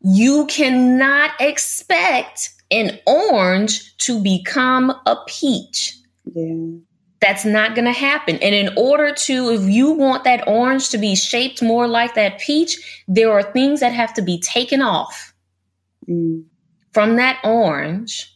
You 0.00 0.46
cannot 0.46 1.32
expect 1.40 2.50
an 2.70 2.98
orange 3.06 3.96
to 3.98 4.20
become 4.20 4.90
a 5.06 5.16
peach. 5.26 5.96
Yeah. 6.32 6.78
That's 7.20 7.44
not 7.44 7.74
going 7.74 7.86
to 7.86 7.92
happen. 7.92 8.36
And 8.42 8.54
in 8.54 8.74
order 8.76 9.14
to, 9.14 9.50
if 9.50 9.62
you 9.62 9.92
want 9.92 10.24
that 10.24 10.46
orange 10.46 10.90
to 10.90 10.98
be 10.98 11.14
shaped 11.14 11.62
more 11.62 11.88
like 11.88 12.14
that 12.16 12.38
peach, 12.38 13.02
there 13.08 13.32
are 13.32 13.42
things 13.42 13.80
that 13.80 13.92
have 13.92 14.12
to 14.14 14.22
be 14.22 14.38
taken 14.40 14.82
off 14.82 15.32
mm. 16.06 16.44
from 16.92 17.16
that 17.16 17.40
orange. 17.42 18.30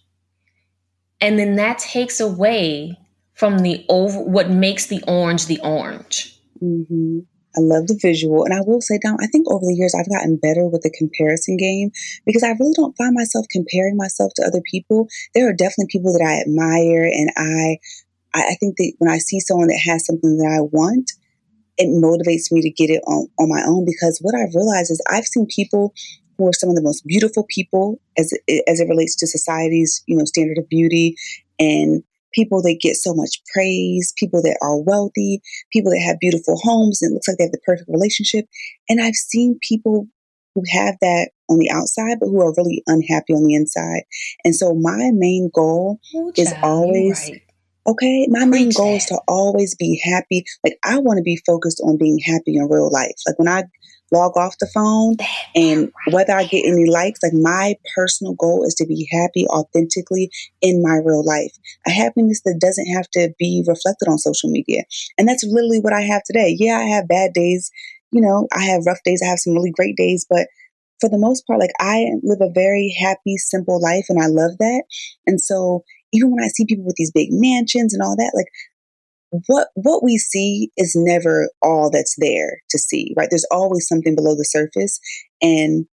And 1.21 1.39
then 1.39 1.57
that 1.57 1.79
takes 1.79 2.21
away 2.21 2.97
from 3.39 3.61
the 3.61 3.85
over 3.89 4.21
what 4.21 4.51
makes 4.51 4.87
the 4.87 5.03
orange 5.07 5.47
the 5.47 5.61
orange. 5.61 6.37
Mm-hmm. 6.63 7.21
I 7.57 7.61
love 7.61 7.87
the 7.87 7.99
visual. 8.01 8.45
And 8.45 8.53
I 8.53 8.61
will 8.61 8.81
say, 8.81 8.99
Dom, 9.03 9.17
I 9.21 9.27
think 9.27 9.51
over 9.51 9.65
the 9.65 9.75
years 9.75 9.95
I've 9.95 10.11
gotten 10.11 10.37
better 10.37 10.67
with 10.69 10.83
the 10.83 10.95
comparison 10.97 11.57
game 11.57 11.91
because 12.27 12.43
I 12.43 12.51
really 12.51 12.75
don't 12.75 12.97
find 12.97 13.15
myself 13.15 13.47
comparing 13.51 13.97
myself 13.97 14.33
to 14.37 14.45
other 14.47 14.61
people. 14.71 15.09
There 15.35 15.49
are 15.49 15.55
definitely 15.55 15.89
people 15.91 16.13
that 16.13 16.25
I 16.25 16.41
admire 16.43 17.05
and 17.05 17.31
I 17.37 17.79
I 18.35 18.57
think 18.61 18.77
that 18.77 18.93
when 18.99 19.11
I 19.11 19.19
see 19.19 19.41
someone 19.41 19.69
that 19.69 19.81
has 19.87 20.05
something 20.05 20.37
that 20.37 20.59
I 20.59 20.61
want, 20.61 21.11
it 21.79 21.89
motivates 21.89 22.53
me 22.53 22.61
to 22.61 22.71
get 22.71 22.91
it 22.91 23.03
on, 23.07 23.27
on 23.39 23.49
my 23.49 23.63
own 23.67 23.85
because 23.85 24.19
what 24.21 24.35
I've 24.35 24.55
realized 24.55 24.91
is 24.91 25.03
I've 25.09 25.25
seen 25.25 25.47
people 25.47 25.95
who 26.37 26.47
are 26.47 26.53
some 26.53 26.69
of 26.69 26.77
the 26.77 26.83
most 26.83 27.07
beautiful 27.07 27.47
people 27.49 28.01
as 28.17 28.33
as 28.67 28.81
it 28.81 28.89
relates 28.89 29.17
to 29.17 29.27
society's, 29.27 30.03
you 30.07 30.17
know, 30.17 30.25
standard 30.25 30.59
of 30.59 30.69
beauty 30.69 31.17
and 31.59 32.03
people 32.33 32.63
that 32.63 32.79
get 32.81 32.97
so 32.97 33.15
much 33.15 33.41
praise, 33.53 34.13
people 34.17 34.43
that 34.43 34.59
are 34.63 34.81
wealthy, 34.81 35.41
people 35.73 35.91
that 35.91 36.05
have 36.07 36.19
beautiful 36.21 36.59
homes 36.63 37.03
and 37.03 37.13
it 37.13 37.15
looks 37.15 37.29
like 37.29 37.39
they 37.39 37.45
have 37.45 37.53
the 37.53 37.61
perfect 37.65 37.89
relationship. 37.89 38.47
And 38.89 39.01
I've 39.01 39.15
seen 39.15 39.59
people 39.67 40.07
who 40.55 40.63
have 40.71 40.97
that 41.01 41.31
on 41.49 41.59
the 41.59 41.71
outside, 41.71 42.19
but 42.21 42.27
who 42.27 42.41
are 42.41 42.55
really 42.57 42.83
unhappy 42.87 43.33
on 43.33 43.45
the 43.45 43.55
inside. 43.55 44.03
And 44.45 44.55
so 44.55 44.75
my 44.75 45.11
main 45.13 45.51
goal 45.55 46.01
oh, 46.15 46.33
is 46.37 46.53
always 46.63 47.31
right. 47.31 47.43
okay. 47.87 48.27
My 48.29 48.41
Preach 48.41 48.51
main 48.51 48.71
goal 48.71 48.93
that. 48.93 48.97
is 48.97 49.07
to 49.07 49.21
always 49.29 49.75
be 49.77 50.01
happy. 50.05 50.45
Like 50.65 50.79
I 50.85 50.99
want 50.99 51.19
to 51.19 51.23
be 51.23 51.41
focused 51.47 51.81
on 51.85 51.97
being 51.97 52.19
happy 52.19 52.57
in 52.57 52.69
real 52.69 52.91
life. 52.91 53.15
Like 53.27 53.39
when 53.39 53.49
I 53.49 53.65
log 54.13 54.37
off 54.37 54.59
the 54.59 54.69
phone 54.73 55.17
and 55.55 55.93
whether 56.11 56.33
I 56.33 56.45
get 56.45 56.67
any 56.67 56.89
likes, 56.89 57.21
like 57.23 57.33
my 57.35 57.77
personal 57.95 58.35
goal 58.35 58.65
is 58.65 58.75
to 58.77 58.87
be 58.87 59.09
happy 59.13 59.47
authentically 59.47 60.31
in 60.61 60.83
my 60.83 60.97
real 61.05 61.25
life. 61.25 61.53
A 61.87 61.91
happiness 61.91 62.41
that 62.45 62.59
doesn't 62.61 62.93
have 62.95 63.09
to 63.13 63.35
be 63.39 63.65
reflected 63.67 64.09
on 64.09 64.19
social 64.19 64.51
media. 64.51 64.85
And 65.17 65.29
that's 65.29 65.45
literally 65.45 65.81
what 65.81 65.93
I 65.93 66.03
have 66.03 66.23
today. 66.25 66.57
Yeah, 66.59 66.79
I 66.79 66.85
have 66.85 67.09
bad 67.09 67.33
days. 67.33 67.71
You 68.11 68.23
know, 68.23 68.49
I 68.57 68.65
have 68.65 68.87
rough 68.87 69.03
days. 69.05 69.21
I 69.23 69.29
have 69.29 69.39
some 69.39 69.55
really 69.55 69.71
great 69.71 69.97
days, 69.97 70.27
but 70.29 70.49
for 71.01 71.09
the 71.09 71.19
most 71.19 71.47
part, 71.47 71.61
like 71.61 71.73
I 71.81 72.07
live 72.23 72.41
a 72.41 72.51
very 72.53 72.95
happy, 73.01 73.37
simple 73.37 73.81
life 73.81 74.07
and 74.09 74.21
I 74.23 74.27
love 74.27 74.59
that. 74.59 74.85
And 75.27 75.41
so 75.41 75.85
even 76.13 76.31
when 76.31 76.43
I 76.43 76.49
see 76.49 76.65
people 76.65 76.85
with 76.85 76.97
these 76.97 77.13
big 77.13 77.29
mansions 77.31 77.95
and 77.95 78.03
all 78.03 78.17
that, 78.17 78.33
like 78.35 78.49
what 79.47 79.69
what 79.75 80.03
we 80.03 80.17
see 80.17 80.71
is 80.77 80.95
never 80.97 81.51
all 81.63 81.91
that's 81.91 82.17
there 82.19 82.61
to 82.71 82.79
see 82.79 83.15
right 83.17 83.29
there's 83.31 83.47
always 83.51 83.87
something 83.87 84.15
below 84.15 84.35
the 84.35 84.45
surface 84.45 85.01
and 85.43 85.87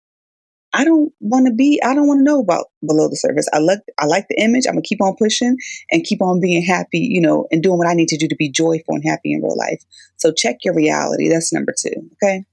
I 0.74 0.84
don't 0.84 1.14
want 1.20 1.46
to 1.46 1.54
be, 1.54 1.80
I 1.84 1.94
don't 1.94 2.08
want 2.08 2.20
to 2.20 2.24
know 2.24 2.40
about 2.40 2.66
below 2.86 3.08
the 3.08 3.16
surface. 3.16 3.48
I 3.54 3.60
like, 3.60 3.82
I 4.00 4.06
like 4.06 4.26
the 4.28 4.42
image. 4.42 4.66
I'm 4.66 4.74
gonna 4.74 4.82
keep 4.82 5.02
on 5.02 5.16
pushing 5.16 5.56
and 5.92 6.04
keep 6.04 6.22
on 6.22 6.42
being 6.42 6.64
happy, 6.64 6.98
you 7.00 7.22
know, 7.22 7.48
and 7.52 7.62
doing 7.62 7.78
what 7.78 7.88
I 7.88 7.94
need 7.94 8.08
to 8.08 8.18
do 8.18 8.28
to 8.28 8.36
be 8.36 8.50
joyful 8.50 8.96
and 8.96 9.04
happy 9.06 9.34
in 9.34 9.44
real 9.44 9.56
life. 9.56 9.84
So 10.18 10.32
check 10.32 10.58
your 10.64 10.74
reality. 10.74 11.30
That's 11.30 11.54
number 11.54 11.76
two. 11.78 12.10
Okay. 12.14 12.46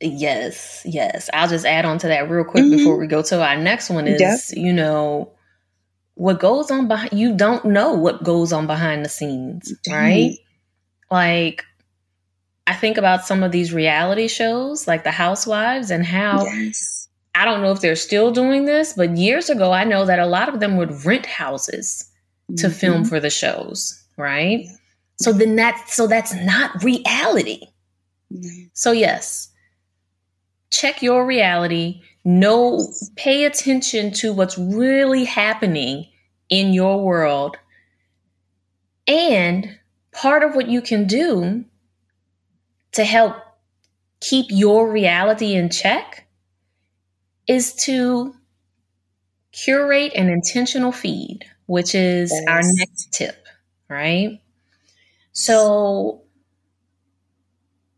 Yes, 0.00 0.82
yes. 0.84 1.30
I'll 1.32 1.48
just 1.48 1.64
add 1.64 1.86
on 1.86 1.98
to 1.98 2.08
that 2.08 2.28
real 2.28 2.44
quick 2.44 2.64
mm-hmm. 2.64 2.76
before 2.76 2.98
we 2.98 3.06
go 3.06 3.22
to 3.22 3.42
our 3.42 3.56
next 3.56 3.88
one 3.88 4.06
is, 4.06 4.20
yep. 4.20 4.38
you 4.52 4.72
know, 4.72 5.32
what 6.14 6.38
goes 6.38 6.70
on 6.70 6.88
behind 6.88 7.12
you 7.12 7.36
don't 7.36 7.64
know 7.64 7.92
what 7.92 8.22
goes 8.22 8.52
on 8.52 8.66
behind 8.66 9.04
the 9.04 9.08
scenes, 9.08 9.72
right? 9.88 10.36
Like 11.10 11.64
I 12.66 12.74
think 12.74 12.96
about 12.96 13.26
some 13.26 13.42
of 13.42 13.52
these 13.52 13.72
reality 13.72 14.28
shows 14.28 14.86
like 14.86 15.04
The 15.04 15.10
Housewives 15.10 15.90
and 15.90 16.04
how 16.04 16.44
yes. 16.44 17.08
I 17.34 17.44
don't 17.44 17.62
know 17.62 17.72
if 17.72 17.80
they're 17.80 17.96
still 17.96 18.30
doing 18.30 18.64
this, 18.64 18.92
but 18.92 19.16
years 19.16 19.50
ago 19.50 19.72
I 19.72 19.84
know 19.84 20.06
that 20.06 20.18
a 20.18 20.26
lot 20.26 20.48
of 20.48 20.60
them 20.60 20.76
would 20.76 21.04
rent 21.04 21.26
houses 21.26 22.10
mm-hmm. 22.50 22.56
to 22.56 22.70
film 22.70 23.04
for 23.04 23.20
the 23.20 23.30
shows, 23.30 24.02
right? 24.16 24.60
Yeah. 24.64 24.72
So 25.16 25.32
then 25.32 25.56
that 25.56 25.84
so 25.88 26.06
that's 26.06 26.34
not 26.34 26.82
reality. 26.82 27.66
Mm-hmm. 28.32 28.66
So 28.72 28.92
yes, 28.92 29.50
check 30.70 31.02
your 31.02 31.26
reality, 31.26 32.02
know, 32.24 32.80
pay 33.16 33.44
attention 33.44 34.10
to 34.12 34.32
what's 34.32 34.56
really 34.58 35.24
happening 35.24 36.06
in 36.48 36.72
your 36.72 37.02
world. 37.04 37.56
And 39.06 39.78
part 40.12 40.42
of 40.42 40.54
what 40.54 40.68
you 40.68 40.80
can 40.80 41.06
do 41.06 41.64
to 42.92 43.04
help 43.04 43.36
keep 44.20 44.46
your 44.48 44.90
reality 44.90 45.54
in 45.54 45.68
check 45.68 46.26
is 47.46 47.74
to 47.74 48.34
curate 49.52 50.12
an 50.14 50.28
intentional 50.30 50.92
feed, 50.92 51.44
which 51.66 51.94
is 51.94 52.32
yes. 52.32 52.44
our 52.48 52.60
next 52.62 53.12
tip, 53.12 53.46
right? 53.88 54.40
So 55.32 56.22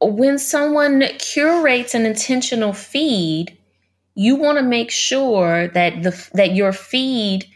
when 0.01 0.39
someone 0.39 1.03
curates 1.19 1.95
an 1.95 2.07
intentional 2.07 2.73
feed, 2.73 3.57
you 4.17 4.35
want 4.35 4.59
to 4.59 4.65
make 4.65 4.91
sure 4.91 5.69
that 5.69 6.03
the 6.03 6.29
that 6.33 6.55
your 6.55 6.73
feed 6.73 7.47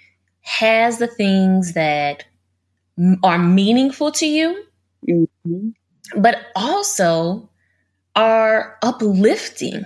has 0.43 0.99
the 0.99 1.07
things 1.07 1.73
that 1.73 2.25
are 3.25 3.39
meaningful 3.39 4.13
to 4.13 4.27
you, 4.27 4.63
mm-hmm. 5.09 5.71
but 6.17 6.39
also 6.55 7.49
are 8.15 8.77
uplifting. 8.83 9.85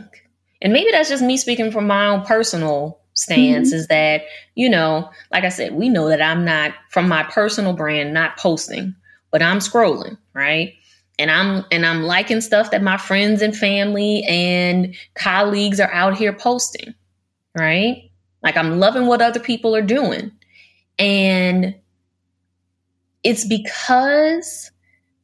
And 0.61 0.73
maybe 0.73 0.91
that's 0.91 1.09
just 1.09 1.23
me 1.23 1.37
speaking 1.37 1.71
from 1.71 1.87
my 1.87 2.07
own 2.07 2.23
personal 2.23 2.99
stance 3.13 3.69
mm-hmm. 3.69 3.77
is 3.77 3.87
that, 3.89 4.23
you 4.57 4.69
know, 4.69 5.11
like 5.31 5.45
I 5.45 5.51
said, 5.51 5.75
we 5.75 5.89
know 5.89 6.09
that 6.09 6.23
I'm 6.23 6.45
not 6.45 6.73
from 6.91 7.07
my 7.07 7.23
personal 7.23 7.75
brand, 7.75 8.13
not 8.13 8.37
posting, 8.37 8.97
but 9.31 9.43
I'm 9.43 9.59
scrolling, 9.59 10.19
right? 10.33 10.75
And 11.19 11.31
I'm 11.31 11.65
and 11.71 11.87
I'm 11.87 12.03
liking 12.03 12.41
stuff 12.41 12.71
that 12.71 12.83
my 12.83 12.97
friends 12.97 13.43
and 13.43 13.57
family 13.57 14.25
and 14.25 14.95
colleagues 15.15 15.81
are 15.81 15.93
out 15.93 16.17
here 16.17 16.33
posting, 16.33 16.95
right? 17.57 18.11
Like 18.43 18.57
I'm 18.57 18.79
loving 18.79 19.07
what 19.07 19.23
other 19.23 19.41
people 19.41 19.75
are 19.75 19.83
doing. 19.83 20.33
And 20.99 21.75
it's 23.23 23.47
because 23.47 24.71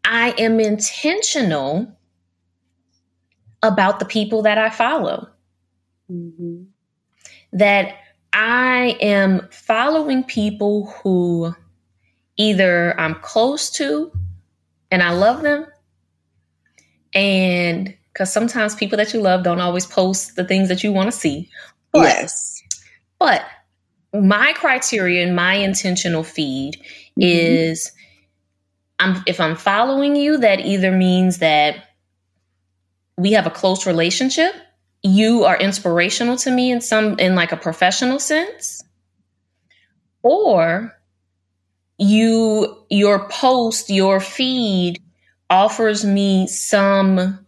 I 0.05 0.35
am 0.39 0.59
intentional 0.59 1.97
about 3.63 3.99
the 3.99 4.07
people 4.07 4.43
that 4.43 4.59
I 4.59 4.71
follow. 4.71 5.29
Mm-hmm. 6.11 6.63
That 7.53 7.97
I 8.33 8.97
am 9.01 9.49
following 9.51 10.25
people 10.25 10.87
who 11.03 11.55
either 12.37 12.99
I'm 12.99 13.17
close 13.17 13.71
to 13.73 14.11
and 14.91 15.03
I 15.03 15.11
love 15.11 15.43
them, 15.43 15.67
and 17.15 17.95
because 18.13 18.33
sometimes 18.33 18.75
people 18.75 18.97
that 18.99 19.15
you 19.15 19.21
love 19.21 19.45
don't 19.45 19.61
always 19.61 19.87
post 19.87 20.37
the 20.37 20.45
things 20.45 20.69
that 20.69 20.83
you 20.83 20.93
want 20.93 21.11
to 21.11 21.17
see. 21.17 21.49
But, 21.93 22.03
yes. 22.03 22.63
But 23.19 23.45
my 24.13 24.53
criteria 24.55 25.25
and 25.25 25.37
my 25.37 25.55
intentional 25.55 26.25
feed 26.25 26.75
mm-hmm. 26.75 27.23
is 27.23 27.93
I'm 28.99 29.23
if 29.27 29.41
I'm 29.41 29.57
following 29.57 30.17
you, 30.17 30.39
that 30.39 30.61
either 30.61 30.93
means 30.93 31.39
that 31.39 31.77
we 33.17 33.33
have 33.33 33.47
a 33.47 33.51
close 33.51 33.87
relationship. 33.87 34.53
You 35.03 35.45
are 35.45 35.57
inspirational 35.57 36.37
to 36.39 36.51
me 36.51 36.71
in 36.71 36.81
some 36.81 37.19
in 37.19 37.35
like 37.35 37.53
a 37.53 37.57
professional 37.57 38.19
sense. 38.19 38.83
Or 40.23 40.95
you 41.99 42.85
your 42.91 43.29
post, 43.29 43.89
your 43.89 44.21
feed 44.21 45.01
offers 45.51 46.05
me 46.05 46.47
some 46.47 47.45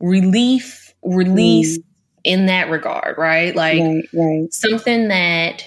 relief, 0.00 0.94
release 1.02 1.78
mm. 1.78 1.84
in 2.24 2.46
that 2.46 2.70
regard, 2.70 3.16
right? 3.18 3.54
Like 3.54 3.80
right, 3.80 4.04
right. 4.12 4.52
something 4.52 5.08
that 5.08 5.64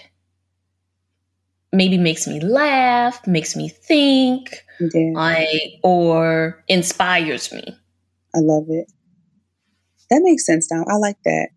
maybe 1.71 1.97
makes 1.97 2.27
me 2.27 2.39
laugh, 2.39 3.25
makes 3.27 3.55
me 3.55 3.69
think, 3.69 4.55
yeah. 4.79 5.11
like 5.13 5.79
or 5.83 6.63
inspires 6.67 7.51
me. 7.51 7.63
I 8.35 8.39
love 8.39 8.65
it. 8.69 8.91
That 10.09 10.21
makes 10.23 10.45
sense 10.45 10.71
now. 10.71 10.83
I 10.87 10.95
like 10.95 11.17
that. 11.25 11.49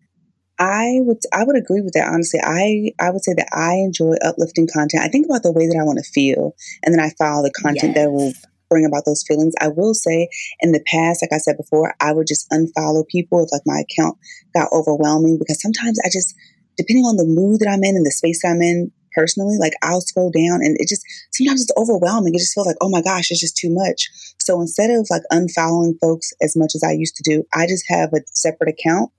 I 0.59 0.99
would 1.01 1.19
I 1.33 1.45
would 1.45 1.55
agree 1.55 1.81
with 1.81 1.93
that 1.93 2.09
honestly. 2.09 2.39
I 2.43 2.91
I 2.99 3.11
would 3.11 3.23
say 3.23 3.33
that 3.33 3.47
I 3.53 3.75
enjoy 3.75 4.15
uplifting 4.21 4.67
content. 4.67 5.03
I 5.03 5.07
think 5.07 5.25
about 5.25 5.43
the 5.43 5.53
way 5.53 5.67
that 5.67 5.77
I 5.79 5.85
want 5.85 5.99
to 6.03 6.11
feel 6.11 6.53
and 6.83 6.93
then 6.93 6.99
I 6.99 7.11
follow 7.17 7.43
the 7.43 7.51
content 7.51 7.93
yes. 7.95 8.05
that 8.05 8.11
will 8.11 8.33
bring 8.69 8.85
about 8.85 9.03
those 9.05 9.23
feelings. 9.27 9.53
I 9.59 9.69
will 9.69 9.93
say 9.93 10.29
in 10.61 10.71
the 10.71 10.83
past, 10.87 11.21
like 11.21 11.33
I 11.33 11.37
said 11.37 11.57
before, 11.57 11.93
I 11.99 12.13
would 12.13 12.27
just 12.27 12.49
unfollow 12.51 13.07
people 13.07 13.43
if 13.43 13.49
like 13.51 13.63
my 13.65 13.83
account 13.83 14.17
got 14.53 14.71
overwhelming 14.71 15.37
because 15.37 15.61
sometimes 15.61 15.99
I 16.05 16.09
just, 16.11 16.33
depending 16.77 17.05
on 17.05 17.17
the 17.17 17.25
mood 17.25 17.59
that 17.61 17.69
I'm 17.69 17.83
in 17.83 17.95
and 17.95 18.05
the 18.05 18.11
space 18.11 18.43
I'm 18.45 18.61
in 18.61 18.91
personally, 19.15 19.57
like 19.59 19.73
I'll 19.81 20.01
scroll 20.01 20.31
down 20.31 20.61
and 20.61 20.77
it 20.79 20.87
just, 20.87 21.03
sometimes 21.31 21.61
it's 21.61 21.73
overwhelming. 21.77 22.35
It 22.35 22.39
just 22.39 22.53
feels 22.53 22.67
like, 22.67 22.77
oh 22.81 22.89
my 22.89 23.01
gosh, 23.01 23.31
it's 23.31 23.41
just 23.41 23.57
too 23.57 23.73
much. 23.73 24.07
So 24.39 24.61
instead 24.61 24.89
of 24.91 25.07
like 25.09 25.23
unfollowing 25.31 25.93
folks 25.99 26.31
as 26.41 26.55
much 26.55 26.71
as 26.75 26.83
I 26.83 26.91
used 26.91 27.15
to 27.15 27.23
do, 27.23 27.43
I 27.53 27.67
just 27.67 27.85
have 27.89 28.13
a 28.13 28.21
separate 28.27 28.69
account. 28.69 29.11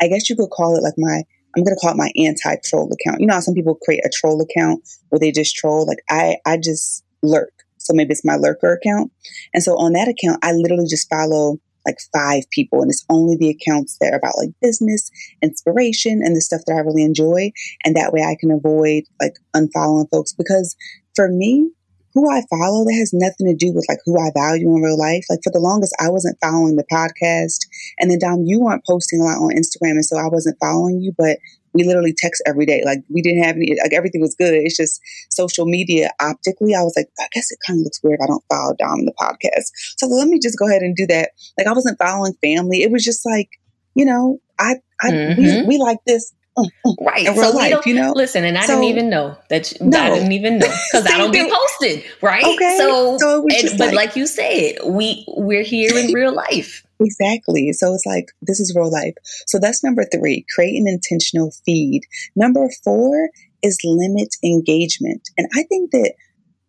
I 0.00 0.08
guess 0.08 0.30
you 0.30 0.36
could 0.36 0.50
call 0.50 0.76
it 0.76 0.82
like 0.82 0.94
my 0.96 1.22
I'm 1.56 1.64
gonna 1.64 1.76
call 1.76 1.90
it 1.90 1.96
my 1.96 2.12
anti-troll 2.16 2.92
account. 2.92 3.20
You 3.20 3.26
know 3.26 3.34
how 3.34 3.40
some 3.40 3.54
people 3.54 3.78
create 3.82 4.04
a 4.04 4.10
troll 4.14 4.40
account 4.40 4.86
where 5.08 5.18
they 5.18 5.32
just 5.32 5.56
troll? 5.56 5.86
Like 5.86 5.98
I 6.08 6.36
I 6.46 6.56
just 6.56 7.04
lurk. 7.22 7.52
So 7.88 7.94
maybe 7.94 8.12
it's 8.12 8.24
my 8.24 8.36
lurker 8.36 8.74
account. 8.74 9.10
And 9.54 9.62
so 9.62 9.76
on 9.76 9.94
that 9.94 10.08
account, 10.08 10.44
I 10.44 10.52
literally 10.52 10.86
just 10.86 11.08
follow 11.08 11.58
like 11.86 11.96
five 12.12 12.42
people 12.50 12.82
and 12.82 12.90
it's 12.90 13.06
only 13.08 13.34
the 13.34 13.48
accounts 13.48 13.96
that 14.00 14.12
are 14.12 14.18
about 14.18 14.36
like 14.36 14.50
business, 14.60 15.10
inspiration, 15.42 16.20
and 16.22 16.36
the 16.36 16.40
stuff 16.42 16.60
that 16.66 16.74
I 16.74 16.80
really 16.80 17.02
enjoy. 17.02 17.50
And 17.84 17.96
that 17.96 18.12
way 18.12 18.20
I 18.20 18.36
can 18.38 18.50
avoid 18.50 19.04
like 19.20 19.34
unfollowing 19.56 20.10
folks 20.10 20.34
because 20.34 20.76
for 21.14 21.28
me, 21.28 21.70
who 22.14 22.28
I 22.30 22.42
follow, 22.50 22.84
that 22.84 22.96
has 22.98 23.12
nothing 23.12 23.46
to 23.46 23.54
do 23.54 23.72
with 23.72 23.86
like 23.88 24.00
who 24.04 24.18
I 24.18 24.30
value 24.34 24.74
in 24.74 24.82
real 24.82 24.98
life. 24.98 25.24
Like 25.30 25.40
for 25.44 25.52
the 25.52 25.60
longest, 25.60 25.94
I 26.00 26.10
wasn't 26.10 26.38
following 26.42 26.76
the 26.76 26.88
podcast. 26.90 27.60
And 28.00 28.10
then 28.10 28.18
Dom, 28.18 28.44
you 28.44 28.60
weren't 28.60 28.84
posting 28.84 29.20
a 29.20 29.24
lot 29.24 29.38
on 29.38 29.54
Instagram. 29.54 29.96
And 29.96 30.04
so 30.04 30.16
I 30.16 30.28
wasn't 30.28 30.58
following 30.60 31.00
you, 31.00 31.12
but 31.16 31.38
we 31.74 31.84
literally 31.84 32.14
text 32.16 32.42
every 32.46 32.66
day. 32.66 32.82
Like 32.84 32.98
we 33.08 33.22
didn't 33.22 33.42
have 33.42 33.56
any, 33.56 33.76
like 33.82 33.92
everything 33.92 34.20
was 34.20 34.34
good. 34.34 34.54
It's 34.54 34.76
just 34.76 35.00
social 35.30 35.66
media 35.66 36.10
optically. 36.20 36.74
I 36.74 36.82
was 36.82 36.94
like, 36.96 37.08
I 37.18 37.26
guess 37.32 37.50
it 37.50 37.58
kind 37.66 37.80
of 37.80 37.84
looks 37.84 38.00
weird. 38.02 38.20
I 38.22 38.26
don't 38.26 38.44
follow 38.48 38.74
Dom 38.78 39.00
in 39.00 39.06
the 39.06 39.12
podcast. 39.12 39.70
So 39.96 40.06
let 40.06 40.28
me 40.28 40.38
just 40.38 40.58
go 40.58 40.68
ahead 40.68 40.82
and 40.82 40.96
do 40.96 41.06
that. 41.06 41.30
Like 41.56 41.66
I 41.66 41.72
wasn't 41.72 41.98
following 41.98 42.34
family. 42.42 42.82
It 42.82 42.90
was 42.90 43.04
just 43.04 43.24
like, 43.26 43.50
you 43.94 44.04
know, 44.04 44.40
I, 44.58 44.76
I, 45.02 45.10
mm-hmm. 45.10 45.68
we, 45.68 45.76
we 45.76 45.78
like 45.78 45.98
this. 46.06 46.32
Mm, 46.58 46.66
mm, 46.84 47.06
right. 47.06 47.26
In 47.26 47.34
real 47.34 47.52
so 47.52 47.56
life, 47.56 47.86
you 47.86 47.94
know. 47.94 48.12
Listen, 48.16 48.44
and 48.44 48.58
I 48.58 48.66
so, 48.66 48.74
didn't 48.74 48.84
even 48.84 49.10
know 49.10 49.36
that. 49.48 49.70
You, 49.72 49.86
no. 49.86 50.00
I 50.00 50.10
didn't 50.10 50.32
even 50.32 50.58
know 50.58 50.66
because 50.92 51.06
I 51.06 51.16
don't 51.16 51.30
get 51.30 51.52
posted. 51.52 52.04
Right. 52.20 52.44
Okay. 52.44 52.76
So, 52.78 53.16
so 53.18 53.46
and, 53.48 53.78
but 53.78 53.86
like, 53.86 53.94
like 53.94 54.16
you 54.16 54.26
said, 54.26 54.78
we 54.84 55.24
we're 55.28 55.62
here 55.62 55.96
in 55.96 56.12
real 56.12 56.34
life. 56.34 56.84
Exactly. 57.00 57.72
So 57.72 57.94
it's 57.94 58.06
like, 58.06 58.26
this 58.42 58.60
is 58.60 58.74
real 58.76 58.90
life. 58.90 59.14
So 59.46 59.58
that's 59.60 59.84
number 59.84 60.04
three, 60.04 60.44
create 60.54 60.76
an 60.76 60.88
intentional 60.88 61.52
feed. 61.64 62.02
Number 62.34 62.68
four 62.84 63.30
is 63.62 63.78
limit 63.84 64.34
engagement. 64.44 65.28
And 65.36 65.48
I 65.54 65.62
think 65.64 65.90
that 65.92 66.14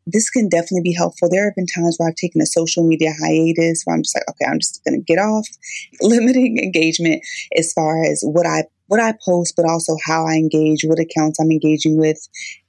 this 0.05 0.29
can 0.29 0.49
definitely 0.49 0.81
be 0.83 0.93
helpful. 0.93 1.29
There 1.29 1.45
have 1.45 1.55
been 1.55 1.67
times 1.67 1.97
where 1.97 2.09
I've 2.09 2.15
taken 2.15 2.41
a 2.41 2.45
social 2.45 2.83
media 2.83 3.11
hiatus 3.21 3.83
where 3.85 3.95
I'm 3.95 4.03
just 4.03 4.15
like, 4.15 4.29
okay, 4.29 4.45
I'm 4.49 4.59
just 4.59 4.81
going 4.83 4.99
to 4.99 5.03
get 5.03 5.19
off 5.19 5.47
limiting 6.01 6.57
engagement 6.57 7.21
as 7.57 7.73
far 7.73 8.03
as 8.03 8.21
what 8.23 8.45
I 8.45 8.63
what 8.89 8.99
I 8.99 9.13
post, 9.23 9.53
but 9.55 9.69
also 9.69 9.95
how 10.03 10.27
I 10.27 10.33
engage, 10.33 10.83
what 10.83 10.99
accounts 10.99 11.39
I'm 11.39 11.51
engaging 11.51 11.97
with, 11.97 12.19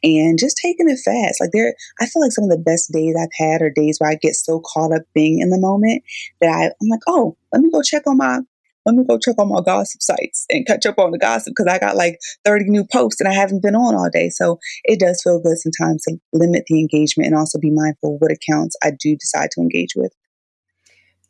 and 0.02 0.38
just 0.38 0.58
taking 0.62 0.88
it 0.88 1.00
fast. 1.04 1.40
Like 1.40 1.50
there, 1.52 1.74
I 2.00 2.06
feel 2.06 2.22
like 2.22 2.32
some 2.32 2.44
of 2.44 2.50
the 2.50 2.58
best 2.58 2.92
days 2.92 3.16
I've 3.20 3.28
had 3.34 3.62
are 3.62 3.70
days 3.70 3.98
where 3.98 4.10
I 4.10 4.14
get 4.14 4.34
so 4.34 4.60
caught 4.60 4.92
up 4.92 5.02
being 5.14 5.40
in 5.40 5.50
the 5.50 5.58
moment 5.58 6.04
that 6.40 6.50
I, 6.50 6.66
I'm 6.66 6.88
like, 6.88 7.00
oh, 7.08 7.36
let 7.52 7.62
me 7.62 7.70
go 7.70 7.82
check 7.82 8.06
on 8.06 8.18
my 8.18 8.40
let 8.86 8.94
me 8.94 9.04
go 9.04 9.18
check 9.18 9.36
on 9.38 9.50
my 9.50 9.60
gossip 9.60 10.00
sites 10.00 10.46
and 10.48 10.66
catch 10.66 10.86
up 10.86 10.98
on 10.98 11.10
the 11.10 11.18
gossip 11.18 11.52
because 11.54 11.72
I 11.72 11.78
got 11.78 11.96
like 11.96 12.18
30 12.46 12.64
new 12.68 12.84
posts 12.90 13.20
and 13.20 13.28
I 13.28 13.34
haven't 13.34 13.62
been 13.62 13.74
on 13.74 13.94
all 13.94 14.08
day. 14.10 14.30
So 14.30 14.58
it 14.84 14.98
does 14.98 15.20
feel 15.22 15.38
good 15.38 15.58
sometimes 15.58 16.02
to 16.04 16.16
limit 16.32 16.64
the 16.66 16.80
engagement 16.80 17.26
and 17.26 17.36
also 17.36 17.58
be 17.58 17.70
mindful 17.70 18.14
of 18.14 18.20
what 18.20 18.32
accounts 18.32 18.76
I 18.82 18.92
do 18.98 19.16
decide 19.16 19.50
to 19.52 19.60
engage 19.60 19.94
with. 19.94 20.12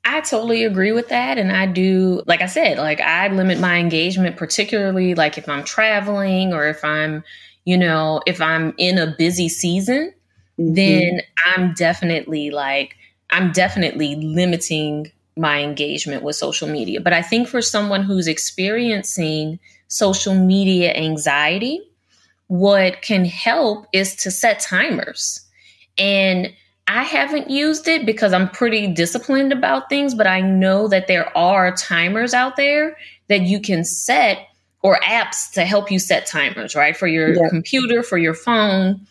I 0.04 0.20
totally 0.22 0.64
agree 0.64 0.92
with 0.92 1.08
that. 1.08 1.38
And 1.38 1.52
I 1.52 1.66
do, 1.66 2.22
like 2.26 2.40
I 2.40 2.46
said, 2.46 2.78
like 2.78 3.00
I 3.00 3.28
limit 3.28 3.60
my 3.60 3.78
engagement, 3.78 4.36
particularly 4.36 5.14
like 5.14 5.36
if 5.36 5.48
I'm 5.48 5.64
traveling 5.64 6.52
or 6.52 6.66
if 6.66 6.84
I'm, 6.84 7.22
you 7.64 7.76
know, 7.76 8.22
if 8.26 8.40
I'm 8.40 8.74
in 8.78 8.98
a 8.98 9.14
busy 9.18 9.48
season, 9.48 10.12
mm-hmm. 10.58 10.74
then 10.74 11.20
I'm 11.44 11.74
definitely 11.74 12.50
like, 12.50 12.96
I'm 13.30 13.52
definitely 13.52 14.16
limiting 14.16 15.12
my 15.36 15.62
engagement 15.62 16.22
with 16.22 16.36
social 16.36 16.68
media. 16.68 17.00
But 17.00 17.12
I 17.12 17.22
think 17.22 17.48
for 17.48 17.62
someone 17.62 18.02
who's 18.02 18.26
experiencing 18.26 19.58
social 19.88 20.34
media 20.34 20.94
anxiety, 20.94 21.80
what 22.48 23.02
can 23.02 23.24
help 23.24 23.86
is 23.92 24.16
to 24.16 24.30
set 24.30 24.60
timers. 24.60 25.40
And 25.98 26.52
I 26.92 27.04
haven't 27.04 27.48
used 27.48 27.86
it 27.86 28.04
because 28.04 28.32
I'm 28.32 28.48
pretty 28.48 28.88
disciplined 28.88 29.52
about 29.52 29.88
things, 29.88 30.12
but 30.12 30.26
I 30.26 30.40
know 30.40 30.88
that 30.88 31.06
there 31.06 31.36
are 31.38 31.72
timers 31.76 32.34
out 32.34 32.56
there 32.56 32.96
that 33.28 33.42
you 33.42 33.60
can 33.60 33.84
set 33.84 34.48
or 34.82 34.98
apps 34.98 35.52
to 35.52 35.64
help 35.64 35.92
you 35.92 36.00
set 36.00 36.26
timers, 36.26 36.74
right? 36.74 36.96
For 36.96 37.06
your 37.06 37.34
yeah. 37.34 37.48
computer, 37.48 38.02
for 38.02 38.18
your 38.18 38.34
phone, 38.34 39.06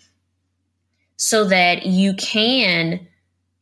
so 1.16 1.46
that 1.46 1.86
you 1.86 2.16
can 2.16 3.08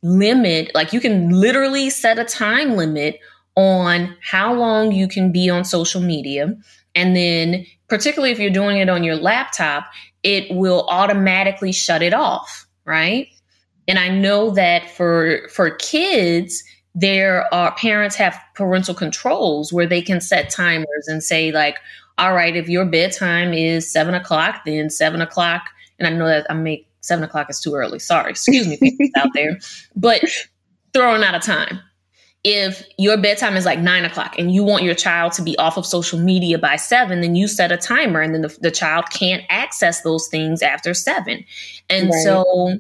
limit, 0.02 0.74
like 0.74 0.94
you 0.94 1.00
can 1.00 1.30
literally 1.30 1.92
set 1.92 2.18
a 2.18 2.26
time 2.26 2.76
limit 2.76 3.20
on 3.56 4.16
how 4.22 4.52
long 4.52 4.92
you 4.92 5.08
can 5.08 5.32
be 5.32 5.48
on 5.48 5.64
social 5.64 6.02
media. 6.02 6.58
And 6.96 7.16
then, 7.16 7.68
particularly 7.88 8.32
if 8.32 8.40
you're 8.40 8.50
doing 8.50 8.80
it 8.80 8.90
on 8.90 9.04
your 9.04 9.16
laptop, 9.16 9.86
it 10.24 10.50
will 10.50 10.88
automatically 10.90 11.72
shut 11.72 12.02
it 12.02 12.16
off, 12.16 12.66
right? 12.84 13.28
And 13.88 13.98
I 13.98 14.10
know 14.10 14.50
that 14.52 14.90
for 14.90 15.48
for 15.50 15.72
kids, 15.72 16.64
there 16.94 17.52
are 17.54 17.76
parents 17.76 18.16
have 18.16 18.40
parental 18.56 18.94
controls 18.94 19.72
where 19.72 19.86
they 19.86 20.02
can 20.02 20.20
set 20.20 20.50
timers 20.50 21.08
and 21.08 21.24
say 21.24 21.52
like, 21.52 21.78
all 22.18 22.34
right, 22.34 22.56
if 22.56 22.68
your 22.68 22.86
bedtime 22.86 23.54
is 23.54 23.90
seven 23.90 24.16
o'clock, 24.16 24.62
then 24.66 24.90
seven 24.90 25.22
o'clock. 25.22 25.70
And 26.00 26.08
I 26.08 26.12
know 26.12 26.28
that 26.28 26.48
I 26.50 26.54
make 26.54 26.88
seven 27.02 27.24
o'clock 27.24 27.50
is 27.50 27.60
too 27.60 27.76
early. 27.76 28.00
Sorry, 28.00 28.32
excuse 28.32 28.68
me, 28.68 28.78
people 28.82 29.10
out 29.16 29.30
there, 29.34 29.60
but 29.96 30.24
throwing 30.94 31.24
out 31.24 31.36
of 31.36 31.44
time. 31.44 31.80
If 32.44 32.84
your 32.98 33.18
bedtime 33.18 33.58
is 33.58 33.66
like 33.66 33.80
nine 33.80 34.06
o'clock 34.06 34.36
and 34.40 34.54
you 34.54 34.64
want 34.64 34.84
your 34.84 34.94
child 34.94 35.34
to 35.34 35.42
be 35.42 35.58
off 35.58 35.78
of 35.78 35.86
social 35.86 36.18
media 36.18 36.58
by 36.58 36.78
seven, 36.78 37.22
then 37.22 37.36
you 37.36 37.48
set 37.48 37.72
a 37.72 37.78
timer 37.78 38.22
and 38.22 38.34
then 38.34 38.42
the, 38.42 38.58
the 38.62 38.72
child 38.72 39.06
can't 39.12 39.44
access 39.50 40.02
those 40.02 40.28
things 40.30 40.62
after 40.62 40.94
seven. 40.94 41.44
And 41.90 42.10
right. 42.10 42.24
so 42.24 42.80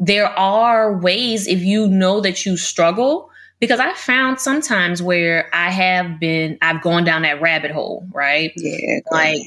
there 0.00 0.26
are 0.26 0.96
ways 0.96 1.46
if 1.46 1.60
you 1.60 1.86
know 1.86 2.20
that 2.22 2.46
you 2.46 2.56
struggle 2.56 3.30
because 3.60 3.78
I 3.78 3.92
found 3.92 4.40
sometimes 4.40 5.02
where 5.02 5.50
I 5.54 5.70
have 5.70 6.18
been, 6.18 6.56
I've 6.62 6.80
gone 6.80 7.04
down 7.04 7.22
that 7.22 7.42
rabbit 7.42 7.70
hole, 7.70 8.06
right? 8.10 8.52
Yeah. 8.56 9.00
Like 9.12 9.42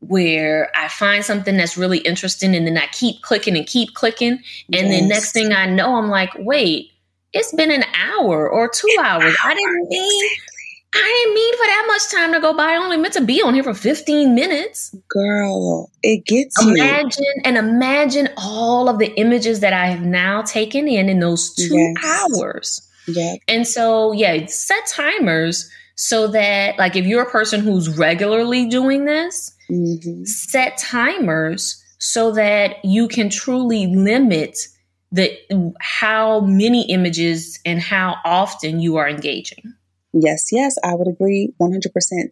where 0.00 0.72
I 0.74 0.88
find 0.88 1.24
something 1.24 1.56
that's 1.56 1.76
really 1.76 1.98
interesting 1.98 2.56
and 2.56 2.66
then 2.66 2.76
I 2.76 2.86
keep 2.88 3.22
clicking 3.22 3.56
and 3.56 3.64
keep 3.64 3.94
clicking. 3.94 4.32
And 4.72 4.88
yes. 4.88 4.90
then 4.90 5.08
next 5.08 5.32
thing 5.32 5.52
I 5.52 5.66
know, 5.66 5.94
I'm 5.94 6.08
like, 6.08 6.30
wait, 6.38 6.90
it's 7.32 7.54
been 7.54 7.70
an 7.70 7.84
hour 7.94 8.50
or 8.50 8.68
two 8.68 8.96
hours. 9.00 9.36
I 9.44 9.54
didn't 9.54 9.88
mean 9.88 10.30
I 10.94 11.22
didn't 11.24 11.34
mean 11.34 11.56
for 11.56 11.66
that 11.66 11.84
much 11.86 12.10
time 12.10 12.32
to 12.34 12.40
go 12.40 12.54
by. 12.54 12.72
I 12.72 12.76
only 12.76 12.96
meant 12.98 13.14
to 13.14 13.24
be 13.24 13.40
on 13.40 13.54
here 13.54 13.62
for 13.62 13.74
15 13.74 14.34
minutes. 14.34 14.94
Girl, 15.08 15.90
it 16.02 16.26
gets 16.26 16.60
imagine 16.62 17.24
you. 17.24 17.42
and 17.44 17.56
imagine 17.56 18.28
all 18.36 18.88
of 18.88 18.98
the 18.98 19.12
images 19.18 19.60
that 19.60 19.72
I 19.72 19.86
have 19.86 20.02
now 20.02 20.42
taken 20.42 20.88
in 20.88 21.08
in 21.08 21.20
those 21.20 21.54
two 21.54 21.74
yes. 21.74 21.96
hours. 22.04 22.88
Yeah. 23.08 23.36
And 23.48 23.66
so, 23.66 24.12
yeah, 24.12 24.46
set 24.46 24.86
timers 24.86 25.68
so 25.96 26.28
that, 26.28 26.78
like, 26.78 26.94
if 26.94 27.06
you're 27.06 27.22
a 27.22 27.30
person 27.30 27.60
who's 27.60 27.88
regularly 27.96 28.68
doing 28.68 29.06
this, 29.06 29.54
mm-hmm. 29.70 30.24
set 30.24 30.76
timers 30.76 31.82
so 31.98 32.32
that 32.32 32.84
you 32.84 33.08
can 33.08 33.30
truly 33.30 33.86
limit 33.86 34.58
the 35.10 35.38
how 35.80 36.40
many 36.40 36.90
images 36.90 37.60
and 37.64 37.80
how 37.80 38.16
often 38.24 38.80
you 38.80 38.96
are 38.96 39.08
engaging. 39.08 39.74
Yes, 40.14 40.48
yes, 40.52 40.76
I 40.84 40.94
would 40.94 41.08
agree 41.08 41.54
100%. 41.60 41.80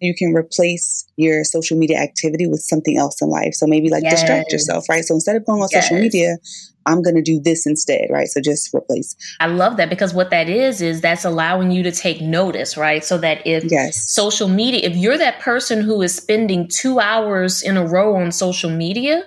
You 0.02 0.14
can 0.14 0.34
replace 0.34 1.06
your 1.16 1.44
social 1.44 1.78
media 1.78 1.98
activity 1.98 2.46
with 2.46 2.60
something 2.60 2.98
else 2.98 3.22
in 3.22 3.28
life. 3.28 3.54
So 3.54 3.66
maybe 3.66 3.88
like 3.88 4.02
yes. 4.02 4.20
distract 4.20 4.52
yourself, 4.52 4.88
right? 4.88 5.02
So 5.02 5.14
instead 5.14 5.36
of 5.36 5.46
going 5.46 5.62
on 5.62 5.68
yes. 5.72 5.84
social 5.84 5.98
media, 5.98 6.36
I'm 6.84 7.02
going 7.02 7.16
to 7.16 7.22
do 7.22 7.40
this 7.40 7.66
instead, 7.66 8.08
right? 8.10 8.28
So 8.28 8.40
just 8.42 8.74
replace. 8.74 9.16
I 9.38 9.46
love 9.46 9.78
that 9.78 9.88
because 9.88 10.12
what 10.12 10.30
that 10.30 10.48
is, 10.48 10.82
is 10.82 11.00
that's 11.00 11.24
allowing 11.24 11.70
you 11.70 11.82
to 11.84 11.92
take 11.92 12.20
notice, 12.20 12.76
right? 12.76 13.02
So 13.02 13.16
that 13.18 13.46
if 13.46 13.64
yes. 13.64 14.10
social 14.10 14.48
media, 14.48 14.80
if 14.82 14.96
you're 14.96 15.18
that 15.18 15.40
person 15.40 15.80
who 15.80 16.02
is 16.02 16.14
spending 16.14 16.68
two 16.68 17.00
hours 17.00 17.62
in 17.62 17.78
a 17.78 17.86
row 17.86 18.16
on 18.16 18.30
social 18.30 18.70
media, 18.70 19.24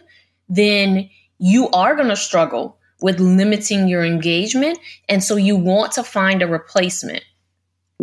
then 0.47 1.09
you 1.39 1.69
are 1.69 1.95
going 1.95 2.09
to 2.09 2.15
struggle 2.15 2.77
with 3.01 3.19
limiting 3.19 3.87
your 3.87 4.03
engagement. 4.03 4.77
And 5.09 5.23
so 5.23 5.35
you 5.35 5.55
want 5.55 5.93
to 5.93 6.03
find 6.03 6.41
a 6.41 6.47
replacement. 6.47 7.23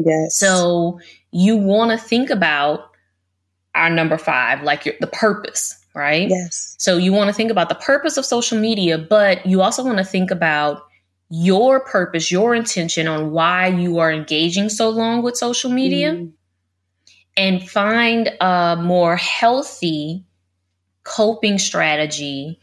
Yes. 0.04 0.36
So 0.36 1.00
you 1.30 1.56
want 1.56 1.90
to 1.90 1.98
think 1.98 2.30
about 2.30 2.90
our 3.74 3.90
number 3.90 4.18
five, 4.18 4.62
like 4.62 4.84
your, 4.84 4.94
the 5.00 5.06
purpose, 5.06 5.78
right? 5.94 6.28
Yes. 6.28 6.74
So 6.78 6.96
you 6.96 7.12
want 7.12 7.28
to 7.28 7.34
think 7.34 7.50
about 7.50 7.68
the 7.68 7.74
purpose 7.74 8.16
of 8.16 8.24
social 8.24 8.58
media, 8.58 8.98
but 8.98 9.46
you 9.46 9.62
also 9.62 9.84
want 9.84 9.98
to 9.98 10.04
think 10.04 10.30
about 10.30 10.82
your 11.30 11.80
purpose, 11.80 12.30
your 12.30 12.54
intention 12.54 13.06
on 13.06 13.30
why 13.30 13.68
you 13.68 13.98
are 13.98 14.12
engaging 14.12 14.68
so 14.68 14.90
long 14.90 15.22
with 15.22 15.36
social 15.36 15.70
media 15.70 16.12
mm. 16.12 16.32
and 17.36 17.68
find 17.68 18.28
a 18.40 18.76
more 18.80 19.16
healthy 19.16 20.24
coping 21.04 21.58
strategy 21.58 22.58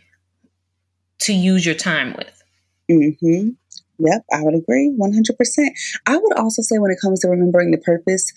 to 1.20 1.34
use 1.34 1.66
your 1.66 1.76
time 1.76 2.14
with. 2.18 2.44
Mm-hmm. 2.92 3.50
Yep, 4.00 4.26
I 4.32 4.44
would 4.44 4.56
agree 4.56 4.94
100%. 4.98 5.70
I 6.06 6.18
would 6.18 6.38
also 6.38 6.62
say 6.62 6.78
when 6.78 6.92
it 6.92 7.00
comes 7.02 7.20
to 7.22 7.30
remembering 7.30 7.72
the 7.72 7.80
purpose, 7.80 8.32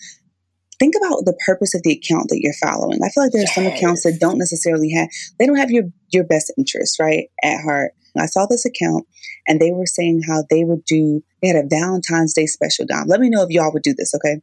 think 0.79 0.95
about 0.95 1.25
the 1.25 1.37
purpose 1.45 1.75
of 1.75 1.83
the 1.83 1.93
account 1.93 2.29
that 2.29 2.39
you're 2.41 2.53
following. 2.53 2.99
I 3.03 3.09
feel 3.09 3.23
like 3.23 3.31
there 3.31 3.41
are 3.41 3.45
yes. 3.45 3.55
some 3.55 3.67
accounts 3.67 4.03
that 4.03 4.19
don't 4.19 4.39
necessarily 4.39 4.91
have, 4.93 5.07
they 5.37 5.45
don't 5.45 5.57
have 5.57 5.69
your, 5.69 5.83
your 6.11 6.23
best 6.23 6.51
interest, 6.57 6.99
right, 6.99 7.27
at 7.43 7.61
heart. 7.61 7.93
I 8.17 8.25
saw 8.25 8.45
this 8.45 8.65
account 8.65 9.05
and 9.47 9.59
they 9.59 9.71
were 9.71 9.85
saying 9.85 10.23
how 10.27 10.43
they 10.49 10.63
would 10.63 10.83
do, 10.85 11.23
they 11.41 11.49
had 11.49 11.63
a 11.63 11.67
Valentine's 11.67 12.33
Day 12.33 12.47
special, 12.47 12.85
Dom. 12.85 13.07
Let 13.07 13.19
me 13.19 13.29
know 13.29 13.43
if 13.43 13.49
y'all 13.49 13.71
would 13.71 13.83
do 13.83 13.93
this, 13.93 14.13
okay? 14.15 14.41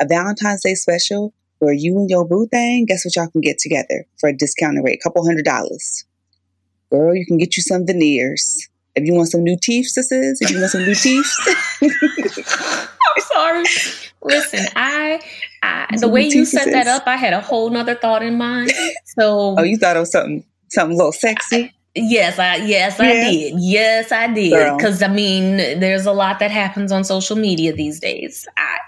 A 0.00 0.06
Valentine's 0.06 0.62
Day 0.62 0.74
special 0.74 1.34
where 1.58 1.74
you 1.74 1.96
and 1.98 2.10
your 2.10 2.26
boo 2.26 2.48
thing, 2.50 2.86
guess 2.86 3.04
what 3.04 3.14
y'all 3.16 3.30
can 3.30 3.40
get 3.40 3.58
together 3.58 4.06
for 4.18 4.28
a 4.28 4.36
discounted 4.36 4.84
rate? 4.84 4.98
A 5.00 5.02
couple 5.02 5.24
hundred 5.24 5.44
dollars. 5.44 6.04
Girl, 6.90 7.14
you 7.14 7.26
can 7.26 7.38
get 7.38 7.56
you 7.56 7.62
some 7.62 7.86
veneers 7.86 8.68
if 8.96 9.04
you 9.04 9.14
want 9.14 9.28
some 9.28 9.42
new 9.42 9.56
teeth, 9.60 9.88
sisters, 9.88 10.40
if 10.40 10.50
you 10.50 10.58
want 10.58 10.70
some 10.70 10.84
new 10.84 10.94
teeth. 10.94 11.32
I'm 13.16 13.22
sorry. 13.22 13.64
Listen, 14.22 14.66
I, 14.76 15.20
I 15.62 15.86
the 15.98 16.08
way 16.08 16.26
you 16.26 16.44
set 16.44 16.70
that 16.70 16.86
up, 16.86 17.02
I 17.06 17.16
had 17.16 17.32
a 17.32 17.40
whole 17.40 17.70
nother 17.70 17.94
thought 17.94 18.22
in 18.22 18.38
mind. 18.38 18.72
So 19.18 19.54
Oh, 19.58 19.62
you 19.62 19.76
thought 19.76 19.96
it 19.96 20.00
was 20.00 20.12
something 20.12 20.44
something 20.70 20.94
a 20.94 20.98
little 20.98 21.12
sexy? 21.12 21.72
Yes, 21.94 22.38
I 22.38 22.56
yes, 22.56 22.96
yeah. 22.98 23.06
I 23.06 23.12
did. 23.12 23.54
Yes, 23.58 24.12
I 24.12 24.26
did. 24.32 24.76
Because 24.76 25.02
I 25.02 25.08
mean, 25.08 25.56
there's 25.78 26.06
a 26.06 26.12
lot 26.12 26.40
that 26.40 26.50
happens 26.50 26.90
on 26.90 27.04
social 27.04 27.36
media 27.36 27.72
these 27.72 28.00
days. 28.00 28.48
I, 28.56 28.78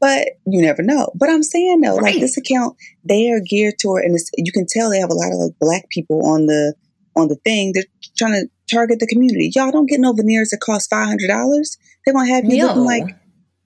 but 0.00 0.28
you 0.46 0.60
never 0.60 0.82
know. 0.82 1.10
But 1.14 1.30
I'm 1.30 1.42
saying 1.42 1.80
though, 1.80 1.96
right. 1.96 2.12
like 2.12 2.20
this 2.20 2.36
account, 2.36 2.76
they 3.04 3.30
are 3.30 3.40
geared 3.40 3.78
toward, 3.80 4.04
and 4.04 4.18
you 4.36 4.52
can 4.52 4.66
tell 4.68 4.90
they 4.90 4.98
have 4.98 5.10
a 5.10 5.14
lot 5.14 5.32
of 5.32 5.38
like 5.38 5.58
black 5.60 5.88
people 5.88 6.26
on 6.26 6.46
the 6.46 6.74
on 7.16 7.28
the 7.28 7.36
thing. 7.36 7.72
They're 7.72 7.84
trying 8.16 8.32
to 8.32 8.48
target 8.72 8.98
the 8.98 9.06
community. 9.06 9.50
Y'all 9.54 9.70
don't 9.70 9.88
get 9.88 10.00
no 10.00 10.12
veneers 10.12 10.50
that 10.50 10.60
cost 10.60 10.90
five 10.90 11.06
hundred 11.06 11.28
dollars. 11.28 11.76
They're 12.04 12.14
gonna 12.14 12.28
have 12.28 12.44
you 12.44 12.56
Yo. 12.56 12.66
looking 12.66 12.84
like 12.84 13.04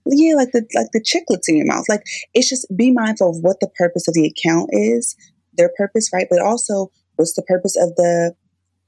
yeah, 0.08 0.34
like 0.34 0.52
the 0.52 0.66
like 0.74 0.88
the 0.92 1.00
chiclets 1.00 1.48
in 1.48 1.56
your 1.56 1.66
mouth. 1.66 1.88
Like 1.88 2.02
it's 2.34 2.48
just 2.48 2.66
be 2.76 2.90
mindful 2.90 3.30
of 3.30 3.36
what 3.42 3.60
the 3.60 3.68
purpose 3.76 4.08
of 4.08 4.14
the 4.14 4.26
account 4.26 4.70
is, 4.72 5.16
their 5.54 5.70
purpose, 5.76 6.10
right? 6.12 6.26
But 6.30 6.40
also 6.40 6.90
what's 7.16 7.34
the 7.34 7.42
purpose 7.42 7.76
of 7.76 7.94
the 7.96 8.34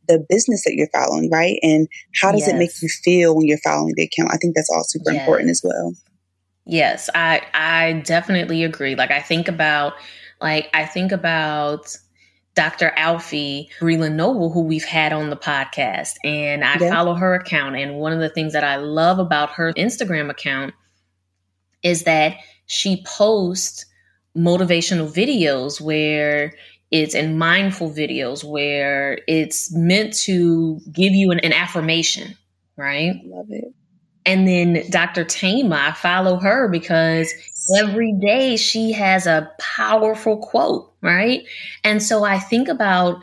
the 0.07 0.25
business 0.29 0.65
that 0.65 0.75
you're 0.75 0.89
following, 0.89 1.31
right? 1.31 1.59
And 1.63 1.87
how 2.21 2.33
does 2.33 2.41
yes. 2.41 2.51
it 2.51 2.57
make 2.57 2.71
you 2.81 2.89
feel 2.89 3.37
when 3.37 3.47
you're 3.47 3.59
following 3.59 3.93
the 3.95 4.05
account? 4.05 4.31
I 4.33 4.39
think 4.39 4.55
that's 4.55 4.71
all 4.71 4.85
super 4.85 5.13
yes. 5.13 5.21
important 5.21 5.51
as 5.51 5.61
well. 5.63 5.95
Yes, 6.65 7.11
I 7.15 7.43
I 7.55 8.03
definitely 8.05 8.65
agree. 8.65 8.95
Like 8.95 9.11
I 9.11 9.21
think 9.21 9.49
about 9.49 9.95
like 10.41 10.69
I 10.75 10.87
think 10.87 11.13
about 11.13 11.97
Dr. 12.59 12.93
Alfiee 12.99 13.69
Breland 13.79 14.17
Noble, 14.17 14.51
who 14.51 14.63
we've 14.63 14.85
had 14.85 15.13
on 15.13 15.31
the 15.31 15.37
podcast. 15.37 16.17
And 16.25 16.65
I 16.65 16.77
yeah. 16.81 16.93
follow 16.93 17.15
her 17.15 17.35
account. 17.37 17.77
And 17.77 17.95
one 17.95 18.13
of 18.13 18.19
the 18.19 18.29
things 18.29 18.55
that 18.55 18.65
I 18.65 18.79
love 18.79 19.21
about 19.21 19.51
her 19.51 19.73
Instagram 19.75 20.29
account 20.29 20.75
is 21.85 22.03
that 22.03 22.39
she 22.67 23.05
posts 23.07 23.87
motivational 24.37 25.09
videos 25.09 25.81
where 25.81 26.53
it's 26.91 27.15
in 27.15 27.39
mindful 27.39 27.93
videos 27.93 28.43
where 28.43 29.21
it's 29.29 29.73
meant 29.73 30.15
to 30.15 30.81
give 30.91 31.13
you 31.13 31.31
an, 31.31 31.39
an 31.39 31.53
affirmation, 31.53 32.37
right? 32.77 33.21
Love 33.25 33.47
it. 33.51 33.73
And 34.27 34.49
then 34.49 34.83
Dr. 34.91 35.25
Tama, 35.25 35.77
I 35.77 35.93
follow 35.93 36.41
her 36.41 36.67
because 36.67 37.33
every 37.77 38.13
day 38.13 38.57
she 38.57 38.93
has 38.93 39.27
a 39.27 39.51
powerful 39.59 40.39
quote, 40.39 40.93
right? 41.03 41.43
And 41.85 42.03
so 42.03 42.25
I 42.25 42.39
think 42.39 42.69
about 42.69 43.21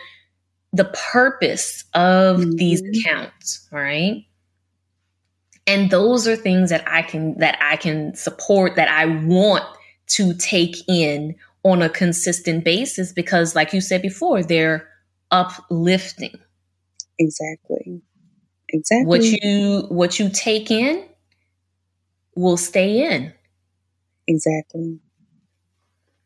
the 0.73 0.85
purpose 1.11 1.85
of 1.93 2.39
mm-hmm. 2.39 2.51
these 2.51 2.81
accounts, 2.81 3.67
right? 3.71 4.25
And 5.67 5.89
those 5.89 6.27
are 6.27 6.35
things 6.35 6.69
that 6.69 6.87
I 6.87 7.01
can 7.01 7.37
that 7.39 7.57
I 7.61 7.75
can 7.75 8.13
support 8.15 8.75
that 8.75 8.87
I 8.87 9.05
want 9.05 9.63
to 10.07 10.33
take 10.35 10.77
in 10.87 11.35
on 11.63 11.81
a 11.81 11.89
consistent 11.89 12.63
basis 12.63 13.11
because 13.11 13.55
like 13.55 13.73
you 13.73 13.81
said 13.81 14.01
before, 14.01 14.43
they're 14.43 14.87
uplifting. 15.31 16.37
Exactly. 17.17 18.01
Exactly. 18.69 19.05
What 19.05 19.23
you 19.23 19.85
what 19.89 20.19
you 20.19 20.29
take 20.29 20.69
in 20.69 21.05
will 22.35 22.57
stay 22.57 23.11
in. 23.11 23.33
Exactly. 24.27 24.99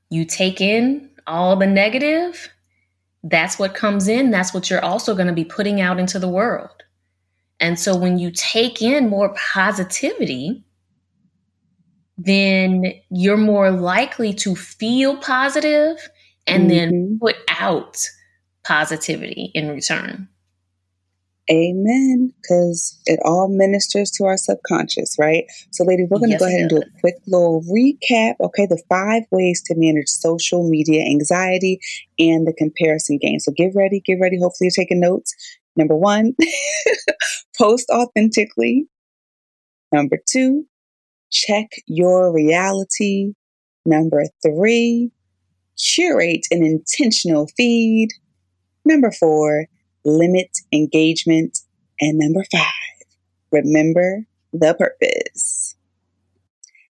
You 0.09 0.25
take 0.25 0.61
in 0.61 1.09
all 1.27 1.55
the 1.55 1.67
negative, 1.67 2.49
that's 3.23 3.59
what 3.59 3.75
comes 3.75 4.07
in, 4.07 4.31
that's 4.31 4.53
what 4.53 4.69
you're 4.69 4.83
also 4.83 5.13
going 5.13 5.27
to 5.27 5.33
be 5.33 5.45
putting 5.45 5.81
out 5.81 5.99
into 5.99 6.19
the 6.19 6.29
world. 6.29 6.83
And 7.59 7.79
so 7.79 7.95
when 7.95 8.17
you 8.17 8.31
take 8.31 8.81
in 8.81 9.09
more 9.09 9.35
positivity, 9.53 10.63
then 12.17 12.93
you're 13.09 13.37
more 13.37 13.71
likely 13.71 14.33
to 14.33 14.55
feel 14.55 15.17
positive 15.17 16.09
and 16.47 16.63
mm-hmm. 16.63 16.69
then 16.69 17.19
put 17.21 17.35
out 17.49 17.97
positivity 18.63 19.51
in 19.53 19.69
return. 19.69 20.27
Amen. 21.51 22.31
Because 22.41 22.99
it 23.05 23.19
all 23.25 23.47
ministers 23.47 24.11
to 24.11 24.25
our 24.25 24.37
subconscious, 24.37 25.15
right? 25.17 25.45
So, 25.71 25.83
ladies, 25.83 26.07
we're 26.09 26.19
going 26.19 26.29
to 26.29 26.33
yes, 26.33 26.39
go 26.39 26.47
ahead 26.47 26.61
and 26.61 26.69
do 26.69 26.77
a 26.77 26.99
quick 26.99 27.15
little 27.25 27.63
recap. 27.63 28.35
Okay, 28.39 28.67
the 28.67 28.81
five 28.87 29.23
ways 29.31 29.61
to 29.65 29.75
manage 29.75 30.07
social 30.07 30.69
media 30.69 31.03
anxiety 31.05 31.79
and 32.19 32.47
the 32.47 32.53
comparison 32.53 33.17
game. 33.17 33.39
So, 33.39 33.51
get 33.51 33.73
ready, 33.75 33.99
get 33.99 34.19
ready. 34.21 34.39
Hopefully, 34.39 34.69
you're 34.69 34.85
taking 34.85 34.99
notes. 34.99 35.33
Number 35.75 35.95
one, 35.95 36.35
post 37.57 37.89
authentically. 37.89 38.87
Number 39.91 40.19
two, 40.29 40.65
check 41.31 41.67
your 41.87 42.31
reality. 42.31 43.33
Number 43.85 44.25
three, 44.43 45.11
curate 45.77 46.45
an 46.51 46.63
intentional 46.63 47.47
feed. 47.57 48.09
Number 48.85 49.11
four, 49.11 49.67
limit 50.05 50.57
engagement. 50.71 51.59
And 51.99 52.17
number 52.17 52.43
five, 52.51 52.63
remember 53.51 54.25
the 54.53 54.73
purpose. 54.73 55.75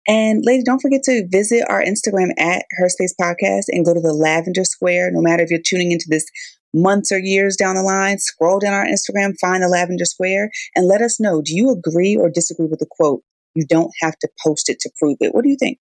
And 0.07 0.43
lady, 0.45 0.63
don't 0.63 0.81
forget 0.81 1.01
to 1.03 1.27
visit 1.27 1.65
our 1.67 1.83
Instagram 1.83 2.29
at 2.37 2.65
Her 2.71 2.89
Space 2.89 3.15
Podcast 3.19 3.65
and 3.69 3.85
go 3.85 3.93
to 3.93 3.99
the 3.99 4.13
Lavender 4.13 4.63
Square. 4.63 5.11
No 5.11 5.21
matter 5.21 5.43
if 5.43 5.49
you're 5.49 5.59
tuning 5.59 5.91
into 5.91 6.05
this 6.07 6.25
months 6.73 7.11
or 7.11 7.17
years 7.17 7.55
down 7.55 7.75
the 7.75 7.81
line, 7.81 8.19
scroll 8.19 8.59
down 8.59 8.73
our 8.73 8.85
Instagram, 8.85 9.33
find 9.39 9.63
the 9.63 9.67
Lavender 9.67 10.05
Square, 10.05 10.51
and 10.75 10.87
let 10.87 11.01
us 11.01 11.19
know 11.19 11.41
do 11.41 11.55
you 11.55 11.71
agree 11.71 12.15
or 12.15 12.29
disagree 12.29 12.67
with 12.67 12.79
the 12.79 12.87
quote? 12.89 13.23
You 13.55 13.65
don't 13.65 13.91
have 14.01 14.17
to 14.19 14.29
post 14.45 14.69
it 14.69 14.79
to 14.81 14.91
prove 14.99 15.17
it. 15.21 15.33
What 15.33 15.43
do 15.43 15.49
you 15.49 15.57
think? 15.57 15.79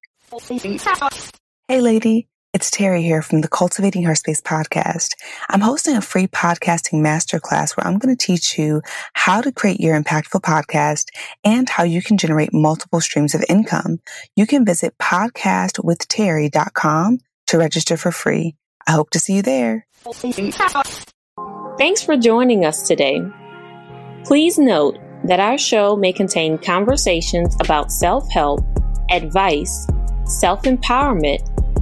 Hey, 1.68 1.80
lady. 1.80 2.28
It's 2.54 2.70
Terri 2.70 3.02
here 3.02 3.20
from 3.20 3.40
the 3.40 3.48
Cultivating 3.48 4.04
Her 4.04 4.14
Space 4.14 4.40
podcast. 4.40 5.16
I'm 5.50 5.60
hosting 5.60 5.96
a 5.96 6.00
free 6.00 6.28
podcasting 6.28 7.02
masterclass 7.02 7.76
where 7.76 7.84
I'm 7.84 7.98
going 7.98 8.16
to 8.16 8.26
teach 8.26 8.56
you 8.56 8.80
how 9.12 9.40
to 9.40 9.50
create 9.50 9.80
your 9.80 10.00
impactful 10.00 10.42
podcast 10.42 11.08
and 11.42 11.68
how 11.68 11.82
you 11.82 12.00
can 12.00 12.16
generate 12.16 12.54
multiple 12.54 13.00
streams 13.00 13.34
of 13.34 13.44
income. 13.48 13.98
You 14.36 14.46
can 14.46 14.64
visit 14.64 14.96
podcastwithterri.com 14.98 17.18
to 17.48 17.58
register 17.58 17.96
for 17.96 18.12
free. 18.12 18.54
I 18.86 18.92
hope 18.92 19.10
to 19.10 19.18
see 19.18 19.34
you 19.34 19.42
there. 19.42 19.88
Thanks 21.76 22.04
for 22.04 22.16
joining 22.16 22.64
us 22.64 22.86
today. 22.86 23.20
Please 24.24 24.60
note 24.60 24.96
that 25.24 25.40
our 25.40 25.58
show 25.58 25.96
may 25.96 26.12
contain 26.12 26.58
conversations 26.58 27.56
about 27.58 27.90
self 27.90 28.30
help, 28.30 28.60
advice, 29.10 29.88
self 30.26 30.62
empowerment, 30.62 31.50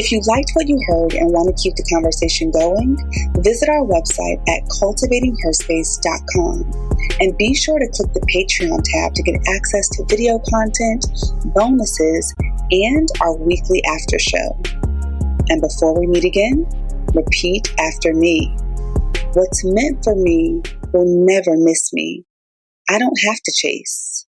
If 0.00 0.10
you 0.10 0.22
liked 0.26 0.52
what 0.54 0.66
you 0.66 0.80
heard 0.88 1.12
and 1.12 1.30
want 1.30 1.54
to 1.54 1.62
keep 1.62 1.76
the 1.76 1.84
conversation 1.92 2.50
going, 2.50 2.96
visit 3.44 3.68
our 3.68 3.84
website 3.84 4.40
at 4.48 4.64
cultivatingherspace.com 4.80 6.64
and 7.20 7.36
be 7.36 7.52
sure 7.52 7.78
to 7.78 7.86
click 7.92 8.08
the 8.16 8.24
Patreon 8.24 8.80
tab 8.80 9.12
to 9.12 9.22
get 9.22 9.36
access 9.46 9.90
to 9.90 10.06
video 10.08 10.40
content, 10.48 11.04
bonuses, 11.52 12.34
and 12.70 13.10
our 13.20 13.36
weekly 13.36 13.84
after 13.84 14.18
show. 14.18 14.56
And 15.52 15.60
before 15.60 15.92
we 15.92 16.06
meet 16.06 16.24
again, 16.24 16.64
repeat 17.12 17.68
after 17.78 18.14
me. 18.14 18.56
What's 19.34 19.66
meant 19.66 20.02
for 20.02 20.16
me 20.16 20.62
will 20.94 21.04
never 21.04 21.58
miss 21.58 21.92
me. 21.92 22.24
I 22.88 22.98
don't 22.98 23.20
have 23.28 23.42
to 23.44 23.52
chase. 23.54 24.24